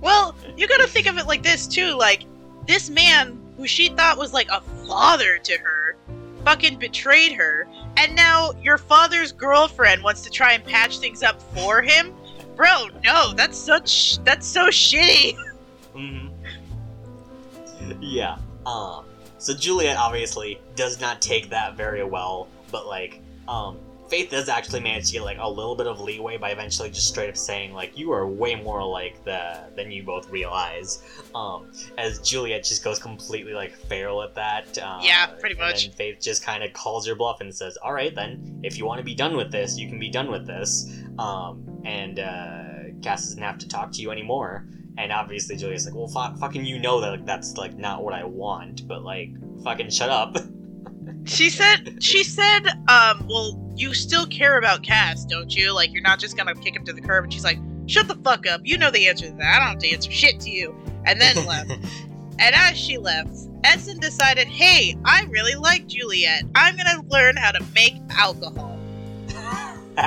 Well, 0.00 0.34
you 0.56 0.66
gotta 0.66 0.88
think 0.88 1.06
of 1.06 1.18
it 1.18 1.26
like 1.26 1.42
this 1.42 1.66
too. 1.66 1.94
Like, 1.94 2.24
this 2.66 2.88
man 2.88 3.38
who 3.56 3.66
she 3.66 3.88
thought 3.88 4.16
was 4.18 4.32
like 4.32 4.48
a 4.50 4.60
father 4.86 5.38
to 5.38 5.58
her, 5.58 5.96
fucking 6.48 6.78
betrayed 6.78 7.32
her, 7.32 7.68
and 7.98 8.16
now 8.16 8.52
your 8.62 8.78
father's 8.78 9.32
girlfriend 9.32 10.02
wants 10.02 10.22
to 10.22 10.30
try 10.30 10.54
and 10.54 10.64
patch 10.64 10.96
things 10.96 11.22
up 11.22 11.42
for 11.52 11.82
him. 11.82 12.14
Bro, 12.56 12.88
no, 13.04 13.34
that's 13.34 13.58
such 13.58 14.16
that's 14.24 14.46
so 14.46 14.68
shitty. 14.68 15.36
hmm 15.92 16.28
Yeah. 18.00 18.38
Um. 18.64 19.04
So 19.36 19.52
Juliet 19.54 19.98
obviously 19.98 20.58
does 20.74 21.02
not 21.02 21.20
take 21.20 21.50
that 21.50 21.76
very 21.76 22.02
well, 22.02 22.48
but 22.72 22.86
like, 22.86 23.20
um, 23.46 23.76
Faith 24.08 24.30
does 24.30 24.48
actually 24.48 24.80
manage 24.80 25.06
to 25.08 25.12
get 25.12 25.22
like 25.22 25.38
a 25.40 25.48
little 25.48 25.76
bit 25.76 25.86
of 25.86 26.00
leeway 26.00 26.36
by 26.38 26.50
eventually 26.50 26.88
just 26.90 27.08
straight 27.08 27.28
up 27.28 27.36
saying 27.36 27.72
like, 27.74 27.96
"You 27.98 28.10
are 28.12 28.26
way 28.26 28.54
more 28.54 28.82
like 28.86 29.22
the 29.24 29.68
than 29.76 29.90
you 29.90 30.02
both 30.02 30.30
realize." 30.30 31.02
Um, 31.34 31.70
as 31.98 32.18
Juliet 32.20 32.64
just 32.64 32.82
goes 32.82 32.98
completely 32.98 33.52
like 33.52 33.72
feral 33.74 34.22
at 34.22 34.34
that. 34.34 34.78
Uh, 34.78 35.00
Yeah, 35.02 35.26
pretty 35.26 35.54
and 35.56 35.60
much. 35.60 35.84
then 35.84 35.92
Faith 35.92 36.20
just 36.20 36.42
kind 36.42 36.62
of 36.64 36.72
calls 36.72 37.06
her 37.06 37.14
bluff 37.14 37.40
and 37.40 37.54
says, 37.54 37.76
"All 37.78 37.92
right, 37.92 38.14
then, 38.14 38.60
if 38.62 38.78
you 38.78 38.86
want 38.86 38.98
to 38.98 39.04
be 39.04 39.14
done 39.14 39.36
with 39.36 39.52
this, 39.52 39.78
you 39.78 39.88
can 39.88 39.98
be 39.98 40.10
done 40.10 40.30
with 40.30 40.46
this." 40.46 40.90
Um, 41.18 41.64
and 41.84 42.18
uh, 42.18 42.64
Cass 43.02 43.24
doesn't 43.24 43.42
have 43.42 43.58
to 43.58 43.68
talk 43.68 43.92
to 43.92 44.02
you 44.02 44.10
anymore. 44.10 44.66
And 44.96 45.12
obviously 45.12 45.54
Juliet's 45.54 45.84
like, 45.84 45.94
well, 45.94 46.08
fu- 46.08 46.36
fucking 46.40 46.64
you 46.64 46.80
know 46.80 47.00
that 47.00 47.10
like, 47.10 47.24
that's 47.26 47.56
like 47.56 47.76
not 47.76 48.02
what 48.02 48.14
I 48.14 48.24
want, 48.24 48.88
but 48.88 49.04
like, 49.04 49.30
fucking 49.62 49.90
shut 49.90 50.10
up. 50.10 50.36
She 51.28 51.50
said 51.50 52.02
she 52.02 52.24
said, 52.24 52.66
um, 52.88 53.26
well, 53.28 53.72
you 53.76 53.94
still 53.94 54.26
care 54.26 54.58
about 54.58 54.82
Cass, 54.82 55.24
don't 55.24 55.54
you? 55.54 55.72
Like 55.72 55.92
you're 55.92 56.02
not 56.02 56.18
just 56.18 56.36
gonna 56.36 56.54
kick 56.54 56.74
him 56.74 56.84
to 56.84 56.92
the 56.92 57.00
curb 57.00 57.24
and 57.24 57.32
she's 57.32 57.44
like, 57.44 57.58
Shut 57.86 58.06
the 58.06 58.16
fuck 58.16 58.46
up, 58.46 58.60
you 58.64 58.76
know 58.76 58.90
the 58.90 59.08
answer 59.08 59.26
to 59.26 59.32
that. 59.32 59.54
I 59.54 59.58
don't 59.58 59.68
have 59.68 59.78
to 59.78 59.90
answer 59.90 60.10
shit 60.10 60.40
to 60.40 60.50
you. 60.50 60.74
And 61.06 61.20
then 61.20 61.36
left. 61.46 61.70
And 62.38 62.54
as 62.54 62.76
she 62.78 62.98
left, 62.98 63.30
Essen 63.64 63.98
decided, 63.98 64.46
hey, 64.46 64.96
I 65.04 65.24
really 65.24 65.54
like 65.54 65.86
Juliet. 65.86 66.44
I'm 66.54 66.76
gonna 66.76 67.02
learn 67.08 67.36
how 67.36 67.50
to 67.50 67.64
make 67.74 67.94
alcohol. 68.10 68.78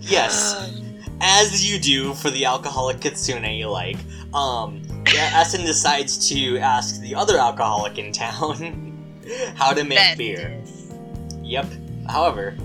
yes, 0.00 0.80
as 1.20 1.70
you 1.70 1.78
do 1.78 2.14
for 2.14 2.30
the 2.30 2.44
alcoholic 2.46 3.00
kitsune 3.00 3.44
you 3.44 3.68
like. 3.68 3.98
Um, 4.32 4.82
yeah, 5.12 5.30
Essen 5.34 5.64
decides 5.64 6.28
to 6.30 6.58
ask 6.58 7.00
the 7.00 7.14
other 7.14 7.38
alcoholic 7.38 7.98
in 7.98 8.12
town 8.12 8.83
how 9.54 9.72
to 9.72 9.84
make 9.84 10.16
beer. 10.18 10.60
Yep. 11.42 11.66
However, 12.08 12.56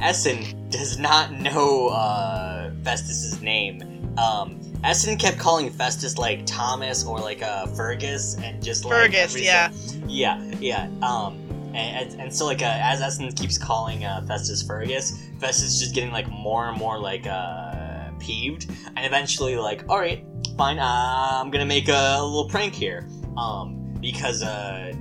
Essen 0.00 0.68
does 0.70 0.98
not 0.98 1.32
know 1.32 1.88
uh, 1.88 2.70
Festus's 2.84 3.40
name. 3.42 3.82
Um, 4.18 4.60
Essen 4.84 5.16
kept 5.16 5.38
calling 5.38 5.70
Festus 5.70 6.18
like 6.18 6.46
Thomas 6.46 7.04
or 7.04 7.18
like 7.18 7.42
uh, 7.42 7.66
Fergus, 7.66 8.36
and 8.36 8.62
just 8.62 8.84
like 8.84 8.92
Fergus, 9.12 9.40
yeah. 9.40 9.70
so- 9.70 9.98
yeah, 10.06 10.40
yeah. 10.60 10.88
Um, 11.02 11.34
and, 11.74 12.12
and, 12.12 12.20
and 12.20 12.34
so 12.34 12.46
like 12.46 12.62
uh, 12.62 12.78
as 12.80 13.00
Essen 13.00 13.30
keeps 13.32 13.58
calling 13.58 14.04
uh, 14.04 14.24
Festus 14.26 14.62
Fergus, 14.62 15.18
Festus 15.40 15.74
is 15.74 15.80
just 15.80 15.94
getting 15.94 16.12
like 16.12 16.28
more 16.30 16.68
and 16.68 16.78
more 16.78 16.98
like 16.98 17.26
uh, 17.26 18.10
peeved, 18.20 18.70
and 18.96 19.04
eventually 19.04 19.56
like, 19.56 19.84
all 19.88 19.98
right, 19.98 20.24
fine, 20.56 20.78
uh, 20.78 21.40
I'm 21.42 21.50
gonna 21.50 21.66
make 21.66 21.88
a, 21.88 22.16
a 22.18 22.24
little 22.24 22.48
prank 22.48 22.72
here, 22.74 23.08
um, 23.36 23.94
because 24.00 24.42
uh, 24.44 24.92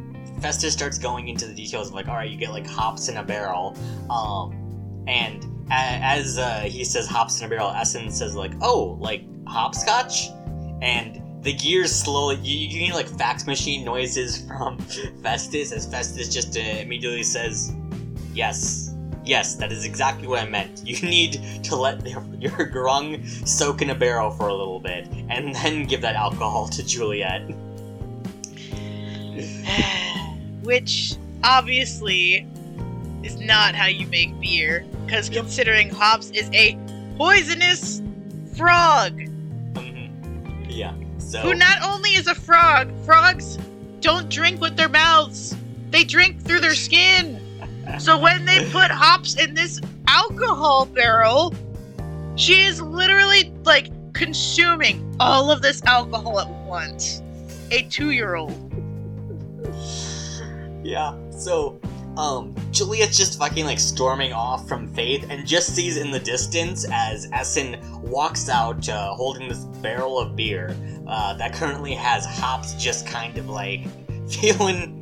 Festus 0.42 0.74
starts 0.74 0.98
going 0.98 1.28
into 1.28 1.46
the 1.46 1.54
details 1.54 1.90
of 1.90 1.94
like, 1.94 2.08
all 2.08 2.16
right, 2.16 2.30
you 2.30 2.38
get 2.38 2.52
like 2.52 2.68
hops 2.68 3.10
in 3.10 3.18
a 3.18 3.24
barrel, 3.24 3.76
um, 4.10 5.04
and 5.08 5.44
a- 5.70 5.74
as 5.74 6.38
uh, 6.38 6.62
he 6.62 6.84
says 6.84 7.08
hops 7.08 7.40
in 7.40 7.46
a 7.46 7.50
barrel, 7.50 7.70
Essen 7.72 8.12
says 8.12 8.36
like, 8.36 8.54
oh, 8.62 8.98
like 9.00 9.24
hopscotch, 9.48 10.30
and 10.82 11.22
the 11.44 11.54
gears 11.54 11.92
slowly. 11.94 12.36
You, 12.38 12.68
you 12.68 12.86
hear 12.86 12.94
like 12.94 13.08
fax 13.08 13.48
machine 13.48 13.86
noises 13.86 14.46
from 14.48 14.78
Festus 15.24 15.72
as 15.72 15.86
Festus 15.86 16.30
just 16.30 16.58
uh, 16.58 16.60
immediately 16.60 17.24
says, 17.24 17.74
yes. 18.34 18.94
Yes, 19.26 19.56
that 19.56 19.74
is 19.74 19.84
exactly 19.84 20.26
what 20.26 20.40
I 20.40 20.48
meant. 20.48 20.84
You 20.86 21.02
need 21.02 21.34
to 21.64 21.76
let 21.76 22.08
your, 22.08 22.24
your 22.40 22.72
grung 22.72 23.26
soak 23.46 23.82
in 23.82 23.90
a 23.90 23.96
barrel 23.96 24.32
for 24.32 24.48
a 24.48 24.54
little 24.54 24.80
bit, 24.80 25.06
and 25.30 25.54
then 25.54 25.86
give 25.86 26.00
that 26.02 26.16
alcohol 26.16 26.70
to 26.70 26.82
Juliet. 26.82 27.42
Which 30.68 31.15
obviously 31.45 32.45
is 33.24 33.39
not 33.39 33.74
how 33.74 33.86
you 33.86 34.05
make 34.07 34.38
beer, 34.41 34.86
because 35.05 35.30
considering 35.30 35.89
hops 35.89 36.30
is 36.32 36.49
a 36.51 36.78
poisonous 37.18 38.01
frog. 38.53 39.18
Mhm. 39.76 40.65
Yeah. 40.68 40.91
So. 41.20 41.39
Who 41.39 41.53
not 41.53 41.82
only 41.84 42.15
is 42.15 42.28
a 42.28 42.36
frog, 42.36 42.89
frogs 43.05 43.57
don't 44.01 44.28
drink 44.28 44.59
with 44.59 44.76
their 44.76 44.89
mouths, 44.89 45.55
they 45.89 46.03
drink 46.03 46.41
through 46.41 46.59
their 46.59 46.76
skin. 46.76 47.39
So 47.97 48.20
when 48.20 48.43
they 48.43 48.70
put 48.72 48.91
hops 48.91 49.36
in 49.36 49.53
this 49.53 49.80
alcohol 50.09 50.86
barrel, 50.86 51.53
she 52.36 52.63
is 52.63 52.82
literally 52.82 53.53
like 53.63 53.89
consuming 54.11 55.15
all 55.22 55.49
of 55.49 55.61
this 55.61 55.82
alcohol 55.86 56.41
at 56.41 56.49
once. 56.65 57.22
A 57.72 57.84
two-year-old. 57.84 58.66
Yeah. 60.88 61.18
So, 61.32 61.82
um, 62.16 62.56
Juliet's 62.72 63.18
just 63.18 63.38
fucking 63.38 63.66
like 63.66 63.78
storming 63.78 64.32
off 64.32 64.70
from 64.70 64.88
Faith 64.88 65.28
and 65.30 65.46
just 65.46 65.76
sees 65.76 65.98
in 65.98 66.12
the 66.12 66.20
distance 66.20 66.86
as 66.92 67.28
Essen 67.34 67.78
walks 68.02 68.48
out 68.48 68.88
uh, 68.88 69.14
holding 69.14 69.50
this 69.50 69.66
barrel 69.82 70.18
of 70.18 70.38
beer 70.38 70.76
uh, 71.06 71.34
that 71.34 71.54
currently 71.54 71.94
has 71.94 72.26
Hops 72.26 72.74
just 72.76 73.06
kind 73.06 73.38
of 73.38 73.50
like 73.50 73.86
feeling 74.30 74.94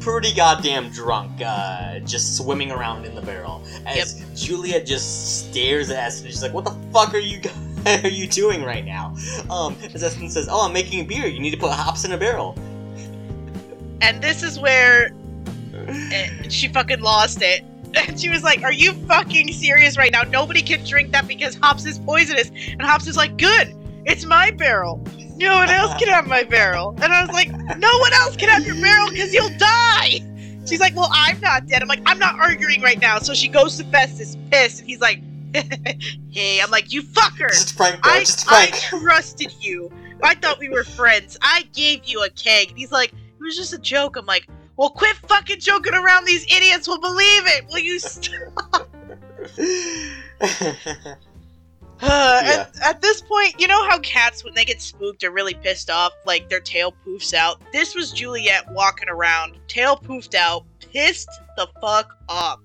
pretty 0.00 0.34
goddamn 0.34 0.90
drunk, 0.90 1.40
uh, 1.40 2.00
just 2.00 2.36
swimming 2.36 2.72
around 2.72 3.04
in 3.04 3.14
the 3.14 3.22
barrel. 3.22 3.64
As 3.86 4.24
Juliet 4.34 4.86
just 4.86 5.48
stares 5.48 5.88
at 5.90 5.98
Essen, 5.98 6.26
and 6.26 6.34
she's 6.34 6.42
like, 6.42 6.52
"What 6.52 6.64
the 6.64 6.76
fuck 6.92 7.14
are 7.14 7.18
you 7.18 7.38
guys?" 7.38 7.54
Are 8.02 8.08
you 8.08 8.26
doing 8.26 8.64
right 8.64 8.82
now? 8.82 9.14
Um, 9.50 9.76
as 9.92 10.02
Essen 10.02 10.30
says, 10.30 10.48
"Oh, 10.50 10.66
I'm 10.66 10.72
making 10.72 11.06
beer. 11.06 11.26
You 11.26 11.38
need 11.38 11.50
to 11.50 11.58
put 11.58 11.70
hops 11.70 12.06
in 12.06 12.12
a 12.12 12.16
barrel." 12.16 12.58
And 14.00 14.22
this 14.22 14.42
is 14.42 14.58
where 14.58 15.10
she 16.48 16.68
fucking 16.68 17.00
lost 17.00 17.42
it. 17.42 17.64
And 17.96 18.18
she 18.20 18.28
was 18.28 18.42
like, 18.42 18.62
Are 18.62 18.72
you 18.72 18.92
fucking 18.92 19.52
serious 19.52 19.96
right 19.96 20.10
now? 20.10 20.22
Nobody 20.22 20.62
can 20.62 20.84
drink 20.84 21.12
that 21.12 21.28
because 21.28 21.56
hops 21.56 21.84
is 21.86 21.98
poisonous. 21.98 22.50
And 22.68 22.82
hops 22.82 23.06
is 23.06 23.16
like, 23.16 23.36
Good, 23.36 23.74
it's 24.04 24.24
my 24.24 24.50
barrel. 24.50 25.02
No 25.36 25.56
one 25.56 25.68
else 25.68 25.94
can 25.98 26.08
have 26.08 26.26
my 26.26 26.42
barrel. 26.44 26.96
And 27.02 27.12
I 27.12 27.24
was 27.24 27.30
like, 27.30 27.50
No 27.78 27.98
one 27.98 28.12
else 28.14 28.36
can 28.36 28.48
have 28.48 28.66
your 28.66 28.76
barrel 28.76 29.10
because 29.10 29.32
you'll 29.32 29.56
die. 29.58 30.20
She's 30.66 30.80
like, 30.80 30.96
Well, 30.96 31.08
I'm 31.12 31.40
not 31.40 31.66
dead. 31.66 31.82
I'm 31.82 31.88
like, 31.88 32.02
I'm 32.06 32.18
not 32.18 32.38
arguing 32.38 32.82
right 32.82 33.00
now. 33.00 33.18
So 33.18 33.34
she 33.34 33.48
goes 33.48 33.76
to 33.78 33.84
Festus, 33.84 34.36
pissed, 34.50 34.80
and 34.80 34.88
he's 34.88 35.00
like, 35.00 35.20
Hey, 36.30 36.60
I'm 36.60 36.70
like, 36.70 36.92
You 36.92 37.02
fucker. 37.02 37.50
Just 37.50 37.76
prank, 37.76 38.02
bro. 38.02 38.12
I, 38.12 38.20
just 38.20 38.50
I 38.50 38.70
trusted 38.70 39.54
you. 39.60 39.92
I 40.22 40.34
thought 40.34 40.58
we 40.58 40.68
were 40.68 40.84
friends. 40.84 41.36
I 41.42 41.68
gave 41.74 42.06
you 42.06 42.24
a 42.24 42.30
keg. 42.30 42.70
And 42.70 42.78
he's 42.78 42.92
like, 42.92 43.12
was 43.44 43.56
just 43.56 43.72
a 43.72 43.78
joke. 43.78 44.16
I'm 44.16 44.26
like, 44.26 44.48
well, 44.76 44.90
quit 44.90 45.16
fucking 45.16 45.60
joking 45.60 45.94
around. 45.94 46.24
These 46.24 46.44
idiots 46.44 46.88
will 46.88 47.00
believe 47.00 47.42
it. 47.46 47.66
Will 47.68 47.78
you 47.78 47.98
stop? 47.98 48.90
Uh, 49.58 51.14
Yeah. 52.02 52.66
at, 52.82 52.82
at 52.82 53.00
this 53.00 53.22
point, 53.22 53.54
you 53.58 53.68
know 53.68 53.88
how 53.88 53.98
cats, 54.00 54.44
when 54.44 54.52
they 54.54 54.64
get 54.64 54.82
spooked, 54.82 55.22
are 55.24 55.30
really 55.30 55.54
pissed 55.54 55.90
off, 55.90 56.12
like 56.26 56.48
their 56.48 56.60
tail 56.60 56.92
poofs 57.06 57.32
out? 57.32 57.62
This 57.72 57.94
was 57.94 58.10
Juliet 58.10 58.64
walking 58.72 59.08
around, 59.08 59.58
tail 59.68 59.96
poofed 59.96 60.34
out, 60.34 60.64
pissed 60.92 61.28
the 61.56 61.68
fuck 61.80 62.16
off 62.28 62.58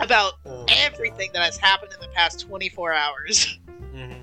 about 0.00 0.34
Oh 0.46 0.64
everything 0.68 1.30
that 1.34 1.42
has 1.42 1.58
happened 1.58 1.92
in 1.92 2.00
the 2.00 2.08
past 2.14 2.40
24 2.40 2.92
hours. 2.92 3.58
Mhm. 3.94 4.22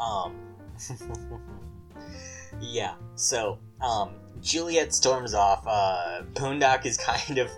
Um. 0.00 0.34
yeah. 2.62 2.94
So, 3.14 3.58
um, 3.82 4.14
Juliet 4.46 4.94
storms 4.94 5.34
off. 5.34 5.64
Uh, 5.66 6.22
Boondock 6.34 6.86
is 6.86 6.96
kind 7.10 7.38
of 7.38 7.50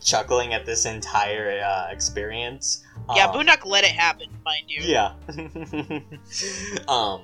chuckling 0.00 0.52
at 0.52 0.66
this 0.66 0.84
entire 0.84 1.62
uh, 1.64 1.86
experience. 1.90 2.84
yeah, 3.14 3.26
Um, 3.26 3.34
Boondock 3.34 3.64
let 3.64 3.84
it 3.84 3.92
happen, 3.92 4.28
mind 4.44 4.64
you. 4.68 4.82
Yeah. 4.82 5.12
um, 6.88 7.22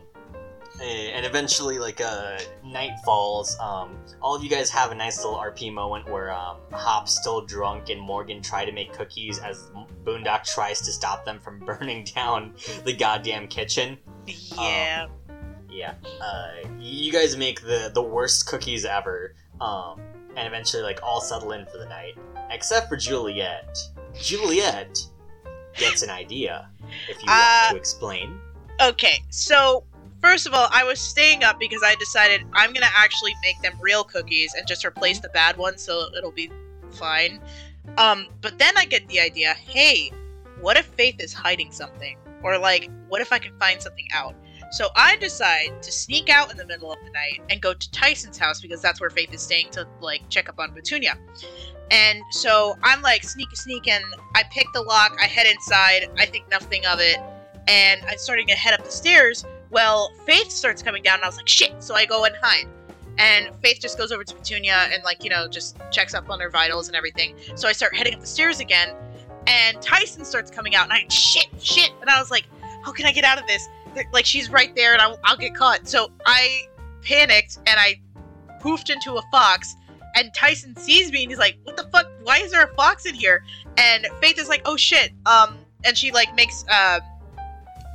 eh, 0.80 1.10
and 1.12 1.26
eventually, 1.26 1.78
like, 1.78 2.00
uh, 2.00 2.38
night 2.64 2.92
falls. 3.04 3.58
Um, 3.58 3.98
all 4.22 4.36
of 4.36 4.44
you 4.44 4.48
guys 4.48 4.70
have 4.70 4.92
a 4.92 4.94
nice 4.94 5.24
little 5.24 5.38
RP 5.38 5.72
moment 5.72 6.08
where 6.08 6.32
um, 6.32 6.58
Hop's 6.72 7.18
still 7.20 7.44
drunk 7.44 7.90
and 7.90 8.00
Morgan 8.00 8.42
try 8.42 8.64
to 8.64 8.72
make 8.72 8.92
cookies 8.92 9.40
as 9.40 9.70
Boondock 10.04 10.44
tries 10.44 10.80
to 10.82 10.92
stop 10.92 11.24
them 11.24 11.40
from 11.40 11.58
burning 11.66 12.04
down 12.04 12.54
the 12.84 12.92
goddamn 12.92 13.48
kitchen. 13.48 13.98
Yeah. 14.26 15.06
Yeah. 15.74 15.94
Uh, 16.20 16.52
you 16.78 17.10
guys 17.10 17.36
make 17.36 17.60
the 17.62 17.90
the 17.92 18.02
worst 18.02 18.46
cookies 18.46 18.84
ever. 18.84 19.34
Um, 19.60 20.00
and 20.36 20.48
eventually, 20.48 20.82
like, 20.82 21.00
all 21.02 21.20
settle 21.20 21.52
in 21.52 21.64
for 21.66 21.78
the 21.78 21.86
night, 21.86 22.16
except 22.50 22.88
for 22.88 22.96
Juliet. 22.96 23.78
Juliet 24.20 24.98
gets 25.76 26.02
an 26.02 26.10
idea. 26.10 26.68
If 27.08 27.22
you 27.22 27.28
Uh, 27.28 27.66
want 27.66 27.70
to 27.70 27.76
explain. 27.76 28.40
Okay, 28.80 29.22
so 29.30 29.84
first 30.20 30.46
of 30.46 30.54
all, 30.54 30.68
I 30.72 30.82
was 30.84 31.00
staying 31.00 31.44
up 31.44 31.60
because 31.60 31.82
I 31.84 31.94
decided 31.96 32.42
I'm 32.52 32.72
gonna 32.72 32.86
actually 32.96 33.32
make 33.42 33.60
them 33.62 33.78
real 33.80 34.02
cookies 34.02 34.54
and 34.54 34.66
just 34.66 34.84
replace 34.84 35.20
the 35.20 35.28
bad 35.28 35.56
ones, 35.56 35.82
so 35.82 36.08
it'll 36.16 36.32
be 36.32 36.50
fine. 36.90 37.40
Um, 37.98 38.26
but 38.40 38.58
then 38.58 38.76
I 38.76 38.84
get 38.86 39.06
the 39.08 39.20
idea: 39.20 39.54
hey, 39.54 40.10
what 40.60 40.76
if 40.76 40.86
Faith 40.86 41.16
is 41.20 41.32
hiding 41.32 41.70
something, 41.70 42.16
or 42.42 42.58
like, 42.58 42.90
what 43.08 43.20
if 43.20 43.32
I 43.32 43.38
can 43.38 43.56
find 43.58 43.80
something 43.80 44.08
out? 44.12 44.34
So 44.74 44.88
I 44.96 45.16
decide 45.16 45.82
to 45.82 45.92
sneak 45.92 46.28
out 46.28 46.50
in 46.50 46.56
the 46.56 46.66
middle 46.66 46.92
of 46.92 46.98
the 47.04 47.10
night 47.10 47.42
and 47.48 47.60
go 47.60 47.74
to 47.74 47.90
Tyson's 47.90 48.38
house 48.38 48.60
because 48.60 48.82
that's 48.82 49.00
where 49.00 49.10
Faith 49.10 49.32
is 49.32 49.40
staying 49.40 49.70
to 49.70 49.86
like 50.00 50.28
check 50.28 50.48
up 50.48 50.58
on 50.58 50.72
Petunia. 50.72 51.16
And 51.90 52.20
so 52.30 52.74
I'm 52.82 53.00
like 53.02 53.22
sneaky 53.22 53.54
sneaking. 53.54 54.02
I 54.34 54.42
pick 54.50 54.66
the 54.74 54.82
lock. 54.82 55.16
I 55.20 55.26
head 55.26 55.46
inside. 55.46 56.10
I 56.18 56.26
think 56.26 56.50
nothing 56.50 56.84
of 56.86 56.98
it 57.00 57.18
and 57.68 58.02
I'm 58.08 58.18
starting 58.18 58.46
to 58.48 58.54
head 58.54 58.74
up 58.78 58.84
the 58.84 58.90
stairs. 58.90 59.44
Well, 59.70 60.12
Faith 60.26 60.50
starts 60.50 60.82
coming 60.82 61.02
down, 61.02 61.16
and 61.16 61.24
I 61.24 61.28
was 61.28 61.36
like, 61.36 61.48
shit. 61.48 61.82
So 61.82 61.94
I 61.94 62.04
go 62.04 62.24
and 62.24 62.34
hide. 62.40 62.66
And 63.18 63.54
Faith 63.62 63.78
just 63.80 63.96
goes 63.96 64.12
over 64.12 64.24
to 64.24 64.34
Petunia 64.34 64.88
and, 64.92 65.02
like, 65.04 65.24
you 65.24 65.30
know, 65.30 65.48
just 65.48 65.78
checks 65.90 66.14
up 66.14 66.30
on 66.30 66.40
her 66.40 66.50
vitals 66.50 66.88
and 66.88 66.96
everything. 66.96 67.36
So 67.54 67.68
I 67.68 67.72
start 67.72 67.96
heading 67.96 68.14
up 68.14 68.20
the 68.20 68.26
stairs 68.26 68.60
again, 68.60 68.94
and 69.46 69.80
Tyson 69.80 70.24
starts 70.24 70.50
coming 70.50 70.74
out, 70.74 70.84
and 70.84 70.92
I, 70.92 71.06
shit, 71.08 71.46
shit. 71.60 71.90
And 72.00 72.10
I 72.10 72.18
was 72.18 72.30
like, 72.30 72.44
how 72.84 72.92
can 72.92 73.06
I 73.06 73.12
get 73.12 73.24
out 73.24 73.38
of 73.38 73.46
this? 73.46 73.66
Like, 74.12 74.26
she's 74.26 74.50
right 74.50 74.74
there, 74.74 74.92
and 74.92 75.02
I'll, 75.02 75.18
I'll 75.24 75.36
get 75.36 75.54
caught. 75.54 75.88
So 75.88 76.10
I 76.26 76.62
panicked, 77.02 77.58
and 77.66 77.78
I 77.78 78.00
poofed 78.60 78.90
into 78.90 79.14
a 79.14 79.22
fox. 79.30 79.74
And 80.16 80.32
Tyson 80.34 80.76
sees 80.76 81.10
me, 81.10 81.22
and 81.22 81.30
he's 81.30 81.38
like, 81.38 81.58
what 81.64 81.76
the 81.76 81.84
fuck? 81.84 82.06
Why 82.22 82.38
is 82.38 82.52
there 82.52 82.64
a 82.64 82.74
fox 82.74 83.06
in 83.06 83.14
here? 83.14 83.44
And 83.76 84.06
Faith 84.20 84.38
is 84.38 84.48
like, 84.48 84.62
oh 84.64 84.76
shit. 84.76 85.12
Um, 85.26 85.58
and 85.84 85.96
she, 85.96 86.12
like, 86.12 86.34
makes, 86.34 86.64
uh, 86.70 87.00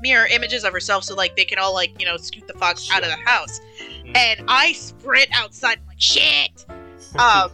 mirror 0.02 0.28
images 0.28 0.64
of 0.64 0.74
herself 0.74 1.04
so 1.04 1.16
like 1.16 1.36
they 1.36 1.46
can 1.46 1.60
all 1.60 1.74
like 1.74 1.92
you 2.00 2.06
know 2.06 2.18
scoot 2.18 2.48
the 2.48 2.54
fox 2.54 2.90
out 2.92 3.04
of 3.04 3.10
the 3.10 3.30
house 3.30 3.60
and 4.16 4.42
i 4.48 4.72
sprint 4.74 5.28
outside 5.34 5.78
I'm 5.82 5.88
like 5.88 6.00
shit 6.00 6.66
um, 7.18 7.52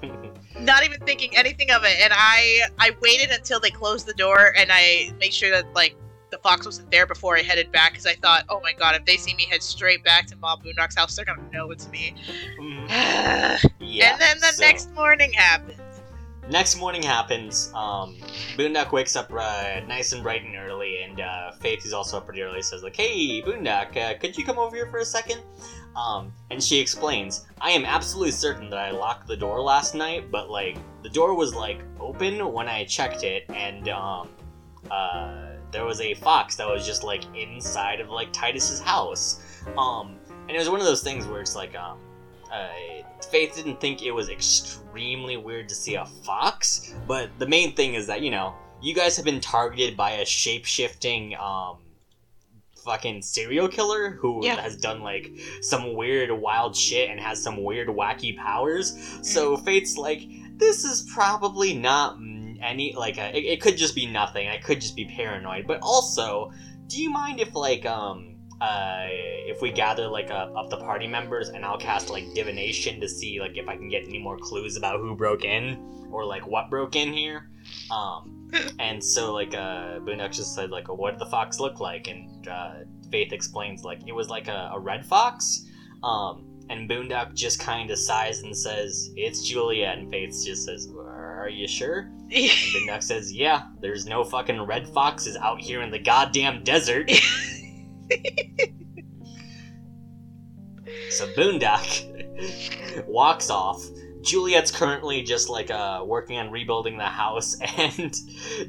not 0.60 0.84
even 0.84 1.00
thinking 1.02 1.36
anything 1.36 1.72
of 1.72 1.84
it 1.84 2.00
and 2.00 2.14
i 2.16 2.62
i 2.80 2.92
waited 3.02 3.32
until 3.32 3.60
they 3.60 3.72
closed 3.72 4.06
the 4.06 4.14
door 4.14 4.54
and 4.58 4.70
i 4.72 5.12
made 5.20 5.34
sure 5.34 5.50
that 5.52 5.72
like 5.74 5.96
the 6.36 6.42
fox 6.42 6.66
wasn't 6.66 6.90
there 6.92 7.06
before 7.06 7.38
i 7.38 7.42
headed 7.42 7.72
back 7.72 7.92
because 7.92 8.06
i 8.06 8.14
thought 8.16 8.44
oh 8.50 8.60
my 8.62 8.74
god 8.74 8.94
if 8.94 9.06
they 9.06 9.16
see 9.16 9.34
me 9.36 9.46
head 9.50 9.64
straight 9.64 10.04
back 10.04 10.26
to 10.28 10.36
mom 10.38 10.60
boondock's 10.62 10.96
house 10.96 11.16
they're 11.16 11.24
gonna 11.24 11.42
know 11.54 11.72
it's 11.72 11.88
me 11.90 12.14
Mhm. 12.60 12.90
and 12.92 14.22
then 14.22 14.40
the 14.40 14.52
so- 14.54 14.62
next 14.62 14.94
morning 14.94 15.32
happened 15.32 15.80
next 16.48 16.78
morning 16.78 17.02
happens. 17.02 17.72
Um, 17.74 18.16
Boondock 18.56 18.92
wakes 18.92 19.16
up 19.16 19.32
uh, 19.34 19.80
nice 19.88 20.14
and 20.14 20.22
bright 20.22 20.44
and 20.44 20.56
early, 20.56 21.02
and 21.02 21.20
uh, 21.20 21.54
Faith 21.54 21.84
is 21.88 21.92
also 21.92 22.18
up 22.18 22.26
pretty 22.28 22.44
early. 22.44 22.62
Says 22.62 22.84
like, 22.84 22.96
"Hey, 22.96 23.42
Boondock, 23.42 23.98
uh, 23.98 24.20
could 24.20 24.38
you 24.38 24.46
come 24.46 24.60
over 24.60 24.76
here 24.76 24.86
for 24.92 25.00
a 25.00 25.06
second? 25.06 25.42
Um, 25.96 26.32
and 26.52 26.62
she 26.62 26.80
explains, 26.80 27.48
"I 27.62 27.72
am 27.72 27.84
absolutely 27.84 28.30
certain 28.32 28.70
that 28.70 28.78
I 28.78 28.92
locked 28.92 29.28
the 29.28 29.36
door 29.36 29.60
last 29.60 29.96
night, 29.96 30.30
but 30.30 30.52
like 30.52 30.78
the 31.02 31.10
door 31.10 31.34
was 31.36 31.56
like 31.56 31.80
open 32.00 32.52
when 32.54 32.68
I 32.68 32.86
checked 32.86 33.24
it, 33.24 33.46
and 33.50 33.90
um, 33.90 34.30
uh, 34.92 35.55
there 35.76 35.84
was 35.86 36.00
a 36.00 36.14
fox 36.14 36.56
that 36.56 36.68
was 36.68 36.86
just 36.86 37.04
like 37.04 37.24
inside 37.36 38.00
of 38.00 38.10
like 38.10 38.32
Titus's 38.32 38.80
house. 38.80 39.42
Um, 39.78 40.16
and 40.48 40.52
it 40.52 40.58
was 40.58 40.70
one 40.70 40.80
of 40.80 40.86
those 40.86 41.04
things 41.04 41.28
where 41.28 41.42
it's 41.42 41.56
like, 41.56 41.76
um, 41.76 41.98
uh, 42.52 42.70
Faith 43.30 43.56
didn't 43.56 43.82
think 43.82 44.02
it 44.04 44.12
was 44.12 44.30
extremely 44.30 45.36
weird 45.36 45.68
to 45.70 45.76
see 45.76 45.96
a 45.96 46.06
fox, 46.06 46.94
but 47.08 47.30
the 47.40 47.48
main 47.48 47.74
thing 47.76 47.96
is 47.96 48.08
that 48.08 48.22
you 48.22 48.30
know 48.32 48.54
you 48.82 48.94
guys 48.94 49.16
have 49.18 49.26
been 49.26 49.42
targeted 49.42 49.98
by 49.98 50.12
a 50.12 50.26
shape 50.26 50.64
shifting 50.66 51.36
um 51.36 51.78
fucking 52.84 53.22
serial 53.22 53.68
killer 53.68 54.12
who 54.12 54.46
Yeah. 54.46 54.62
has 54.62 54.78
done 54.78 55.02
like 55.02 55.32
some 55.62 55.96
weird 55.96 56.30
wild 56.32 56.76
shit 56.76 57.10
and 57.10 57.20
has 57.20 57.42
some 57.42 57.64
weird 57.64 57.88
wacky 57.88 58.38
powers. 58.38 58.96
So 59.24 59.58
Faith's 59.58 59.98
like, 59.98 60.22
this 60.58 60.84
is 60.86 61.10
probably 61.12 61.74
not 61.74 62.18
mm, 62.20 62.45
any 62.62 62.94
like 62.94 63.18
a, 63.18 63.36
it, 63.36 63.46
it 63.46 63.62
could 63.62 63.78
just 63.78 63.96
be 63.96 64.06
nothing. 64.06 64.48
I 64.48 64.58
could 64.58 64.82
just 64.82 64.96
be 64.96 65.06
paranoid, 65.06 65.68
but 65.68 65.80
also, 65.82 66.52
do 66.88 67.02
you 67.02 67.10
mind 67.10 67.40
if 67.40 67.56
like 67.56 67.86
um 67.86 68.36
uh, 68.62 69.08
if 69.10 69.62
we 69.62 69.72
gather 69.72 70.08
like 70.08 70.32
uh, 70.32 70.48
up 70.56 70.70
the 70.70 70.78
party 70.78 71.08
members 71.08 71.50
and 71.50 71.66
I'll 71.66 71.78
cast 71.78 72.10
like 72.10 72.24
divination 72.34 73.02
to 73.02 73.10
see 73.10 73.40
like 73.40 73.58
if 73.58 73.68
I 73.68 73.76
can 73.76 73.90
get 73.90 74.04
any 74.08 74.20
more 74.20 74.38
clues 74.38 74.78
about 74.78 75.00
who 75.00 75.16
broke 75.16 75.44
in 75.44 75.78
or 76.12 76.26
like 76.26 76.48
what 76.48 76.70
broke 76.70 76.96
in 76.96 77.12
here. 77.12 77.50
Um, 77.92 78.50
and 78.80 79.04
so 79.04 79.34
like 79.34 79.54
uh, 79.54 80.00
Boondock 80.00 80.32
just 80.32 80.56
said 80.56 80.72
like, 80.72 80.88
what 80.88 81.12
did 81.12 81.20
the 81.20 81.26
fox 81.26 81.60
look 81.60 81.80
like? 81.80 82.08
And 82.08 82.48
uh, 82.48 82.74
Faith 83.12 83.34
explains 83.34 83.84
like 83.84 84.00
it 84.08 84.14
was 84.14 84.30
like 84.30 84.48
a, 84.48 84.72
a 84.74 84.80
red 84.80 85.06
fox. 85.06 85.66
Um, 86.04 86.45
and 86.70 86.90
Boondock 86.90 87.34
just 87.34 87.60
kind 87.60 87.92
of 87.92 87.98
sighs 87.98 88.42
and 88.42 88.56
says, 88.56 89.12
"It's 89.16 89.48
Juliet." 89.48 89.98
And 89.98 90.10
Faith 90.12 90.44
just 90.46 90.66
says, 90.66 90.90
"Are 90.98 91.50
you 91.50 91.68
sure?" 91.68 92.12
And 92.32 92.32
Boondock 92.32 93.04
says, 93.04 93.32
"Yeah, 93.32 93.68
there's 93.82 94.06
no 94.06 94.24
fucking 94.24 94.62
red 94.62 94.88
foxes 94.88 95.38
out 95.38 95.62
here 95.62 95.82
in 95.82 95.92
the 95.92 96.00
goddamn 96.00 96.64
desert." 96.64 97.10
so 101.10 101.28
Boondock 101.36 103.06
walks 103.08 103.50
off. 103.50 103.84
Juliet's 104.26 104.72
currently 104.72 105.22
just 105.22 105.50
like 105.50 105.70
uh, 105.70 106.04
working 106.06 106.38
on 106.40 106.50
rebuilding 106.52 106.98
the 106.98 107.04
house 107.06 107.58
and 107.78 108.14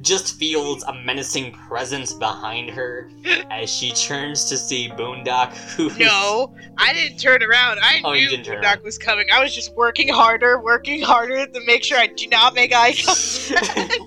just 0.03 0.39
feels 0.39 0.83
a 0.85 0.93
menacing 0.93 1.53
presence 1.53 2.13
behind 2.13 2.71
her 2.71 3.11
as 3.51 3.71
she 3.71 3.93
turns 3.93 4.45
to 4.51 4.57
see 4.59 4.89
Boondock, 4.91 5.57
who 5.75 5.89
No, 5.99 6.55
I 6.77 6.93
didn't 6.93 7.19
turn 7.19 7.43
around. 7.43 7.79
I 7.81 8.03
Oh, 8.05 8.13
knew 8.13 8.29
Boondock 8.29 8.63
around. 8.63 8.83
was 8.83 8.99
coming. 8.99 9.27
I 9.33 9.43
was 9.43 9.55
just 9.55 9.75
working 9.75 10.09
harder, 10.09 10.61
working 10.61 11.01
harder 11.03 11.47
to 11.47 11.61
make 11.67 11.83
sure 11.83 11.99
I 11.99 12.09
do 12.09 12.27
not 12.29 12.55
make 12.55 12.73
eye 12.75 12.93
contact. 13.05 13.99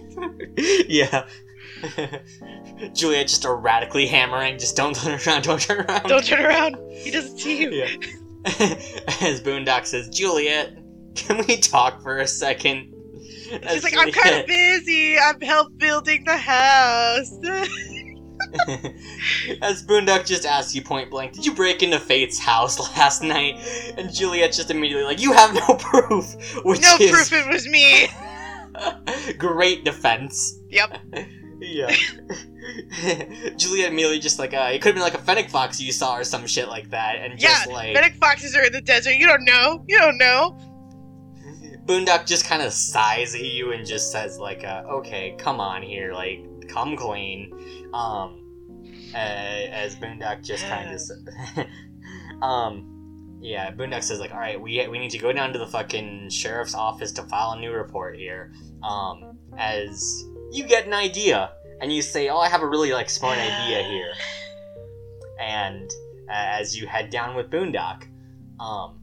yeah. 0.87 1.27
Juliet 2.93 3.27
just 3.27 3.45
erratically 3.45 4.05
hammering, 4.05 4.57
just 4.59 4.75
don't 4.75 4.95
turn 4.95 5.19
around, 5.25 5.43
don't 5.43 5.61
turn 5.61 5.81
around. 5.85 6.03
Don't 6.07 6.23
turn 6.25 6.45
around. 6.45 6.77
He 6.91 7.09
doesn't 7.11 7.37
see 7.39 7.61
you. 7.61 7.71
Yeah. 7.71 7.87
As 9.21 9.41
Boondock 9.41 9.85
says, 9.85 10.09
Juliet, 10.09 10.77
can 11.15 11.45
we 11.47 11.57
talk 11.57 12.01
for 12.01 12.19
a 12.19 12.27
second? 12.27 12.93
She's 13.49 13.83
like, 13.83 13.97
I'm 13.97 14.11
kind 14.11 14.35
of 14.35 14.47
busy. 14.47 15.17
I'm 15.17 15.41
help 15.41 15.77
building 15.77 16.23
the 16.23 16.37
house. 16.37 17.31
As 19.61 19.85
Boondock 19.85 20.25
just 20.25 20.45
asks 20.45 20.73
you 20.73 20.81
point 20.81 21.09
blank, 21.09 21.33
did 21.33 21.45
you 21.45 21.53
break 21.53 21.83
into 21.83 21.99
Faith's 21.99 22.39
house 22.39 22.79
last 22.95 23.21
night? 23.21 23.59
And 23.97 24.13
Juliet 24.13 24.53
just 24.53 24.71
immediately 24.71 25.03
like, 25.03 25.21
you 25.21 25.33
have 25.33 25.53
no 25.53 25.75
proof, 25.79 26.33
which 26.63 26.81
no 26.81 26.95
is 26.99 27.11
proof 27.11 27.33
it 27.33 27.49
was 27.49 27.67
me. 27.67 28.07
great 29.37 29.83
defense. 29.83 30.59
Yep. 30.69 30.97
Yeah. 31.59 31.93
Juliet 33.57 33.91
immediately 33.91 34.19
just 34.19 34.39
like, 34.39 34.53
uh, 34.53 34.69
it 34.71 34.81
could 34.81 34.89
have 34.89 34.95
been 34.95 35.03
like 35.03 35.15
a 35.15 35.23
fennec 35.23 35.49
fox 35.49 35.81
you 35.81 35.91
saw 35.91 36.15
or 36.15 36.23
some 36.23 36.47
shit 36.47 36.69
like 36.69 36.89
that, 36.91 37.17
and 37.17 37.37
just 37.37 37.67
yeah, 37.67 37.73
like 37.73 37.95
Fennec 37.95 38.15
foxes 38.15 38.55
are 38.55 38.63
in 38.63 38.71
the 38.71 38.81
desert. 38.81 39.15
You 39.15 39.27
don't 39.27 39.43
know. 39.43 39.83
You 39.87 39.97
don't 39.97 40.17
know. 40.17 40.57
Boondock 41.89 42.27
just 42.27 42.45
kind 42.45 42.61
of 42.61 42.71
sighs 42.71 43.33
at 43.33 43.41
you 43.41 43.71
and 43.71 43.83
just 43.83 44.11
says 44.11 44.37
like, 44.37 44.63
uh, 44.63 44.83
"Okay, 44.87 45.33
come 45.39 45.59
on 45.59 45.81
here, 45.81 46.13
like, 46.13 46.45
come 46.67 46.95
clean." 46.95 47.51
Um, 47.95 48.45
uh, 49.15 49.17
as 49.17 49.95
Boondock 49.95 50.43
just 50.43 50.67
kind 50.67 50.93
of, 50.93 52.43
um, 52.43 53.39
yeah, 53.41 53.71
Boondock 53.71 54.03
says 54.03 54.19
like, 54.19 54.31
"All 54.31 54.39
right, 54.39 54.61
we 54.61 54.87
we 54.87 54.99
need 54.99 55.09
to 55.09 55.17
go 55.17 55.33
down 55.33 55.51
to 55.53 55.57
the 55.57 55.65
fucking 55.65 56.29
sheriff's 56.29 56.75
office 56.75 57.11
to 57.13 57.23
file 57.23 57.53
a 57.53 57.59
new 57.59 57.71
report 57.71 58.15
here." 58.15 58.53
Um, 58.83 59.39
as 59.57 60.25
you 60.51 60.65
get 60.65 60.85
an 60.85 60.93
idea 60.93 61.53
and 61.81 61.91
you 61.91 62.03
say, 62.03 62.29
"Oh, 62.29 62.37
I 62.37 62.49
have 62.49 62.61
a 62.61 62.67
really 62.67 62.91
like 62.93 63.09
smart 63.09 63.39
idea 63.39 63.81
here," 63.89 64.13
and 65.39 65.89
uh, 66.29 66.59
as 66.59 66.77
you 66.77 66.85
head 66.85 67.09
down 67.09 67.35
with 67.35 67.49
Boondock, 67.49 68.07
um, 68.59 68.99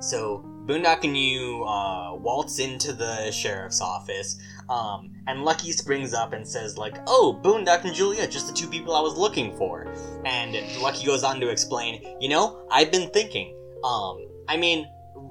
so 0.00 0.51
Boondock 0.66 1.04
and 1.04 1.16
you 1.16 1.64
uh, 1.64 2.14
waltz 2.14 2.58
into 2.58 2.92
the 2.92 3.30
sheriff's 3.30 3.80
office, 3.80 4.38
um, 4.68 5.10
and 5.26 5.44
Lucky 5.44 5.72
springs 5.72 6.14
up 6.14 6.32
and 6.32 6.46
says, 6.46 6.78
like, 6.78 6.98
"Oh, 7.06 7.38
Boondock 7.42 7.84
and 7.84 7.94
Juliet, 7.94 8.30
just 8.30 8.46
the 8.46 8.54
two 8.54 8.68
people 8.68 8.94
I 8.94 9.00
was 9.00 9.16
looking 9.16 9.56
for." 9.56 9.92
And 10.24 10.56
Lucky 10.80 11.04
goes 11.04 11.24
on 11.24 11.40
to 11.40 11.48
explain, 11.48 12.16
"You 12.20 12.28
know, 12.28 12.66
I've 12.70 12.92
been 12.92 13.10
thinking. 13.10 13.56
Um, 13.82 14.28
I 14.48 14.56
mean, 14.56 14.86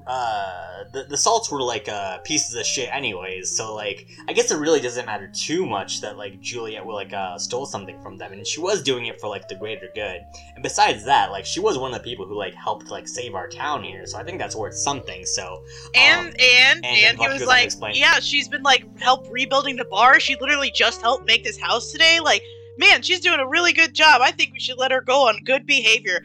uh, 0.06 0.84
the 0.92 1.04
the 1.04 1.16
salts 1.16 1.50
were 1.50 1.62
like 1.62 1.88
uh, 1.88 2.18
pieces 2.18 2.54
of 2.54 2.64
shit, 2.66 2.88
anyways. 2.92 3.56
So 3.56 3.74
like, 3.74 4.08
I 4.28 4.32
guess 4.32 4.50
it 4.50 4.56
really 4.56 4.80
doesn't 4.80 5.06
matter 5.06 5.30
too 5.32 5.64
much 5.66 6.00
that 6.00 6.16
like 6.16 6.40
Juliet 6.40 6.84
will 6.84 6.94
like 6.94 7.12
uh, 7.12 7.38
stole 7.38 7.66
something 7.66 8.00
from 8.02 8.18
them, 8.18 8.32
and 8.32 8.46
she 8.46 8.60
was 8.60 8.82
doing 8.82 9.06
it 9.06 9.20
for 9.20 9.28
like 9.28 9.48
the 9.48 9.54
greater 9.54 9.88
good. 9.94 10.20
And 10.54 10.62
besides 10.62 11.04
that, 11.04 11.30
like, 11.30 11.44
she 11.46 11.60
was 11.60 11.78
one 11.78 11.92
of 11.92 11.98
the 11.98 12.04
people 12.04 12.26
who 12.26 12.36
like 12.36 12.54
helped 12.54 12.88
like 12.88 13.06
save 13.06 13.34
our 13.34 13.48
town 13.48 13.82
here. 13.82 14.06
So 14.06 14.18
I 14.18 14.24
think 14.24 14.38
that's 14.38 14.56
worth 14.56 14.74
something. 14.74 15.24
So 15.24 15.64
And 15.94 16.20
Um, 16.20 16.26
and 16.26 16.36
and 16.38 16.86
and, 16.86 16.96
then 17.04 17.16
he 17.16 17.28
was 17.28 17.40
goes 17.40 17.48
on 17.48 17.68
to 17.68 17.78
like, 17.78 17.98
yeah, 17.98 18.20
she's 18.20 18.48
been 18.48 18.62
like 18.62 18.84
help 19.00 19.26
rebuilding 19.30 19.76
the 19.76 19.84
bar. 19.84 20.20
She 20.20 20.36
literally 20.40 20.70
just 20.70 21.00
helped 21.00 21.26
make 21.26 21.44
this 21.44 21.58
house 21.60 21.92
today. 21.92 22.18
Like, 22.22 22.42
man, 22.78 23.02
she's 23.02 23.20
doing 23.20 23.40
a 23.40 23.46
really 23.46 23.72
good 23.72 23.94
job. 23.94 24.20
I 24.22 24.30
think 24.32 24.52
we 24.52 24.60
should 24.60 24.78
let 24.78 24.90
her 24.90 25.00
go 25.00 25.28
on 25.28 25.38
good 25.44 25.66
behavior. 25.66 26.22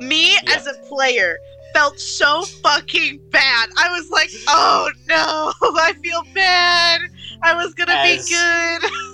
Me 0.00 0.32
Yeah. 0.32 0.56
as 0.56 0.66
a 0.66 0.74
player 0.88 1.38
felt 1.74 1.98
so 1.98 2.42
fucking 2.42 3.20
bad. 3.30 3.70
I 3.76 3.90
was 3.90 4.10
like, 4.10 4.30
oh 4.48 4.90
no, 5.08 5.52
I 5.80 5.92
feel 6.02 6.22
bad. 6.34 7.00
I 7.42 7.54
was 7.54 7.74
gonna 7.74 7.92
As- 7.92 8.28
be 8.28 8.34
good. 8.34 8.90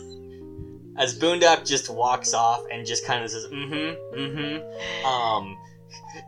as 0.98 1.18
Boondock 1.18 1.66
just 1.66 1.90
walks 1.90 2.34
off 2.34 2.64
and 2.72 2.86
just 2.86 3.04
kind 3.04 3.22
of 3.24 3.30
says, 3.30 3.46
"Mm-hmm, 3.46 4.18
mm-hmm," 4.18 5.06
um, 5.06 5.56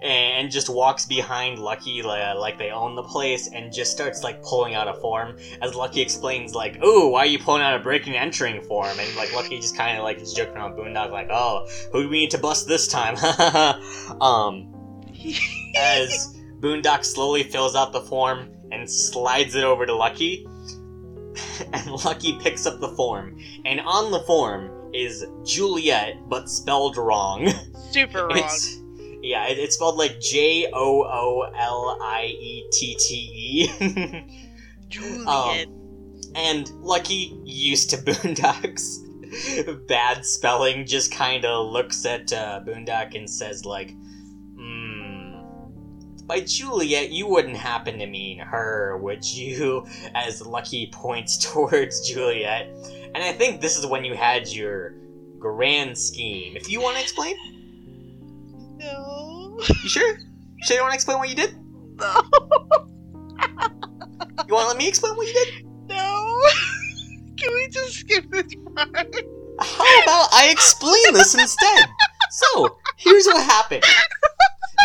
and 0.03 0.51
just 0.51 0.69
walks 0.69 1.07
behind 1.07 1.59
Lucky 1.59 2.03
like, 2.03 2.37
like 2.37 2.59
they 2.59 2.71
own 2.71 2.95
the 2.95 3.03
place, 3.03 3.49
and 3.53 3.73
just 3.73 3.93
starts 3.93 4.23
like 4.23 4.43
pulling 4.43 4.75
out 4.75 4.89
a 4.89 4.95
form. 4.95 5.37
As 5.63 5.75
Lucky 5.75 6.01
explains, 6.01 6.55
like, 6.55 6.83
"Ooh, 6.85 7.09
why 7.09 7.21
are 7.21 7.27
you 7.27 7.39
pulling 7.39 7.63
out 7.63 7.79
a 7.79 7.83
breaking 7.83 8.15
and 8.15 8.23
entering 8.23 8.61
form?" 8.63 8.99
And 8.99 9.17
like 9.17 9.33
Lucky 9.35 9.57
just 9.57 9.77
kind 9.77 9.97
of 9.97 10.05
like 10.05 10.21
is 10.21 10.33
joking 10.35 10.57
around 10.57 10.77
Boondock, 10.77 11.11
like, 11.11 11.29
"Oh, 11.31 11.67
who 11.93 12.03
do 12.03 12.09
we 12.09 12.21
need 12.21 12.31
to 12.33 12.39
bust 12.39 12.69
this 12.69 12.89
time?" 12.89 13.17
um, 14.21 14.75
as 15.77 16.37
Boondock 16.61 17.05
slowly 17.05 17.43
fills 17.43 17.75
out 17.75 17.93
the 17.93 18.01
form 18.01 18.51
and 18.73 18.89
slides 18.89 19.55
it 19.55 19.65
over 19.65 19.87
to 19.87 19.95
Lucky. 19.95 20.47
And 21.73 21.91
Lucky 22.05 22.39
picks 22.41 22.67
up 22.67 22.81
the 22.81 22.89
form, 22.91 23.39
and 23.65 23.81
on 23.81 24.11
the 24.11 24.21
form 24.21 24.71
is 24.93 25.25
Juliet, 25.45 26.17
but 26.29 26.49
spelled 26.49 26.97
wrong. 26.97 27.53
Super 27.91 28.27
wrong. 28.27 28.39
It's 28.39 28.81
yeah, 29.23 29.47
it, 29.47 29.59
it's 29.59 29.75
spelled 29.75 29.97
like 29.97 30.21
J 30.21 30.69
O 30.73 31.03
O 31.05 31.53
L 31.57 31.99
I 32.01 32.25
E 32.27 32.69
T 32.73 32.97
T 32.99 33.15
E. 33.35 34.25
Juliet. 34.89 35.69
And 36.35 36.69
Lucky, 36.81 37.37
used 37.45 37.91
to 37.91 37.97
Boondocks 37.99 38.99
bad 39.87 40.25
spelling, 40.25 40.87
just 40.87 41.13
kind 41.13 41.45
of 41.45 41.71
looks 41.71 42.05
at 42.07 42.33
uh, 42.33 42.61
Boondock 42.65 43.15
and 43.15 43.29
says 43.29 43.65
like, 43.65 43.91
"Hmm, 43.91 44.08
by 46.29 46.41
Juliet, 46.41 47.11
you 47.11 47.27
wouldn't 47.27 47.57
happen 47.57 47.99
to 47.99 48.07
mean 48.07 48.39
her, 48.39 48.99
would 48.99 49.25
you?" 49.25 49.87
As 50.15 50.45
Lucky 50.47 50.91
points 50.93 51.39
towards 51.53 52.09
Juliet, 52.09 52.69
and 53.15 53.25
I 53.25 53.33
think 53.33 53.61
this 53.61 53.77
is 53.77 53.87
when 53.87 54.05
you 54.05 54.15
had 54.15 54.47
your 54.49 54.95
grand 55.39 55.97
scheme. 55.99 56.57
If 56.57 56.69
you 56.69 56.81
want 56.81 56.97
to 56.97 57.03
explain, 57.03 57.35
no. 58.79 59.59
you 59.83 59.89
sure? 59.89 60.19
Sure, 60.63 60.77
you 60.77 60.83
want 60.83 60.93
to 60.93 60.97
explain 60.97 61.19
what 61.19 61.29
you 61.29 61.35
did? 61.37 61.57
No. 61.99 62.23
You 64.47 64.55
want 64.55 64.65
to 64.65 64.69
let 64.69 64.77
me 64.77 64.89
explain 64.89 65.15
what 65.17 65.27
you 65.27 65.35
did? 65.35 65.67
No. 65.89 66.41
Can 67.37 67.53
we 67.53 67.69
just 67.69 67.95
skip 67.95 68.31
this 68.31 68.55
part? 68.75 69.15
How 69.61 70.03
about 70.03 70.29
I 70.33 70.49
explain 70.51 71.13
this 71.13 71.35
instead? 71.35 71.87
So, 72.31 72.79
here's 72.97 73.27
what 73.27 73.43
happened. 73.45 73.83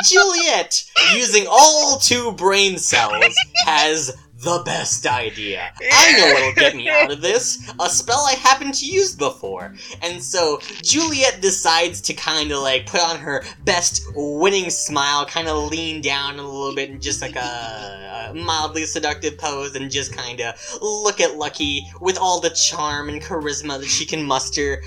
Juliet, 0.06 0.84
using 1.16 1.46
all 1.50 1.98
two 1.98 2.32
brain 2.34 2.78
cells, 2.78 3.36
has 3.66 4.16
the 4.44 4.62
best 4.66 5.06
idea. 5.06 5.72
I 5.92 6.18
know 6.18 6.34
what'll 6.34 6.54
get 6.54 6.76
me 6.76 6.90
out 6.90 7.12
of 7.12 7.22
this. 7.22 7.72
A 7.80 7.90
spell 7.90 8.26
I 8.28 8.34
haven't 8.34 8.82
used 8.82 9.18
before. 9.18 9.74
And 10.02 10.22
so, 10.22 10.60
Juliet 10.82 11.42
decides 11.42 12.02
to 12.02 12.14
kind 12.14 12.52
of 12.52 12.60
like 12.60 12.86
put 12.86 13.02
on 13.02 13.20
her 13.20 13.44
best 13.64 14.04
winning 14.16 14.70
smile, 14.70 15.26
kind 15.26 15.48
of 15.48 15.72
lean 15.72 16.02
down 16.02 16.40
a 16.40 16.44
little 16.44 16.76
bit 16.76 16.90
and 16.90 17.02
just 17.02 17.22
like 17.22 17.36
a, 17.36 18.32
a 18.32 18.34
mildly 18.34 18.86
seductive 18.86 19.38
pose 19.38 19.76
and 19.76 19.90
just 19.90 20.14
kind 20.14 20.42
of 20.42 20.56
look 20.82 21.22
at 21.22 21.38
Lucky 21.38 21.88
with 22.02 22.18
all 22.18 22.42
the 22.42 22.50
charm 22.50 23.10
and 23.10 23.22
charisma 23.22 23.80
that 23.80 23.88
she 23.88 24.06
can 24.06 24.24
muster 24.24 24.82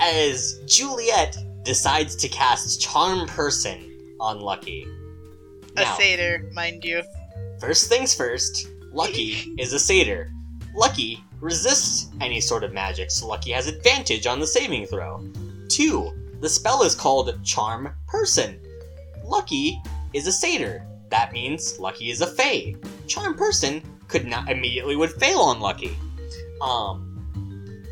as 0.00 0.60
Juliet 0.66 1.36
decides 1.64 2.16
to 2.16 2.28
cast 2.28 2.80
Charm 2.80 3.26
Person 3.28 3.87
on 4.20 4.40
Lucky. 4.40 4.86
A 5.76 5.82
Now, 5.82 5.96
satyr, 5.96 6.50
mind 6.52 6.84
you. 6.84 7.02
First 7.60 7.88
things 7.88 8.14
first, 8.14 8.68
Lucky 8.92 9.54
is 9.58 9.72
a 9.72 9.78
satyr. 9.78 10.30
Lucky 10.74 11.24
resists 11.40 12.10
any 12.20 12.40
sort 12.40 12.64
of 12.64 12.72
magic, 12.72 13.10
so 13.10 13.26
Lucky 13.26 13.50
has 13.52 13.66
advantage 13.66 14.26
on 14.26 14.40
the 14.40 14.46
saving 14.46 14.86
throw. 14.86 15.24
Two, 15.68 16.10
the 16.40 16.48
spell 16.48 16.82
is 16.82 16.94
called 16.94 17.44
Charm 17.44 17.92
Person. 18.06 18.58
Lucky 19.24 19.80
is 20.12 20.26
a 20.26 20.32
satyr. 20.32 20.84
That 21.10 21.32
means 21.32 21.78
Lucky 21.78 22.10
is 22.10 22.20
a 22.20 22.26
fae. 22.26 22.74
Charm 23.06 23.34
Person 23.34 23.82
could 24.08 24.26
not 24.26 24.50
immediately 24.50 24.96
would 24.96 25.12
fail 25.12 25.38
on 25.38 25.60
Lucky. 25.60 25.96
Um, 26.60 27.04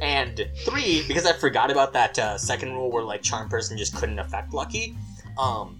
and 0.02 0.48
three, 0.64 1.04
because 1.06 1.26
I 1.26 1.32
forgot 1.32 1.70
about 1.70 1.92
that 1.92 2.18
uh, 2.18 2.38
second 2.38 2.72
rule 2.72 2.90
where 2.90 3.02
like 3.02 3.22
Charm 3.22 3.48
Person 3.48 3.78
just 3.78 3.94
couldn't 3.94 4.18
affect 4.18 4.52
Lucky. 4.52 4.96
Um, 5.38 5.78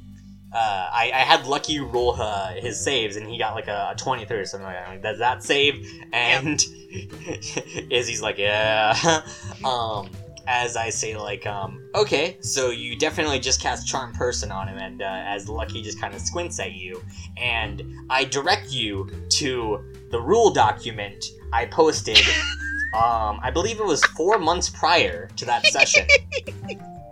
uh, 0.52 0.88
I, 0.92 1.10
I 1.12 1.18
had 1.18 1.46
Lucky 1.46 1.80
roll 1.80 2.20
uh, 2.20 2.54
his 2.54 2.82
saves, 2.82 3.16
and 3.16 3.28
he 3.28 3.38
got 3.38 3.54
like 3.54 3.68
a, 3.68 3.90
a 3.92 3.96
23 3.96 4.36
or 4.36 4.44
something 4.44 4.66
like 4.66 4.76
that. 4.76 4.88
Like, 4.88 5.02
Does 5.02 5.18
that 5.18 5.42
save? 5.42 5.86
And 6.12 6.60
Izzy's 7.90 8.22
like, 8.22 8.38
yeah. 8.38 9.22
um, 9.64 10.08
as 10.46 10.76
I 10.76 10.90
say, 10.90 11.16
like, 11.16 11.44
um, 11.46 11.82
okay, 11.94 12.36
so 12.40 12.70
you 12.70 12.96
definitely 12.96 13.40
just 13.40 13.60
cast 13.60 13.86
Charm 13.86 14.12
Person 14.12 14.52
on 14.52 14.68
him, 14.68 14.78
and 14.78 15.02
uh, 15.02 15.22
as 15.26 15.48
Lucky 15.48 15.82
just 15.82 16.00
kind 16.00 16.14
of 16.14 16.20
squints 16.20 16.60
at 16.60 16.72
you, 16.72 17.02
and 17.36 17.82
I 18.08 18.24
direct 18.24 18.70
you 18.70 19.10
to 19.30 19.84
the 20.10 20.20
rule 20.20 20.50
document 20.50 21.24
I 21.52 21.66
posted, 21.66 22.18
um, 22.94 23.40
I 23.42 23.50
believe 23.52 23.80
it 23.80 23.86
was 23.86 24.04
four 24.04 24.38
months 24.38 24.68
prior 24.68 25.28
to 25.36 25.44
that 25.46 25.66
session. 25.66 26.06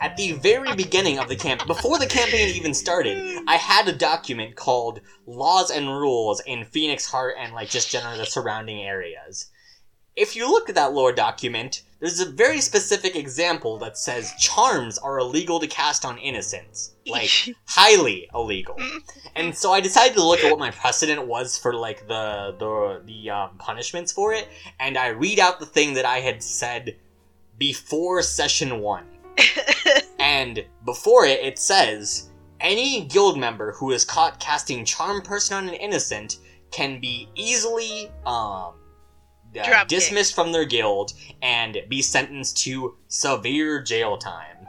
At 0.01 0.17
the 0.17 0.33
very 0.33 0.75
beginning 0.75 1.19
of 1.19 1.29
the 1.29 1.37
camp, 1.37 1.67
before 1.67 1.99
the 1.99 2.07
campaign 2.07 2.55
even 2.55 2.75
started, 2.75 3.43
I 3.47 3.57
had 3.57 3.89
a 3.89 3.93
document 3.93 4.57
called 4.57 5.01
Laws 5.27 5.71
and 5.71 5.89
Rules 5.89 6.41
in 6.41 6.65
Phoenix 6.65 7.07
Heart 7.07 7.37
and, 7.39 7.55
like, 7.55 7.71
just 7.71 7.91
generally 7.91 8.19
the 8.19 8.27
surrounding 8.27 8.83
areas. 8.83 9.51
If 10.17 10.37
you 10.37 10.49
look 10.49 10.69
at 10.69 10.75
that 10.75 10.93
lore 10.93 11.13
document, 11.13 11.83
there's 12.01 12.21
a 12.21 12.31
very 12.31 12.61
specific 12.61 13.17
example 13.17 13.79
that 13.79 13.97
says 13.97 14.33
charms 14.39 14.99
are 14.99 15.19
illegal 15.19 15.59
to 15.59 15.67
cast 15.67 16.05
on 16.05 16.19
innocents. 16.19 16.95
Like, 17.07 17.31
highly 17.67 18.29
illegal. 18.35 18.77
And 19.37 19.53
so 19.53 19.73
I 19.73 19.81
decided 19.81 20.15
to 20.15 20.25
look 20.25 20.45
at 20.45 20.51
what 20.53 20.61
my 20.61 20.71
precedent 20.71 21.27
was 21.27 21.59
for, 21.59 21.75
like, 21.75 22.07
the, 22.07 22.55
the, 22.57 23.03
the 23.05 23.31
um, 23.31 23.59
punishments 23.59 24.13
for 24.13 24.33
it, 24.33 24.47
and 24.79 24.97
I 24.97 25.09
read 25.09 25.41
out 25.41 25.59
the 25.59 25.67
thing 25.67 25.95
that 25.95 26.05
I 26.05 26.21
had 26.21 26.41
said 26.41 26.97
before 27.59 28.23
session 28.23 28.79
one. 28.79 29.14
And 30.19 30.65
before 30.85 31.27
it, 31.27 31.41
it 31.41 31.59
says 31.59 32.31
any 32.59 33.05
guild 33.05 33.39
member 33.39 33.73
who 33.73 33.91
is 33.91 34.05
caught 34.05 34.41
casting 34.41 34.85
charm 34.85 35.21
person 35.21 35.57
on 35.57 35.69
an 35.69 35.75
innocent 35.75 36.39
can 36.71 36.99
be 36.99 37.29
easily 37.35 38.11
um, 38.27 38.73
uh, 39.63 39.85
dismissed 39.85 40.35
from 40.35 40.51
their 40.51 40.65
guild 40.65 41.13
and 41.43 41.79
be 41.89 42.03
sentenced 42.03 42.57
to 42.65 42.97
severe 43.09 43.83
jail 43.83 44.17
time. 44.17 44.67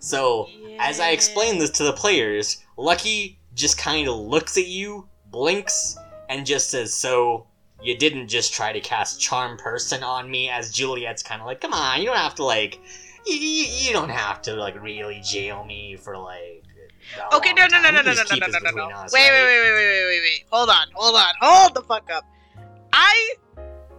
So, 0.00 0.48
as 0.78 1.00
I 1.00 1.10
explain 1.10 1.58
this 1.58 1.70
to 1.70 1.84
the 1.84 1.92
players, 1.92 2.62
Lucky 2.76 3.38
just 3.54 3.78
kind 3.78 4.08
of 4.08 4.16
looks 4.16 4.58
at 4.58 4.66
you, 4.66 5.08
blinks, 5.30 5.96
and 6.28 6.44
just 6.44 6.70
says, 6.70 6.92
So, 6.92 7.46
you 7.82 7.96
didn't 7.96 8.28
just 8.28 8.52
try 8.52 8.72
to 8.72 8.80
cast 8.80 9.20
Charm 9.20 9.56
Person 9.56 10.02
on 10.02 10.30
me, 10.30 10.50
as 10.50 10.72
Juliet's 10.72 11.22
kind 11.22 11.40
of 11.40 11.46
like, 11.46 11.60
Come 11.60 11.72
on, 11.72 12.00
you 12.00 12.06
don't 12.06 12.16
have 12.16 12.34
to, 12.34 12.44
like, 12.44 12.78
you, 13.26 13.66
you 13.66 13.92
don't 13.92 14.08
have 14.08 14.42
to, 14.42 14.54
like, 14.54 14.80
really 14.82 15.20
jail 15.20 15.64
me 15.64 15.96
for, 15.96 16.16
like. 16.16 16.64
Okay, 17.32 17.52
no, 17.52 17.66
no, 17.66 17.80
no, 17.80 17.90
no, 17.90 18.02
no, 18.02 18.12
no, 18.12 18.12
no, 18.12 18.36
no, 18.36 18.46
no, 18.46 18.58
no, 18.58 18.88
no. 18.88 18.94
us, 18.96 19.12
Wait, 19.12 19.28
right? 19.28 19.32
wait, 19.32 19.44
wait, 19.44 19.60
wait, 19.60 19.74
wait, 19.74 19.86
wait, 19.86 20.06
wait, 20.06 20.20
wait. 20.20 20.44
Hold 20.50 20.70
on, 20.70 20.86
hold 20.94 21.14
on, 21.14 21.34
hold 21.40 21.74
the 21.74 21.82
fuck 21.82 22.10
up. 22.10 22.24
I 22.92 23.34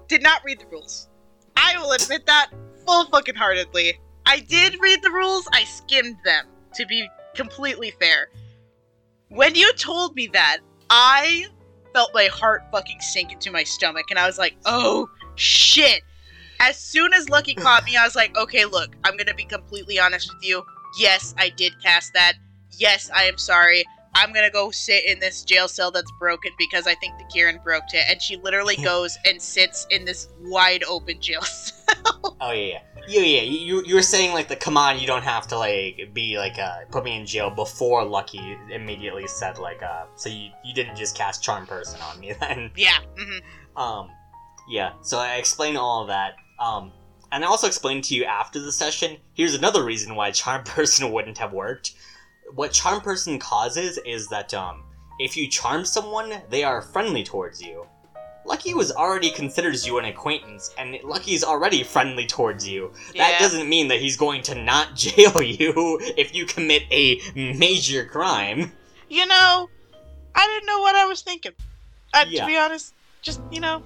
did 0.08 0.22
not 0.24 0.42
read 0.44 0.60
the 0.60 0.68
rules. 0.68 1.08
I 1.56 1.78
will 1.78 1.92
admit 1.92 2.26
that 2.26 2.50
full 2.86 3.06
fucking 3.06 3.36
heartedly. 3.36 4.00
I 4.26 4.40
did 4.40 4.80
read 4.82 5.02
the 5.02 5.12
rules. 5.12 5.48
I 5.54 5.64
skimmed 5.64 6.18
them. 6.26 6.46
To 6.76 6.86
be 6.86 7.10
completely 7.34 7.92
fair, 7.92 8.28
when 9.30 9.56
you 9.56 9.72
told 9.74 10.16
me 10.16 10.28
that, 10.28 10.58
I 10.90 11.46
felt 11.94 12.12
my 12.14 12.26
heart 12.26 12.64
fucking 12.72 13.00
sink 13.02 13.32
into 13.32 13.52
my 13.52 13.64
stomach, 13.64 14.06
and 14.10 14.20
I 14.20 14.28
was 14.28 14.38
like, 14.38 14.56
"Oh 14.66 15.10
shit!" 15.36 16.02
As 16.60 16.78
soon 16.78 17.14
as 17.14 17.30
Lucky 17.30 17.54
caught 17.54 17.86
me, 17.86 17.96
I 17.96 18.04
was 18.04 18.16
like, 18.16 18.36
"Okay, 18.36 18.66
look, 18.66 18.96
I'm 19.04 19.18
gonna 19.18 19.34
be 19.34 19.46
completely 19.46 20.00
honest 20.00 20.34
with 20.34 20.44
you. 20.44 20.66
Yes, 20.98 21.36
I 21.38 21.50
did 21.50 21.82
cast 21.82 22.14
that. 22.14 22.34
Yes, 22.78 23.10
I 23.14 23.24
am 23.24 23.38
sorry. 23.38 23.86
I'm 24.16 24.34
gonna 24.34 24.50
go 24.50 24.72
sit 24.72 25.06
in 25.06 25.20
this 25.20 25.44
jail 25.44 25.68
cell 25.68 25.92
that's 25.92 26.12
broken 26.20 26.52
because 26.58 26.88
I 26.88 26.96
think 26.96 27.18
the 27.20 27.26
Ki-rin 27.26 27.60
broke 27.64 27.94
it. 27.94 28.06
And 28.10 28.20
she 28.22 28.38
literally 28.38 28.76
goes 28.84 29.18
and 29.26 29.40
sits 29.42 29.86
in 29.92 30.06
this 30.06 30.30
wide 30.42 30.84
open 30.84 31.22
jail 31.22 31.42
cell. 31.44 32.36
Oh 32.42 32.52
yeah, 32.52 32.80
yeah, 33.08 33.22
yeah, 33.22 33.22
yeah. 33.22 33.42
You 33.42 33.84
you 33.84 33.96
were 33.96 34.02
saying 34.02 34.34
like 34.34 34.48
the 34.48 34.56
come 34.56 34.78
on, 34.78 35.00
you 35.00 35.06
don't 35.06 35.24
have 35.24 35.48
to 35.50 35.58
like 35.58 36.10
be 36.14 36.38
like 36.38 36.58
uh 36.58 36.80
put 36.90 37.04
me 37.04 37.16
in 37.16 37.26
jail 37.26 37.52
before 37.52 38.04
Lucky 38.04 38.58
immediately 38.72 39.28
said 39.28 39.60
like 39.60 39.84
uh 39.84 40.06
so 40.16 40.30
you 40.30 40.50
you 40.64 40.74
didn't 40.74 40.96
just 40.96 41.16
cast 41.16 41.44
charm 41.44 41.68
person 41.68 42.02
on 42.02 42.20
me 42.20 42.34
then 42.40 42.72
yeah. 42.76 42.98
hmm 43.18 43.80
um 43.80 44.10
yeah 44.68 44.94
so 45.02 45.20
I 45.20 45.36
explained 45.36 45.78
all 45.78 46.02
of 46.02 46.08
that 46.08 46.34
um 46.60 46.92
and 47.32 47.44
I 47.44 47.48
also 47.48 47.68
explained 47.68 48.06
to 48.06 48.16
you 48.16 48.24
after 48.24 48.60
the 48.60 48.72
session. 48.72 49.18
Here's 49.34 49.54
another 49.54 49.84
reason 49.84 50.16
why 50.16 50.32
charm 50.32 50.64
person 50.66 51.12
wouldn't 51.12 51.38
have 51.38 51.54
worked. 51.54 51.94
What 52.54 52.72
charm 52.72 53.02
person 53.02 53.40
causes 53.40 54.00
is 54.06 54.28
that 54.30 54.54
um 54.54 54.84
if 55.20 55.36
you 55.36 55.48
charm 55.50 55.84
someone, 55.84 56.42
they 56.50 56.64
are 56.64 56.82
friendly 56.82 57.24
towards 57.24 57.62
you. 57.62 57.88
Lucky 58.46 58.74
was 58.74 58.92
already 58.94 59.30
considers 59.30 59.86
you 59.86 59.98
an 59.98 60.06
acquaintance, 60.06 60.74
and 60.78 60.98
Lucky's 61.04 61.44
already 61.44 61.84
friendly 61.84 62.26
towards 62.26 62.66
you. 62.66 62.94
That 63.18 63.40
doesn't 63.40 63.68
mean 63.68 63.90
that 63.90 64.00
he's 64.00 64.16
going 64.16 64.42
to 64.44 64.56
not 64.56 64.96
jail 64.96 65.42
you 65.42 66.00
if 66.16 66.34
you 66.34 66.46
commit 66.46 66.84
a 66.92 67.20
major 67.36 68.06
crime. 68.06 68.72
You 69.10 69.26
know, 69.26 69.70
I 70.34 70.48
didn't 70.48 70.66
know 70.68 70.80
what 70.80 70.96
I 70.96 71.06
was 71.06 71.22
thinking. 71.22 71.54
Uh, 72.14 72.26
Yeah. 72.30 72.42
To 72.42 72.48
be 72.48 72.58
honest, 72.58 72.94
just 73.22 73.42
you 73.52 73.60
know. 73.60 73.82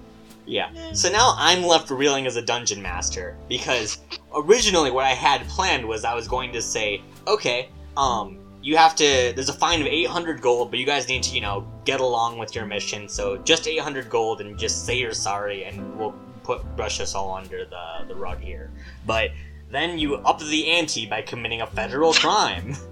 Yeah. 0.46 0.92
So 0.92 1.10
now 1.10 1.34
I'm 1.36 1.62
left 1.62 1.90
reeling 1.90 2.26
as 2.26 2.36
a 2.36 2.42
dungeon 2.42 2.82
master 2.82 3.36
because 3.48 3.98
originally 4.34 4.90
what 4.90 5.04
I 5.04 5.14
had 5.14 5.46
planned 5.48 5.86
was 5.86 6.04
I 6.04 6.14
was 6.14 6.26
going 6.26 6.52
to 6.52 6.62
say, 6.62 7.02
okay, 7.26 7.68
um, 7.96 8.38
you 8.62 8.76
have 8.76 8.94
to. 8.96 9.32
There's 9.34 9.48
a 9.48 9.54
fine 9.54 9.80
of 9.80 9.86
800 9.86 10.40
gold, 10.40 10.70
but 10.70 10.78
you 10.78 10.86
guys 10.86 11.08
need 11.08 11.22
to, 11.24 11.34
you 11.34 11.40
know, 11.40 11.66
get 11.84 12.00
along 12.00 12.38
with 12.38 12.54
your 12.54 12.64
mission. 12.66 13.08
So 13.08 13.36
just 13.38 13.66
800 13.66 14.08
gold 14.08 14.40
and 14.40 14.58
just 14.58 14.86
say 14.86 14.98
you're 14.98 15.12
sorry, 15.12 15.64
and 15.64 15.98
we'll 15.98 16.14
put 16.42 16.64
brush 16.76 17.00
us 17.00 17.14
all 17.14 17.34
under 17.34 17.64
the 17.64 18.04
the 18.08 18.14
rug 18.14 18.40
here. 18.40 18.70
But 19.06 19.30
then 19.70 19.98
you 19.98 20.16
up 20.16 20.38
the 20.38 20.70
ante 20.70 21.06
by 21.06 21.22
committing 21.22 21.60
a 21.60 21.66
federal 21.66 22.12
crime. 22.14 22.76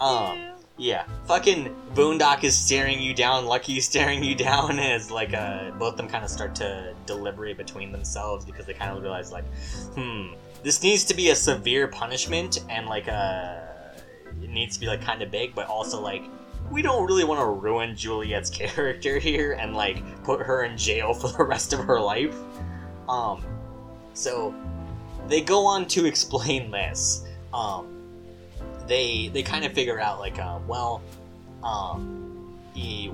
Um. 0.00 0.38
Yeah, 0.78 1.04
fucking 1.26 1.74
Boondock 1.94 2.44
is 2.44 2.56
staring 2.56 3.00
you 3.00 3.12
down, 3.12 3.46
Lucky's 3.46 3.84
staring 3.84 4.22
you 4.22 4.36
down 4.36 4.78
as 4.78 5.10
like 5.10 5.34
uh 5.34 5.72
both 5.72 5.96
them 5.96 6.08
kind 6.08 6.24
of 6.24 6.30
start 6.30 6.54
to 6.56 6.94
deliberate 7.04 7.56
between 7.56 7.90
themselves 7.90 8.44
because 8.44 8.64
they 8.64 8.74
kind 8.74 8.96
of 8.96 9.02
realize 9.02 9.32
like, 9.32 9.44
hmm, 9.94 10.28
this 10.62 10.80
needs 10.82 11.04
to 11.04 11.14
be 11.14 11.30
a 11.30 11.34
severe 11.34 11.88
punishment 11.88 12.64
and 12.70 12.86
like 12.86 13.08
uh 13.08 13.56
it 14.40 14.50
needs 14.50 14.74
to 14.74 14.80
be 14.80 14.86
like 14.86 15.02
kind 15.02 15.20
of 15.20 15.32
big, 15.32 15.52
but 15.52 15.66
also 15.66 16.00
like 16.00 16.22
we 16.70 16.80
don't 16.80 17.06
really 17.06 17.24
want 17.24 17.40
to 17.40 17.46
ruin 17.46 17.96
Juliet's 17.96 18.50
character 18.50 19.18
here 19.18 19.52
and 19.54 19.74
like 19.74 20.22
put 20.22 20.40
her 20.40 20.62
in 20.62 20.78
jail 20.78 21.12
for 21.14 21.28
the 21.28 21.42
rest 21.42 21.72
of 21.72 21.80
her 21.80 22.00
life. 22.00 22.36
Um, 23.08 23.44
so 24.14 24.54
they 25.26 25.40
go 25.40 25.66
on 25.66 25.86
to 25.88 26.06
explain 26.06 26.70
this. 26.70 27.26
Um, 27.52 27.97
they 28.88 29.28
they 29.28 29.42
kind 29.42 29.64
of 29.64 29.72
figure 29.72 30.00
out 30.00 30.18
like 30.18 30.38
uh, 30.38 30.58
well 30.66 31.02
um 31.62 32.18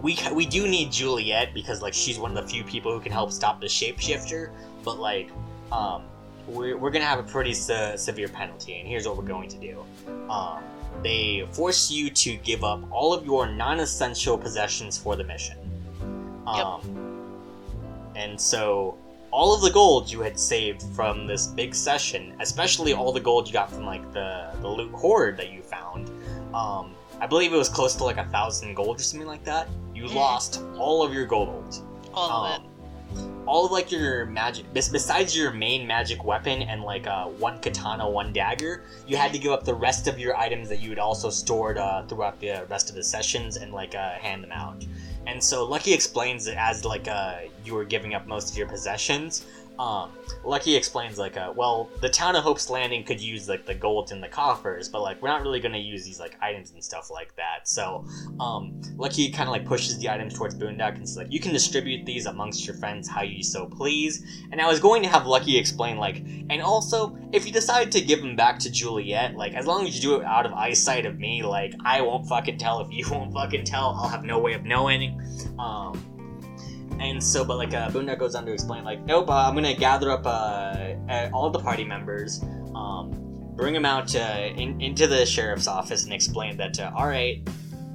we 0.05 0.19
we 0.33 0.47
do 0.47 0.69
need 0.69 0.93
Juliet 0.93 1.55
because 1.55 1.81
like 1.81 1.95
she's 1.95 2.19
one 2.19 2.37
of 2.37 2.43
the 2.43 2.51
few 2.51 2.63
people 2.65 2.93
who 2.93 3.01
can 3.01 3.13
help 3.13 3.33
stop 3.33 3.61
the 3.61 3.67
shapeshifter. 3.67 4.51
But 4.85 4.99
like 4.99 5.31
um 5.73 6.03
we're, 6.47 6.77
we're 6.77 6.91
gonna 6.91 7.07
have 7.07 7.19
a 7.19 7.23
pretty 7.23 7.55
se- 7.55 7.97
severe 7.97 8.29
penalty 8.29 8.79
and 8.79 8.87
here's 8.87 9.07
what 9.07 9.17
we're 9.17 9.25
going 9.25 9.49
to 9.49 9.59
do. 9.59 9.85
Um 10.29 10.63
they 11.03 11.47
force 11.53 11.91
you 11.91 12.11
to 12.11 12.37
give 12.37 12.63
up 12.63 12.81
all 12.91 13.13
of 13.13 13.25
your 13.25 13.47
non-essential 13.47 14.39
possessions 14.39 14.99
for 14.99 15.17
the 15.17 15.25
mission. 15.25 15.57
Um 16.47 16.81
and 18.15 18.39
so 18.39 18.99
all 19.35 19.53
of 19.53 19.61
the 19.63 19.71
gold 19.71 20.09
you 20.09 20.21
had 20.21 20.39
saved 20.39 20.81
from 20.95 21.27
this 21.27 21.49
big 21.49 21.75
session, 21.75 22.37
especially 22.39 22.93
all 22.93 23.11
the 23.11 23.19
gold 23.21 23.49
you 23.49 23.53
got 23.53 23.69
from 23.69 23.85
like 23.85 24.05
the 24.13 24.55
the 24.63 24.69
loot 24.69 24.93
hoard 24.93 25.37
that 25.37 25.51
you 25.51 25.61
found, 25.61 26.09
um, 26.55 26.95
I 27.21 27.27
believe 27.27 27.53
it 27.53 27.57
was 27.57 27.69
close 27.69 27.97
to 27.97 28.05
like 28.05 28.17
a 28.17 28.27
thousand 28.27 28.75
gold 28.75 29.01
or 29.01 29.03
something 29.03 29.27
like 29.27 29.43
that. 29.45 29.67
You 29.93 30.05
Mhm. 30.05 30.15
lost 30.15 30.63
all 30.79 31.03
of 31.03 31.13
your 31.13 31.27
gold. 31.27 31.81
All 32.15 32.45
of 32.47 32.61
it. 32.61 32.67
Um, 33.17 33.43
all 33.47 33.67
of 33.67 33.73
like 33.73 33.91
your 33.91 34.25
magic, 34.27 34.65
besides 34.73 35.37
your 35.37 35.51
main 35.51 35.85
magic 35.87 36.25
weapon 36.25 36.63
and 36.63 36.83
like 36.83 37.07
uh, 37.09 37.25
one 37.27 37.59
katana, 37.61 38.09
one 38.09 38.33
dagger, 38.33 38.85
you 39.07 39.17
had 39.17 39.33
to 39.33 39.39
give 39.39 39.51
up 39.53 39.65
the 39.65 39.75
rest 39.75 40.07
of 40.07 40.17
your 40.19 40.37
items 40.37 40.69
that 40.69 40.79
you 40.81 40.91
had 40.91 40.99
also 41.01 41.29
stored 41.29 41.77
uh, 41.77 42.05
throughout 42.07 42.39
the 42.41 42.65
rest 42.71 42.89
of 42.89 42.95
the 42.95 43.03
sessions 43.03 43.57
and 43.57 43.73
like 43.73 43.95
uh, 43.97 44.11
hand 44.13 44.45
them 44.45 44.53
out. 44.53 44.85
And 45.27 45.43
so 45.43 45.65
Lucky 45.65 45.93
explains 45.93 46.47
it 46.47 46.57
as 46.59 46.85
like 46.85 47.09
uh, 47.09 47.41
you 47.65 47.75
were 47.75 47.85
giving 47.85 48.15
up 48.15 48.27
most 48.27 48.51
of 48.51 48.57
your 48.59 48.67
possessions. 48.69 49.45
Um, 49.79 50.13
Lucky 50.45 50.77
explains 50.77 51.19
like, 51.19 51.37
uh, 51.37 51.53
well, 51.57 51.91
the 52.01 52.09
town 52.09 52.37
of 52.37 52.45
Hope's 52.45 52.71
Landing 52.71 53.03
could 53.03 53.21
use 53.21 53.49
like 53.49 53.67
the 53.67 53.75
gold 53.75 54.13
in 54.13 54.21
the 54.21 54.29
coffers, 54.29 54.89
but 54.89 55.03
like 55.03 55.21
we're 55.21 55.29
not 55.29 55.43
really 55.43 55.61
gonna 55.61 55.79
use 55.79 56.05
these 56.05 56.21
like 56.21 56.37
items 56.41 56.71
and 56.71 56.83
stuff 56.83 57.11
like 57.11 57.35
that. 57.37 57.69
So, 57.69 58.05
um, 58.39 58.81
Lucky 58.97 59.31
kind 59.31 59.49
of 59.49 59.53
like 59.53 59.65
pushes 59.65 59.99
the 59.99 60.09
items 60.09 60.35
towards 60.35 60.55
Boondock 60.55 60.95
and 60.97 61.09
says 61.09 61.17
like, 61.17 61.33
you 61.33 61.41
can 61.41 61.53
distribute 61.53 62.07
these 62.07 62.27
amongst 62.27 62.67
your 62.67 62.77
friends 62.77 63.09
how 63.09 63.23
you 63.23 63.43
so 63.43 63.67
please. 63.67 64.25
And 64.53 64.61
I 64.61 64.67
was 64.67 64.79
going 64.79 65.03
to 65.03 65.09
have 65.09 65.27
Lucky 65.27 65.59
explain 65.59 65.97
like, 65.97 66.19
and 66.51 66.63
also 66.63 67.19
if 67.33 67.45
you 67.45 67.53
decide 67.53 67.91
to 67.93 68.01
give 68.01 68.21
them 68.21 68.37
back 68.37 68.61
to 68.61 68.71
Juliet, 68.71 69.35
like 69.35 69.55
as 69.55 69.67
long 69.67 69.87
as 69.87 69.97
you 69.97 70.01
do 70.01 70.21
it 70.21 70.25
out 70.25 70.47
of 70.47 70.53
eyesight 70.53 71.05
of 71.05 71.19
me, 71.19 71.43
like 71.43 71.75
I 71.85 72.01
won't 72.01 72.29
fucking 72.29 72.59
tell 72.59 72.81
if 72.81 72.93
you 72.93 73.05
won't 73.11 73.33
fucking 73.33 73.65
tell. 73.65 73.99
I'll 74.01 74.09
have 74.09 74.25
no 74.25 74.39
way 74.39 74.53
of 74.53 74.65
knowing. 74.65 75.21
Um, 75.59 76.14
and 77.01 77.23
so, 77.23 77.45
but 77.45 77.57
like 77.57 77.75
uh, 77.75 77.89
Boondock 77.91 78.19
goes 78.19 78.35
on 78.35 78.45
to 78.47 78.53
explain, 78.53 78.85
like, 78.85 79.01
nope, 79.05 79.29
uh, 79.31 79.47
I'm 79.49 79.55
gonna 79.55 79.75
gather 79.75 80.11
up 80.11 80.23
uh, 80.27 81.29
all 81.33 81.51
the 81.51 81.59
party 81.59 81.85
members, 81.85 82.43
um, 82.75 83.13
bring 83.57 83.73
them 83.75 83.85
out 83.85 84.15
uh, 84.17 84.51
in, 84.57 84.81
into 84.81 85.07
the 85.07 85.25
sheriff's 85.27 85.67
office 85.69 86.05
and 86.05 86.13
explain 86.13 86.57
that, 86.57 86.79
uh, 86.81 86.91
all 86.97 87.07
right, 87.07 87.41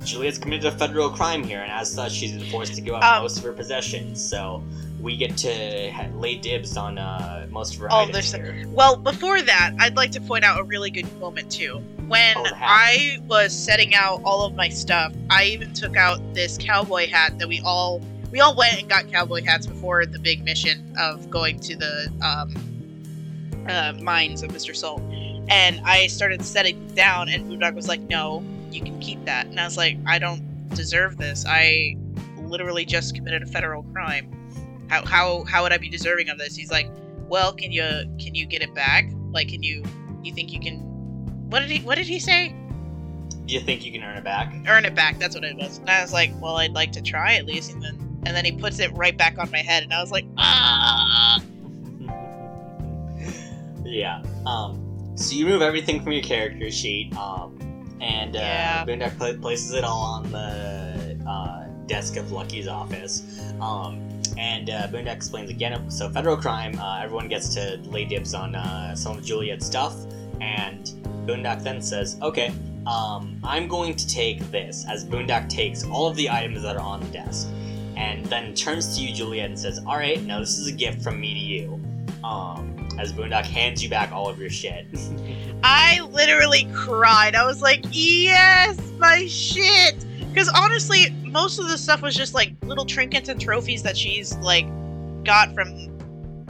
Juliet's 0.03 0.37
committed 0.37 0.65
a 0.65 0.77
federal 0.77 1.09
crime 1.09 1.43
here, 1.43 1.61
and 1.61 1.71
as 1.71 1.91
such, 1.93 2.13
she's 2.13 2.31
been 2.31 2.49
forced 2.49 2.73
to 2.75 2.81
give 2.81 2.93
up 2.93 3.03
Um, 3.03 3.23
most 3.23 3.37
of 3.37 3.43
her 3.43 3.51
possessions. 3.51 4.23
So 4.23 4.63
we 5.01 5.17
get 5.17 5.35
to 5.37 5.91
ha- 5.91 6.07
lay 6.15 6.35
dibs 6.35 6.77
on 6.77 6.97
uh, 6.97 7.47
most 7.49 7.75
of 7.75 7.81
her 7.81 7.87
Oh, 7.91 7.99
items 8.03 8.31
here. 8.33 8.63
Well, 8.69 8.95
before 8.95 9.41
that, 9.41 9.71
I'd 9.79 9.97
like 9.97 10.11
to 10.11 10.21
point 10.21 10.45
out 10.45 10.57
a 10.59 10.63
really 10.63 10.89
good 10.89 11.11
moment 11.19 11.51
too. 11.51 11.83
When 12.07 12.37
Oh. 12.37 12.45
I 12.55 13.19
was 13.27 13.53
setting 13.53 13.93
out 13.93 14.21
all 14.23 14.45
of 14.45 14.55
my 14.55 14.69
stuff, 14.69 15.13
I 15.29 15.43
even 15.45 15.73
took 15.73 15.97
out 15.97 16.19
this 16.33 16.57
cowboy 16.57 17.07
hat 17.09 17.37
that 17.37 17.47
we 17.47 17.59
all 17.61 18.01
we 18.31 18.39
all 18.39 18.55
went 18.55 18.79
and 18.79 18.89
got 18.89 19.11
cowboy 19.11 19.43
hats 19.43 19.65
before 19.65 20.05
the 20.05 20.19
big 20.19 20.43
mission 20.43 20.93
of 20.99 21.29
going 21.29 21.59
to 21.61 21.75
the 21.75 22.11
um, 22.21 22.53
uh, 23.67 23.93
mines 24.01 24.43
of 24.43 24.51
Mr. 24.51 24.75
Salt. 24.75 25.01
And 25.49 25.81
I 25.83 26.07
started 26.07 26.43
setting 26.43 26.85
them 26.87 26.95
down, 26.95 27.29
and 27.29 27.49
Boondock 27.49 27.73
was 27.73 27.87
like, 27.87 28.01
"No, 28.01 28.43
you 28.71 28.81
can 28.81 28.99
keep 28.99 29.23
that." 29.25 29.47
And 29.47 29.59
I 29.59 29.65
was 29.65 29.77
like, 29.77 29.97
"I 30.05 30.19
don't 30.19 30.43
deserve 30.75 31.17
this. 31.17 31.43
I 31.47 31.97
literally 32.37 32.85
just 32.85 33.15
committed 33.15 33.41
a 33.41 33.47
federal 33.47 33.83
crime. 33.83 34.31
How 34.89 35.05
how 35.05 35.43
how 35.45 35.63
would 35.63 35.73
I 35.73 35.77
be 35.77 35.89
deserving 35.89 36.29
of 36.29 36.37
this?" 36.37 36.55
He's 36.55 36.69
like, 36.69 36.87
"Well, 37.27 37.51
can 37.53 37.71
you 37.71 37.83
can 38.19 38.35
you 38.35 38.45
get 38.45 38.61
it 38.61 38.75
back? 38.75 39.09
Like, 39.31 39.49
can 39.49 39.63
you 39.63 39.83
you 40.23 40.33
think 40.33 40.53
you 40.53 40.59
can?" 40.59 40.77
What 41.49 41.61
did 41.61 41.71
he 41.71 41.79
What 41.79 41.95
did 41.95 42.05
he 42.05 42.19
say? 42.19 42.53
Do 43.47 43.55
you 43.55 43.61
think 43.61 43.83
you 43.83 43.91
can 43.91 44.03
earn 44.03 44.17
it 44.17 44.23
back? 44.23 44.53
Earn 44.67 44.85
it 44.85 44.93
back. 44.93 45.17
That's 45.17 45.33
what 45.33 45.43
it 45.43 45.57
was. 45.57 45.79
And 45.79 45.89
I 45.89 46.03
was 46.03 46.13
like, 46.13 46.31
"Well, 46.39 46.57
I'd 46.57 46.73
like 46.73 46.91
to 46.91 47.01
try 47.01 47.33
at 47.35 47.47
least." 47.47 47.73
And 47.73 47.81
then 47.81 48.08
and 48.25 48.35
then 48.35 48.45
he 48.45 48.51
puts 48.51 48.79
it 48.79 48.91
right 48.93 49.17
back 49.17 49.37
on 49.37 49.49
my 49.51 49.59
head, 49.59 49.83
and 49.83 49.93
I 49.93 50.01
was 50.01 50.11
like, 50.11 50.25
"Ah." 50.37 51.41
yeah. 53.85 54.21
Um. 54.45 54.85
So 55.15 55.35
you 55.35 55.45
remove 55.45 55.61
everything 55.61 56.01
from 56.01 56.13
your 56.13 56.23
character 56.23 56.69
sheet. 56.71 57.15
Um. 57.15 57.55
And 58.01 58.35
uh, 58.35 58.39
Yeah. 58.39 58.85
Boondock 58.85 59.17
pla- 59.17 59.33
places 59.33 59.73
it 59.73 59.83
all 59.83 60.01
on 60.03 60.31
the 60.31 61.19
uh, 61.27 61.65
desk 61.87 62.15
of 62.15 62.31
Lucky's 62.31 62.67
office. 62.67 63.41
Um. 63.61 64.05
And 64.37 64.69
uh, 64.69 64.87
Boondock 64.87 65.15
explains 65.15 65.49
again. 65.49 65.89
So 65.91 66.09
federal 66.09 66.37
crime. 66.37 66.79
Uh, 66.79 67.01
everyone 67.03 67.27
gets 67.27 67.53
to 67.55 67.77
lay 67.83 68.05
dibs 68.05 68.33
on 68.33 68.55
uh, 68.55 68.95
some 68.95 69.17
of 69.17 69.25
Juliet's 69.25 69.65
stuff. 69.65 69.95
And 70.39 70.85
Boondock 71.25 71.61
then 71.63 71.81
says, 71.81 72.17
"Okay, 72.21 72.53
um, 72.87 73.37
I'm 73.43 73.67
going 73.67 73.95
to 73.95 74.07
take 74.07 74.39
this." 74.51 74.85
As 74.87 75.03
Boondock 75.05 75.49
takes 75.49 75.83
all 75.83 76.07
of 76.07 76.15
the 76.15 76.29
items 76.29 76.61
that 76.61 76.77
are 76.77 76.81
on 76.81 77.01
the 77.01 77.07
desk, 77.07 77.49
and 77.99 78.25
then 78.25 78.55
turns 78.55 78.97
to 78.97 79.03
you, 79.03 79.13
Juliet, 79.13 79.49
and 79.49 79.59
says, 79.59 79.79
"All 79.85 79.97
right, 79.97 80.21
now 80.23 80.39
this 80.39 80.57
is 80.57 80.67
a 80.67 80.71
gift 80.71 81.03
from 81.03 81.19
me 81.19 81.33
to 81.33 81.39
you." 81.39 81.79
Um, 82.23 82.79
as 82.99 83.13
Boondock 83.13 83.45
hands 83.45 83.81
you 83.81 83.89
back 83.89 84.11
all 84.11 84.27
of 84.27 84.39
your 84.39 84.49
shit. 84.49 84.85
I 85.63 86.01
literally 86.11 86.67
cried. 86.73 87.35
I 87.35 87.45
was 87.45 87.61
like, 87.61 87.85
yes, 87.91 88.77
my 88.97 89.25
shit. 89.27 89.95
Because 90.19 90.49
honestly, 90.49 91.09
most 91.23 91.59
of 91.59 91.69
the 91.69 91.77
stuff 91.77 92.01
was 92.01 92.15
just 92.15 92.33
like 92.33 92.53
little 92.63 92.85
trinkets 92.85 93.29
and 93.29 93.39
trophies 93.39 93.83
that 93.83 93.97
she's 93.97 94.35
like 94.37 94.65
got 95.23 95.53
from 95.53 95.97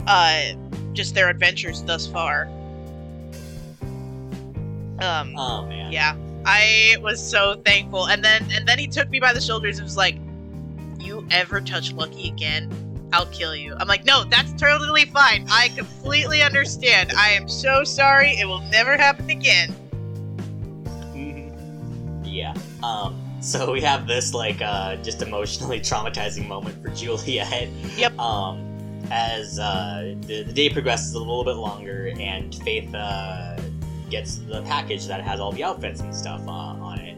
uh 0.06 0.52
just 0.92 1.14
their 1.14 1.28
adventures 1.28 1.82
thus 1.82 2.06
far. 2.06 2.44
Um, 5.00 5.34
oh 5.36 5.66
man. 5.66 5.92
yeah, 5.92 6.14
I 6.44 6.96
was 7.00 7.20
so 7.20 7.60
thankful. 7.64 8.08
And 8.08 8.24
then 8.24 8.46
and 8.52 8.66
then 8.66 8.78
he 8.78 8.86
took 8.86 9.08
me 9.08 9.18
by 9.18 9.32
the 9.32 9.40
shoulders 9.40 9.78
and 9.78 9.84
was 9.84 9.96
like, 9.96 10.16
"You 10.16 10.29
ever 11.30 11.60
touch 11.60 11.92
Lucky 11.92 12.28
again?" 12.28 12.90
I'll 13.12 13.26
kill 13.26 13.56
you. 13.56 13.74
I'm 13.78 13.88
like, 13.88 14.04
no, 14.04 14.24
that's 14.24 14.52
totally 14.52 15.04
fine. 15.06 15.46
I 15.50 15.68
completely 15.76 16.42
understand. 16.42 17.12
I 17.16 17.30
am 17.30 17.48
so 17.48 17.82
sorry. 17.84 18.38
It 18.38 18.46
will 18.46 18.60
never 18.70 18.96
happen 18.96 19.30
again. 19.30 19.74
yeah. 22.24 22.54
Um. 22.82 23.20
So 23.40 23.72
we 23.72 23.80
have 23.80 24.06
this 24.06 24.34
like 24.34 24.60
uh, 24.60 24.96
just 24.96 25.22
emotionally 25.22 25.80
traumatizing 25.80 26.46
moment 26.46 26.80
for 26.82 26.90
Juliet. 26.90 27.68
Yep. 27.96 28.18
Um. 28.18 28.66
As 29.12 29.58
uh, 29.58 30.14
the, 30.20 30.44
the 30.44 30.52
day 30.52 30.68
progresses 30.70 31.14
a 31.14 31.18
little 31.18 31.42
bit 31.42 31.56
longer, 31.56 32.12
and 32.20 32.54
Faith 32.54 32.94
uh, 32.94 33.60
gets 34.08 34.36
the 34.36 34.62
package 34.62 35.06
that 35.06 35.20
has 35.20 35.40
all 35.40 35.50
the 35.50 35.64
outfits 35.64 36.00
and 36.00 36.14
stuff 36.14 36.40
uh, 36.46 36.50
on 36.52 37.00
it. 37.00 37.09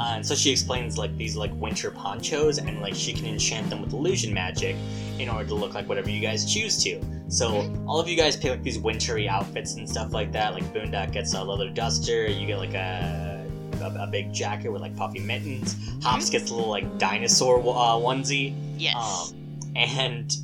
Uh, 0.00 0.14
and 0.16 0.26
so 0.26 0.34
she 0.34 0.50
explains 0.50 0.98
like 0.98 1.16
these 1.16 1.36
like 1.36 1.52
winter 1.54 1.90
ponchos, 1.90 2.58
and 2.58 2.80
like 2.80 2.94
she 2.94 3.12
can 3.12 3.26
enchant 3.26 3.68
them 3.70 3.80
with 3.80 3.92
illusion 3.92 4.32
magic 4.32 4.76
in 5.18 5.28
order 5.28 5.48
to 5.48 5.54
look 5.54 5.74
like 5.74 5.88
whatever 5.88 6.10
you 6.10 6.20
guys 6.20 6.50
choose 6.52 6.82
to. 6.84 7.02
So 7.28 7.72
all 7.86 8.00
of 8.00 8.08
you 8.08 8.16
guys 8.16 8.36
pick 8.36 8.50
like 8.50 8.62
these 8.62 8.78
wintry 8.78 9.28
outfits 9.28 9.74
and 9.74 9.88
stuff 9.88 10.12
like 10.12 10.32
that. 10.32 10.54
Like 10.54 10.64
Boondock 10.72 11.12
gets 11.12 11.34
a 11.34 11.42
leather 11.42 11.68
duster. 11.70 12.26
You 12.26 12.46
get 12.46 12.58
like 12.58 12.74
a 12.74 13.46
a, 13.80 14.04
a 14.04 14.06
big 14.06 14.32
jacket 14.32 14.70
with 14.70 14.82
like 14.82 14.96
puffy 14.96 15.20
mittens. 15.20 15.76
Hops 16.02 16.30
gets 16.30 16.50
a 16.50 16.54
little 16.54 16.70
like 16.70 16.98
dinosaur 16.98 17.58
uh, 17.60 17.96
onesie. 17.96 18.54
Yes. 18.76 19.32
Um, 19.32 19.60
and 19.76 20.36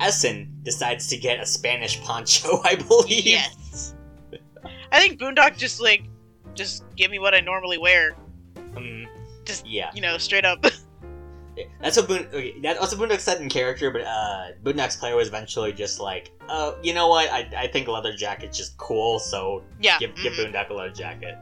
Essen 0.00 0.52
decides 0.62 1.08
to 1.08 1.16
get 1.16 1.40
a 1.40 1.46
Spanish 1.46 2.00
poncho, 2.02 2.60
I 2.64 2.76
believe. 2.76 3.26
yes. 3.26 3.94
I 4.92 5.00
think 5.00 5.20
Boondock 5.20 5.56
just 5.56 5.80
like, 5.80 6.04
just 6.54 6.84
give 6.96 7.10
me 7.10 7.18
what 7.18 7.34
I 7.34 7.40
normally 7.40 7.78
wear. 7.78 8.16
Um, 8.76 9.06
Just- 9.44 9.66
yeah. 9.66 9.90
You 9.94 10.02
know, 10.02 10.18
straight 10.18 10.44
up. 10.44 10.64
That's 11.80 11.96
what 11.96 12.08
Boon. 12.08 12.26
Okay, 12.32 12.54
that's 12.62 12.96
what 12.96 13.10
Boondock 13.10 13.20
said 13.20 13.40
in 13.40 13.48
character, 13.48 13.90
but 13.90 14.02
uh, 14.02 14.52
Boondock's 14.62 14.96
player 14.96 15.16
was 15.16 15.28
eventually 15.28 15.72
just 15.72 16.00
like, 16.00 16.30
oh, 16.48 16.78
you 16.82 16.94
know 16.94 17.08
what? 17.08 17.30
I, 17.30 17.50
I 17.56 17.66
think 17.66 17.88
leather 17.88 18.14
jacket's 18.14 18.56
just 18.56 18.76
cool, 18.78 19.18
so 19.18 19.62
yeah. 19.80 19.98
give, 19.98 20.14
give 20.16 20.32
mhm. 20.34 20.52
Boondock 20.52 20.70
a 20.70 20.74
leather 20.74 20.92
jacket. 20.94 21.36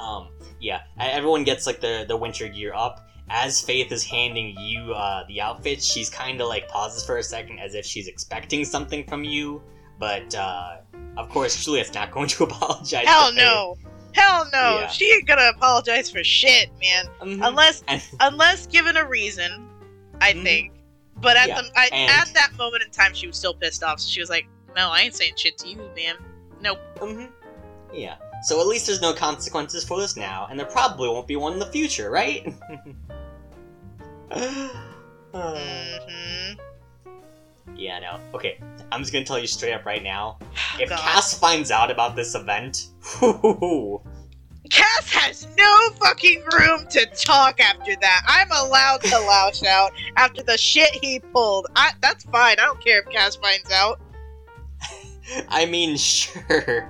Um, 0.00 0.28
yeah, 0.60 0.82
everyone 0.98 1.44
gets 1.44 1.66
like 1.66 1.80
the 1.80 2.04
the 2.08 2.16
winter 2.16 2.48
gear 2.48 2.72
up. 2.74 3.08
As 3.30 3.60
Faith 3.60 3.92
is 3.92 4.04
handing 4.04 4.58
you 4.58 4.94
uh, 4.94 5.24
the 5.28 5.40
outfits, 5.40 5.84
she's 5.84 6.08
kind 6.08 6.40
of 6.40 6.48
like 6.48 6.68
pauses 6.68 7.04
for 7.04 7.18
a 7.18 7.22
second 7.22 7.58
as 7.58 7.74
if 7.74 7.84
she's 7.84 8.08
expecting 8.08 8.64
something 8.64 9.04
from 9.06 9.22
you. 9.24 9.60
But 9.98 10.34
uh, 10.34 10.78
of 11.16 11.28
course, 11.28 11.62
Juliet's 11.62 11.92
not 11.92 12.10
going 12.12 12.28
to 12.28 12.44
apologize. 12.44 13.04
to 13.04 13.08
Hell 13.08 13.32
Faith. 13.32 13.38
Hell 14.12 14.46
no. 14.52 14.78
Yeah. 14.80 14.86
She 14.88 15.04
ain't 15.12 15.26
gonna 15.26 15.48
apologize 15.54 16.10
for 16.10 16.22
shit, 16.24 16.68
man. 16.80 17.06
Mhm. 17.20 17.46
Unless, 17.46 17.84
unless 18.20 18.66
given 18.66 18.96
a 18.96 19.06
reason, 19.06 19.68
I 20.20 20.32
Mhm. 20.32 20.42
think. 20.42 20.72
But 21.16 21.36
at 21.36 21.48
Yeah, 21.48 21.60
the 21.62 21.70
I, 21.76 21.86
at 21.86 22.32
that 22.34 22.52
moment 22.56 22.84
in 22.84 22.90
time, 22.90 23.12
she 23.14 23.26
was 23.26 23.36
still 23.36 23.54
pissed 23.54 23.82
off. 23.82 23.98
So 24.00 24.08
she 24.08 24.20
was 24.20 24.30
like, 24.30 24.46
"No, 24.76 24.88
I 24.90 25.00
ain't 25.00 25.14
saying 25.14 25.32
shit 25.36 25.58
to 25.58 25.68
you, 25.68 25.76
man. 25.96 26.16
Nope." 26.60 26.78
hmm 27.00 27.24
Yeah. 27.92 28.16
So 28.44 28.60
at 28.60 28.66
least 28.68 28.86
there's 28.86 29.00
no 29.00 29.12
consequences 29.12 29.82
for 29.84 30.00
this 30.00 30.16
now, 30.16 30.46
and 30.48 30.58
there 30.58 30.66
probably 30.66 31.08
won't 31.08 31.26
be 31.26 31.34
one 31.34 31.54
in 31.54 31.58
the 31.58 31.66
future, 31.66 32.08
right? 32.10 32.46
Uh, 34.30 34.68
hmm 35.34 36.52
yeah, 37.76 37.98
no. 37.98 38.20
Okay, 38.34 38.58
I'm 38.92 39.00
just 39.00 39.12
gonna 39.12 39.24
tell 39.24 39.38
you 39.38 39.46
straight 39.46 39.72
up 39.72 39.84
right 39.84 40.02
now. 40.02 40.38
If 40.80 40.90
God. 40.90 40.98
Cass 41.00 41.36
finds 41.38 41.70
out 41.70 41.90
about 41.90 42.14
this 42.14 42.34
event, 42.36 42.88
Cass 44.70 45.10
has 45.10 45.48
no 45.56 45.90
fucking 46.00 46.42
room 46.58 46.86
to 46.90 47.06
talk 47.06 47.58
after 47.60 47.96
that. 48.00 48.22
I'm 48.26 48.48
allowed 48.52 49.00
to 49.02 49.18
lash 49.20 49.62
out 49.64 49.92
after 50.16 50.42
the 50.42 50.56
shit 50.58 50.90
he 50.90 51.20
pulled. 51.20 51.66
I, 51.74 51.92
that's 52.00 52.24
fine. 52.24 52.56
I 52.58 52.66
don't 52.66 52.82
care 52.84 53.00
if 53.00 53.08
Cass 53.08 53.36
finds 53.36 53.70
out. 53.72 54.00
I 55.48 55.66
mean, 55.66 55.96
sure. 55.96 56.88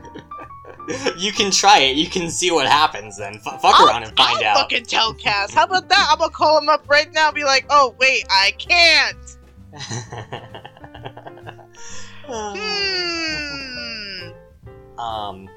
you 1.16 1.32
can 1.32 1.50
try 1.50 1.78
it. 1.80 1.96
You 1.96 2.08
can 2.08 2.30
see 2.30 2.50
what 2.50 2.66
happens. 2.66 3.16
Then 3.16 3.36
F- 3.36 3.60
fuck 3.62 3.80
I'll, 3.80 3.86
around 3.88 4.02
and 4.04 4.16
find 4.16 4.38
I'll 4.44 4.56
out. 4.56 4.56
fucking 4.58 4.86
tell 4.86 5.14
Cass. 5.14 5.52
How 5.54 5.64
about 5.64 5.88
that? 5.88 6.08
I'm 6.10 6.18
gonna 6.18 6.30
call 6.32 6.58
him 6.58 6.68
up 6.68 6.88
right 6.88 7.12
now. 7.12 7.28
And 7.28 7.34
be 7.34 7.44
like, 7.44 7.66
"Oh 7.70 7.94
wait, 7.98 8.24
I 8.30 8.52
can't." 8.58 9.27
Hmm. 12.26 12.58
um. 14.98 15.48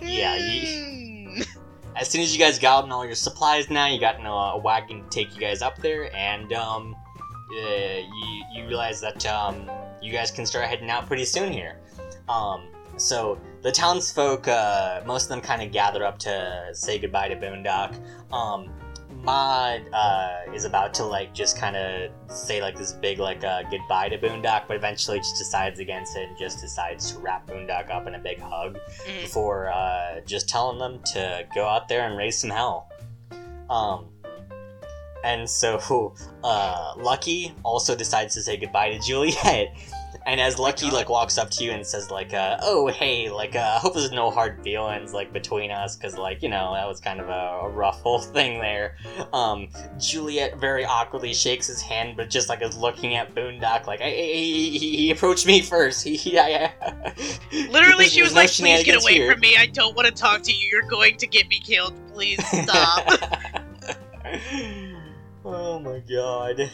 Yeah, 0.00 0.36
you- 0.36 1.28
Hmm. 1.28 1.42
as 1.96 2.08
soon 2.08 2.22
as 2.22 2.32
you 2.32 2.38
guys 2.38 2.58
got 2.58 2.90
all 2.90 3.04
your 3.04 3.14
supplies 3.14 3.70
now, 3.70 3.86
you 3.86 4.00
got 4.00 4.18
in 4.18 4.26
a, 4.26 4.30
a 4.30 4.58
wagon 4.58 5.02
to 5.04 5.10
take 5.10 5.34
you 5.34 5.40
guys 5.40 5.62
up 5.62 5.78
there, 5.78 6.14
and 6.14 6.52
um, 6.52 6.94
uh, 7.52 7.56
you 7.56 8.44
you 8.52 8.66
realize 8.66 9.00
that 9.00 9.24
um, 9.26 9.70
you 10.00 10.12
guys 10.12 10.30
can 10.30 10.46
start 10.46 10.66
heading 10.68 10.90
out 10.90 11.06
pretty 11.06 11.24
soon 11.24 11.52
here. 11.52 11.78
Um, 12.28 12.68
so 12.96 13.38
the 13.62 13.72
townsfolk, 13.72 14.48
uh, 14.48 15.00
most 15.06 15.24
of 15.24 15.28
them 15.30 15.40
kind 15.40 15.62
of 15.62 15.72
gather 15.72 16.04
up 16.04 16.18
to 16.20 16.70
say 16.72 16.98
goodbye 16.98 17.28
to 17.28 17.36
Boondock. 17.36 17.94
Um, 18.32 18.70
Maud 19.22 19.82
uh, 19.92 20.40
is 20.54 20.64
about 20.64 20.94
to 20.94 21.04
like 21.04 21.34
just 21.34 21.58
kind 21.58 21.76
of 21.76 22.10
say 22.30 22.62
like 22.62 22.76
this 22.76 22.92
big 22.92 23.18
like 23.18 23.44
uh, 23.44 23.62
goodbye 23.70 24.08
to 24.08 24.18
Boondock, 24.18 24.66
but 24.68 24.76
eventually 24.76 25.18
just 25.18 25.36
decides 25.36 25.80
against 25.80 26.16
it 26.16 26.28
and 26.28 26.38
just 26.38 26.60
decides 26.60 27.12
to 27.12 27.18
wrap 27.18 27.46
Boondock 27.46 27.90
up 27.90 28.06
in 28.06 28.14
a 28.14 28.18
big 28.18 28.40
hug 28.40 28.78
Mhm. 29.06 29.28
for 29.28 29.70
uh, 29.70 30.20
just 30.26 30.48
telling 30.48 30.78
them 30.78 31.00
to 31.12 31.46
go 31.54 31.66
out 31.66 31.88
there 31.88 32.06
and 32.06 32.16
raise 32.16 32.38
some 32.38 32.50
hell. 32.50 32.88
Um, 33.68 34.06
and 35.24 35.48
so 35.50 36.14
uh, 36.44 36.94
Lucky 36.96 37.52
also 37.64 37.94
decides 37.96 38.34
to 38.34 38.42
say 38.42 38.56
goodbye 38.56 38.90
to 38.90 38.98
Juliet, 39.00 39.68
And 40.26 40.40
as 40.40 40.58
Lucky 40.58 40.90
like 40.90 41.08
walks 41.08 41.38
up 41.38 41.50
to 41.52 41.64
you 41.64 41.70
and 41.70 41.86
says 41.86 42.10
like, 42.10 42.34
uh, 42.34 42.58
"Oh 42.60 42.88
hey, 42.88 43.30
like 43.30 43.56
uh, 43.56 43.72
I 43.76 43.78
hope 43.78 43.94
there's 43.94 44.12
no 44.12 44.30
hard 44.30 44.62
feelings 44.62 45.14
like 45.14 45.32
between 45.32 45.70
us, 45.70 45.96
cause 45.96 46.18
like 46.18 46.42
you 46.42 46.50
know 46.50 46.74
that 46.74 46.86
was 46.86 47.00
kind 47.00 47.18
of 47.18 47.28
a, 47.30 47.66
a 47.66 47.68
rough 47.70 48.00
whole 48.02 48.18
thing 48.36 48.60
there." 48.60 48.96
Um, 49.32 49.68
Juliet 49.98 50.58
very 50.58 50.84
awkwardly 50.84 51.32
shakes 51.32 51.66
his 51.66 51.80
hand, 51.80 52.16
but 52.16 52.28
just 52.28 52.50
like 52.50 52.60
is 52.62 52.76
looking 52.76 53.14
at 53.14 53.34
Boondock 53.34 53.86
like, 53.86 54.00
"Hey, 54.00 54.34
he, 54.34 54.78
he, 54.78 54.96
he 54.96 55.10
approached 55.10 55.46
me 55.46 55.62
first. 55.62 55.98
He, 56.08 56.16
he 56.16 56.38
I, 56.38 56.72
I- 56.82 57.14
Literally, 57.70 58.04
she 58.06 58.22
was 58.22 58.34
no 58.34 58.40
like, 58.42 58.50
"Please 58.50 58.84
get 58.84 59.00
away 59.02 59.14
here." 59.14 59.32
from 59.32 59.40
me! 59.40 59.56
I 59.56 59.66
don't 59.66 59.96
want 59.96 60.08
to 60.08 60.14
talk 60.14 60.42
to 60.42 60.52
you. 60.52 60.68
You're 60.70 60.88
going 60.88 61.16
to 61.16 61.26
get 61.26 61.48
me 61.48 61.58
killed. 61.58 61.94
Please 62.12 62.38
stop." 62.46 63.06
oh 65.44 65.78
my 65.78 66.00
god. 66.00 66.70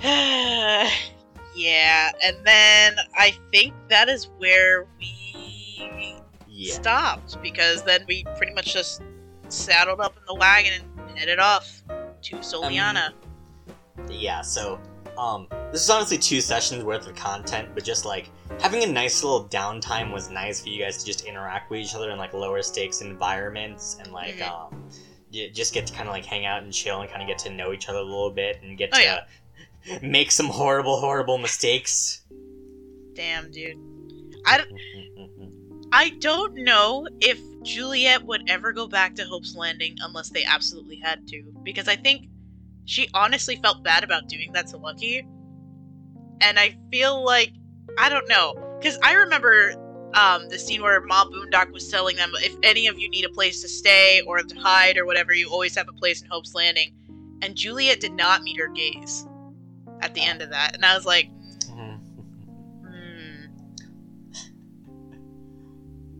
yeah, 1.54 2.12
and 2.24 2.36
then 2.44 2.96
I 3.16 3.32
think 3.52 3.74
that 3.88 4.08
is 4.08 4.28
where 4.38 4.86
we 4.98 6.16
yeah. 6.46 6.72
stopped 6.74 7.40
because 7.42 7.82
then 7.82 8.04
we 8.06 8.24
pretty 8.36 8.54
much 8.54 8.72
just 8.72 9.02
saddled 9.48 10.00
up 10.00 10.16
in 10.16 10.22
the 10.26 10.34
wagon 10.34 10.72
and 11.08 11.18
headed 11.18 11.38
off 11.38 11.82
to 12.22 12.36
Soliana. 12.36 13.12
Yeah, 14.10 14.40
so 14.42 14.78
um 15.18 15.48
this 15.72 15.82
is 15.82 15.90
honestly 15.90 16.16
two 16.18 16.40
sessions 16.40 16.84
worth 16.84 17.06
of 17.08 17.16
content, 17.16 17.70
but 17.74 17.82
just 17.84 18.04
like 18.04 18.30
having 18.60 18.84
a 18.84 18.86
nice 18.86 19.22
little 19.24 19.48
downtime 19.48 20.12
was 20.12 20.30
nice 20.30 20.60
for 20.60 20.68
you 20.68 20.80
guys 20.82 20.98
to 20.98 21.04
just 21.06 21.24
interact 21.24 21.70
with 21.70 21.80
each 21.80 21.94
other 21.94 22.10
in 22.10 22.18
like 22.18 22.34
lower 22.34 22.62
stakes 22.62 23.00
environments 23.00 23.96
and 24.00 24.12
like 24.12 24.36
Mhm. 24.36 24.48
um 24.50 24.88
you 25.30 25.50
just 25.50 25.74
get 25.74 25.86
to 25.86 25.92
kind 25.92 26.08
of 26.08 26.14
like 26.14 26.24
hang 26.24 26.46
out 26.46 26.62
and 26.62 26.72
chill 26.72 27.00
and 27.02 27.10
kind 27.10 27.20
of 27.20 27.28
get 27.28 27.36
to 27.38 27.50
know 27.50 27.72
each 27.72 27.88
other 27.88 27.98
a 27.98 28.02
little 28.02 28.30
bit 28.30 28.60
and 28.62 28.78
get 28.78 28.90
Oh, 28.92 28.96
to 28.96 29.02
yeah. 29.02 29.24
make 30.02 30.30
some 30.30 30.46
horrible 30.46 31.00
horrible 31.00 31.38
mistakes. 31.38 32.22
Damn, 33.14 33.50
dude. 33.50 33.76
I, 34.46 34.58
don't, 34.58 34.70
I 35.92 36.10
don't 36.20 36.54
know 36.54 37.06
if 37.20 37.40
Juliet 37.62 38.24
would 38.24 38.48
ever 38.48 38.72
go 38.72 38.86
back 38.86 39.14
to 39.16 39.24
Hope's 39.24 39.56
Landing 39.56 39.96
unless 40.00 40.30
they 40.30 40.44
absolutely 40.44 40.96
had 40.96 41.26
to. 41.28 41.42
Because 41.62 41.88
I 41.88 41.96
think 41.96 42.28
she 42.84 43.08
honestly 43.14 43.56
felt 43.56 43.82
bad 43.82 44.04
about 44.04 44.28
doing 44.28 44.52
that 44.52 44.68
to 44.68 44.76
Lucky. 44.76 45.26
And 46.40 46.58
I 46.58 46.78
feel 46.90 47.24
like, 47.24 47.52
I 47.98 48.08
don't 48.08 48.28
know. 48.28 48.54
Because 48.78 48.98
I 49.02 49.14
remember 49.14 49.74
um, 50.14 50.48
the 50.48 50.58
scene 50.58 50.80
where 50.80 51.00
Mom 51.00 51.32
Boondock 51.32 51.72
was 51.72 51.88
telling 51.88 52.16
them 52.16 52.30
if 52.36 52.54
any 52.62 52.86
of 52.86 52.98
you 52.98 53.10
need 53.10 53.24
a 53.24 53.30
place 53.30 53.60
to 53.62 53.68
stay 53.68 54.22
or 54.26 54.38
to 54.38 54.58
hide 54.58 54.96
or 54.96 55.04
whatever, 55.04 55.34
you 55.34 55.50
always 55.50 55.74
have 55.76 55.88
a 55.88 55.92
place 55.92 56.22
in 56.22 56.28
Hope's 56.28 56.54
Landing. 56.54 56.94
And 57.42 57.56
Juliet 57.56 58.00
did 58.00 58.12
not 58.12 58.42
meet 58.42 58.58
her 58.58 58.68
gaze 58.68 59.26
at 60.08 60.14
the 60.14 60.22
end 60.24 60.42
of 60.42 60.50
that. 60.50 60.74
And 60.74 60.84
I 60.84 60.94
was 60.94 61.06
like, 61.06 61.30
hmm. 61.70 61.94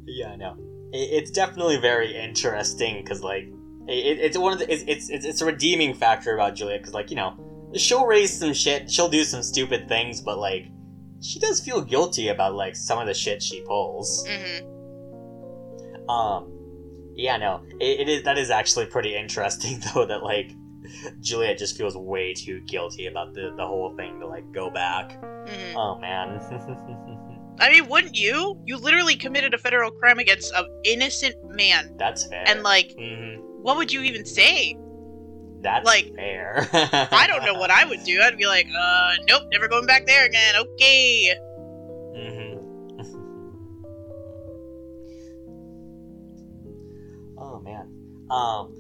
Yeah, 0.07 0.29
I 0.29 0.37
know. 0.37 0.57
It, 0.93 1.11
it's 1.13 1.31
definitely 1.31 1.79
very 1.79 2.17
interesting 2.17 3.03
because, 3.03 3.23
like, 3.23 3.45
it, 3.87 4.19
it's 4.19 4.37
one 4.39 4.53
of 4.53 4.59
the 4.59 4.73
it's, 4.73 4.85
it's 4.87 5.09
it's 5.11 5.25
it's 5.25 5.41
a 5.41 5.47
redeeming 5.47 5.95
factor 5.95 6.35
about 6.35 6.55
Juliet 6.55 6.81
because, 6.81 6.95
like, 6.95 7.11
you 7.11 7.17
know, 7.17 7.71
she'll 7.77 8.07
raise 8.07 8.39
some 8.39 8.53
shit, 8.55 8.91
she'll 8.91 9.09
do 9.09 9.25
some 9.25 9.43
stupid 9.43 9.89
things, 9.89 10.21
but 10.21 10.39
like, 10.39 10.67
she 11.21 11.39
does 11.39 11.61
feel 11.61 11.81
guilty 11.81 12.29
about 12.29 12.55
like 12.55 12.77
some 12.77 12.99
of 12.99 13.07
the 13.07 13.15
shit 13.15 13.43
she 13.43 13.63
pulls. 13.63 14.27
hmm 14.27 16.11
Um, 16.11 16.53
yeah, 17.15 17.37
no, 17.37 17.63
it, 17.81 18.01
it 18.01 18.09
is 18.09 18.23
that 18.25 18.39
is 18.39 18.51
actually 18.51 18.87
pretty 18.87 19.15
interesting 19.15 19.83
though 19.95 20.07
that 20.07 20.23
like 20.23 20.53
Juliet 21.21 21.59
just 21.59 21.77
feels 21.77 21.97
way 21.97 22.35
too 22.35 22.61
guilty 22.67 23.07
about 23.07 23.35
the 23.35 23.53
the 23.57 23.67
whole 23.67 23.95
thing 23.97 24.19
to 24.21 24.27
like 24.27 24.51
go 24.53 24.71
back. 24.71 25.13
hmm 25.21 25.77
Oh 25.77 25.99
man. 26.01 26.41
I 27.61 27.71
mean, 27.73 27.89
wouldn't 27.89 28.17
you? 28.17 28.57
You 28.67 28.77
literally 28.77 29.17
committed 29.17 29.53
a 29.53 29.59
federal 29.59 29.91
crime 29.91 30.19
against 30.19 30.53
an 30.55 30.65
innocent 30.85 31.35
man. 31.45 31.97
That's 31.99 32.25
fair. 32.27 32.45
And, 32.47 32.63
like, 32.63 32.95
Mhm. 32.97 33.41
what 33.63 33.77
would 33.77 33.93
you 33.93 34.03
even 34.03 34.25
say? 34.25 34.77
that's 35.61 35.85
like, 35.85 36.15
fair. 36.15 36.69
I 36.73 37.27
don't 37.27 37.45
know 37.45 37.55
what 37.55 37.73
I 37.73 37.85
would 37.85 38.05
do. 38.05 38.21
I'd 38.23 38.39
be 38.39 38.47
like, 38.47 38.69
uh, 38.81 39.11
nope, 39.27 39.43
never 39.51 39.67
going 39.67 39.87
back 39.87 40.07
there 40.07 40.25
again. 40.25 40.55
Okay. 40.55 41.35
hmm 42.15 42.59
oh 47.39 47.61
man. 47.65 47.89
Um. 48.31 48.73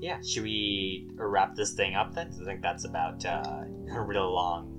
Yeah. 0.00 0.20
Should 0.22 0.44
we 0.44 1.08
wrap 1.14 1.54
this 1.54 1.74
thing 1.74 1.94
up 1.94 2.14
then? 2.14 2.32
I 2.40 2.44
think 2.44 2.62
that's 2.62 2.84
about 2.84 3.24
uh, 3.24 3.64
a 3.92 4.00
real 4.00 4.32
long 4.32 4.76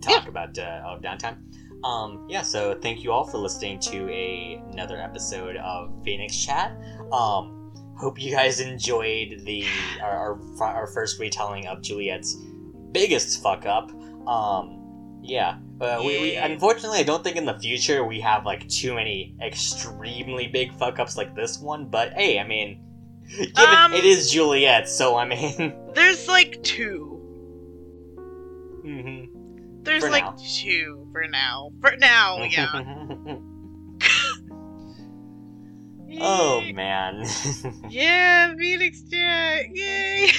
talk 0.00 0.28
about 0.28 0.58
uh, 0.58 0.82
of 0.84 1.02
downtime. 1.02 1.36
Um. 1.84 2.26
Yeah. 2.28 2.42
So 2.42 2.74
thank 2.80 3.04
you 3.04 3.12
all 3.12 3.24
for 3.24 3.38
listening 3.38 3.78
to 3.80 4.08
a, 4.08 4.62
another 4.72 5.00
episode 5.00 5.56
of 5.56 5.92
Phoenix 6.04 6.36
Chat. 6.36 6.76
Um. 7.12 7.60
Hope 7.96 8.20
you 8.20 8.32
guys 8.32 8.58
enjoyed 8.58 9.42
the 9.44 9.64
our, 10.02 10.40
our, 10.58 10.64
our 10.64 10.86
first 10.88 11.20
retelling 11.20 11.66
of 11.66 11.82
Juliet's 11.82 12.36
biggest 12.92 13.42
fuck 13.42 13.66
up. 13.66 13.90
Um. 14.26 14.80
Yeah. 15.22 15.58
Uh, 15.80 15.98
we, 16.00 16.20
we 16.20 16.36
unfortunately, 16.36 16.98
I 16.98 17.02
don't 17.02 17.24
think 17.24 17.36
in 17.36 17.46
the 17.46 17.58
future 17.58 18.04
we 18.04 18.20
have 18.20 18.44
like 18.46 18.68
too 18.68 18.94
many 18.94 19.34
extremely 19.42 20.46
big 20.46 20.72
fuck 20.74 20.98
ups 20.98 21.16
like 21.16 21.34
this 21.34 21.58
one. 21.58 21.86
But 21.86 22.12
hey, 22.12 22.38
I 22.38 22.46
mean, 22.46 22.80
Um, 23.56 23.92
it 23.94 24.04
is 24.04 24.30
Juliet, 24.30 24.88
so 24.88 25.16
I 25.16 25.24
mean, 25.26 25.74
There's 25.94 26.28
like 26.28 26.62
two. 26.62 27.20
mhm. 28.84 29.28
There's 29.84 30.02
For 30.04 30.10
like 30.10 30.24
now. 30.24 30.36
two 30.60 31.08
for 31.12 31.26
now. 31.28 31.70
For 31.80 31.96
now, 31.96 32.42
yeah. 32.44 32.82
oh 36.20 36.60
man. 36.74 37.24
Yeah, 37.90 38.54
Phoenix 38.56 39.02
Chat. 39.10 39.66
Yay. 39.74 40.30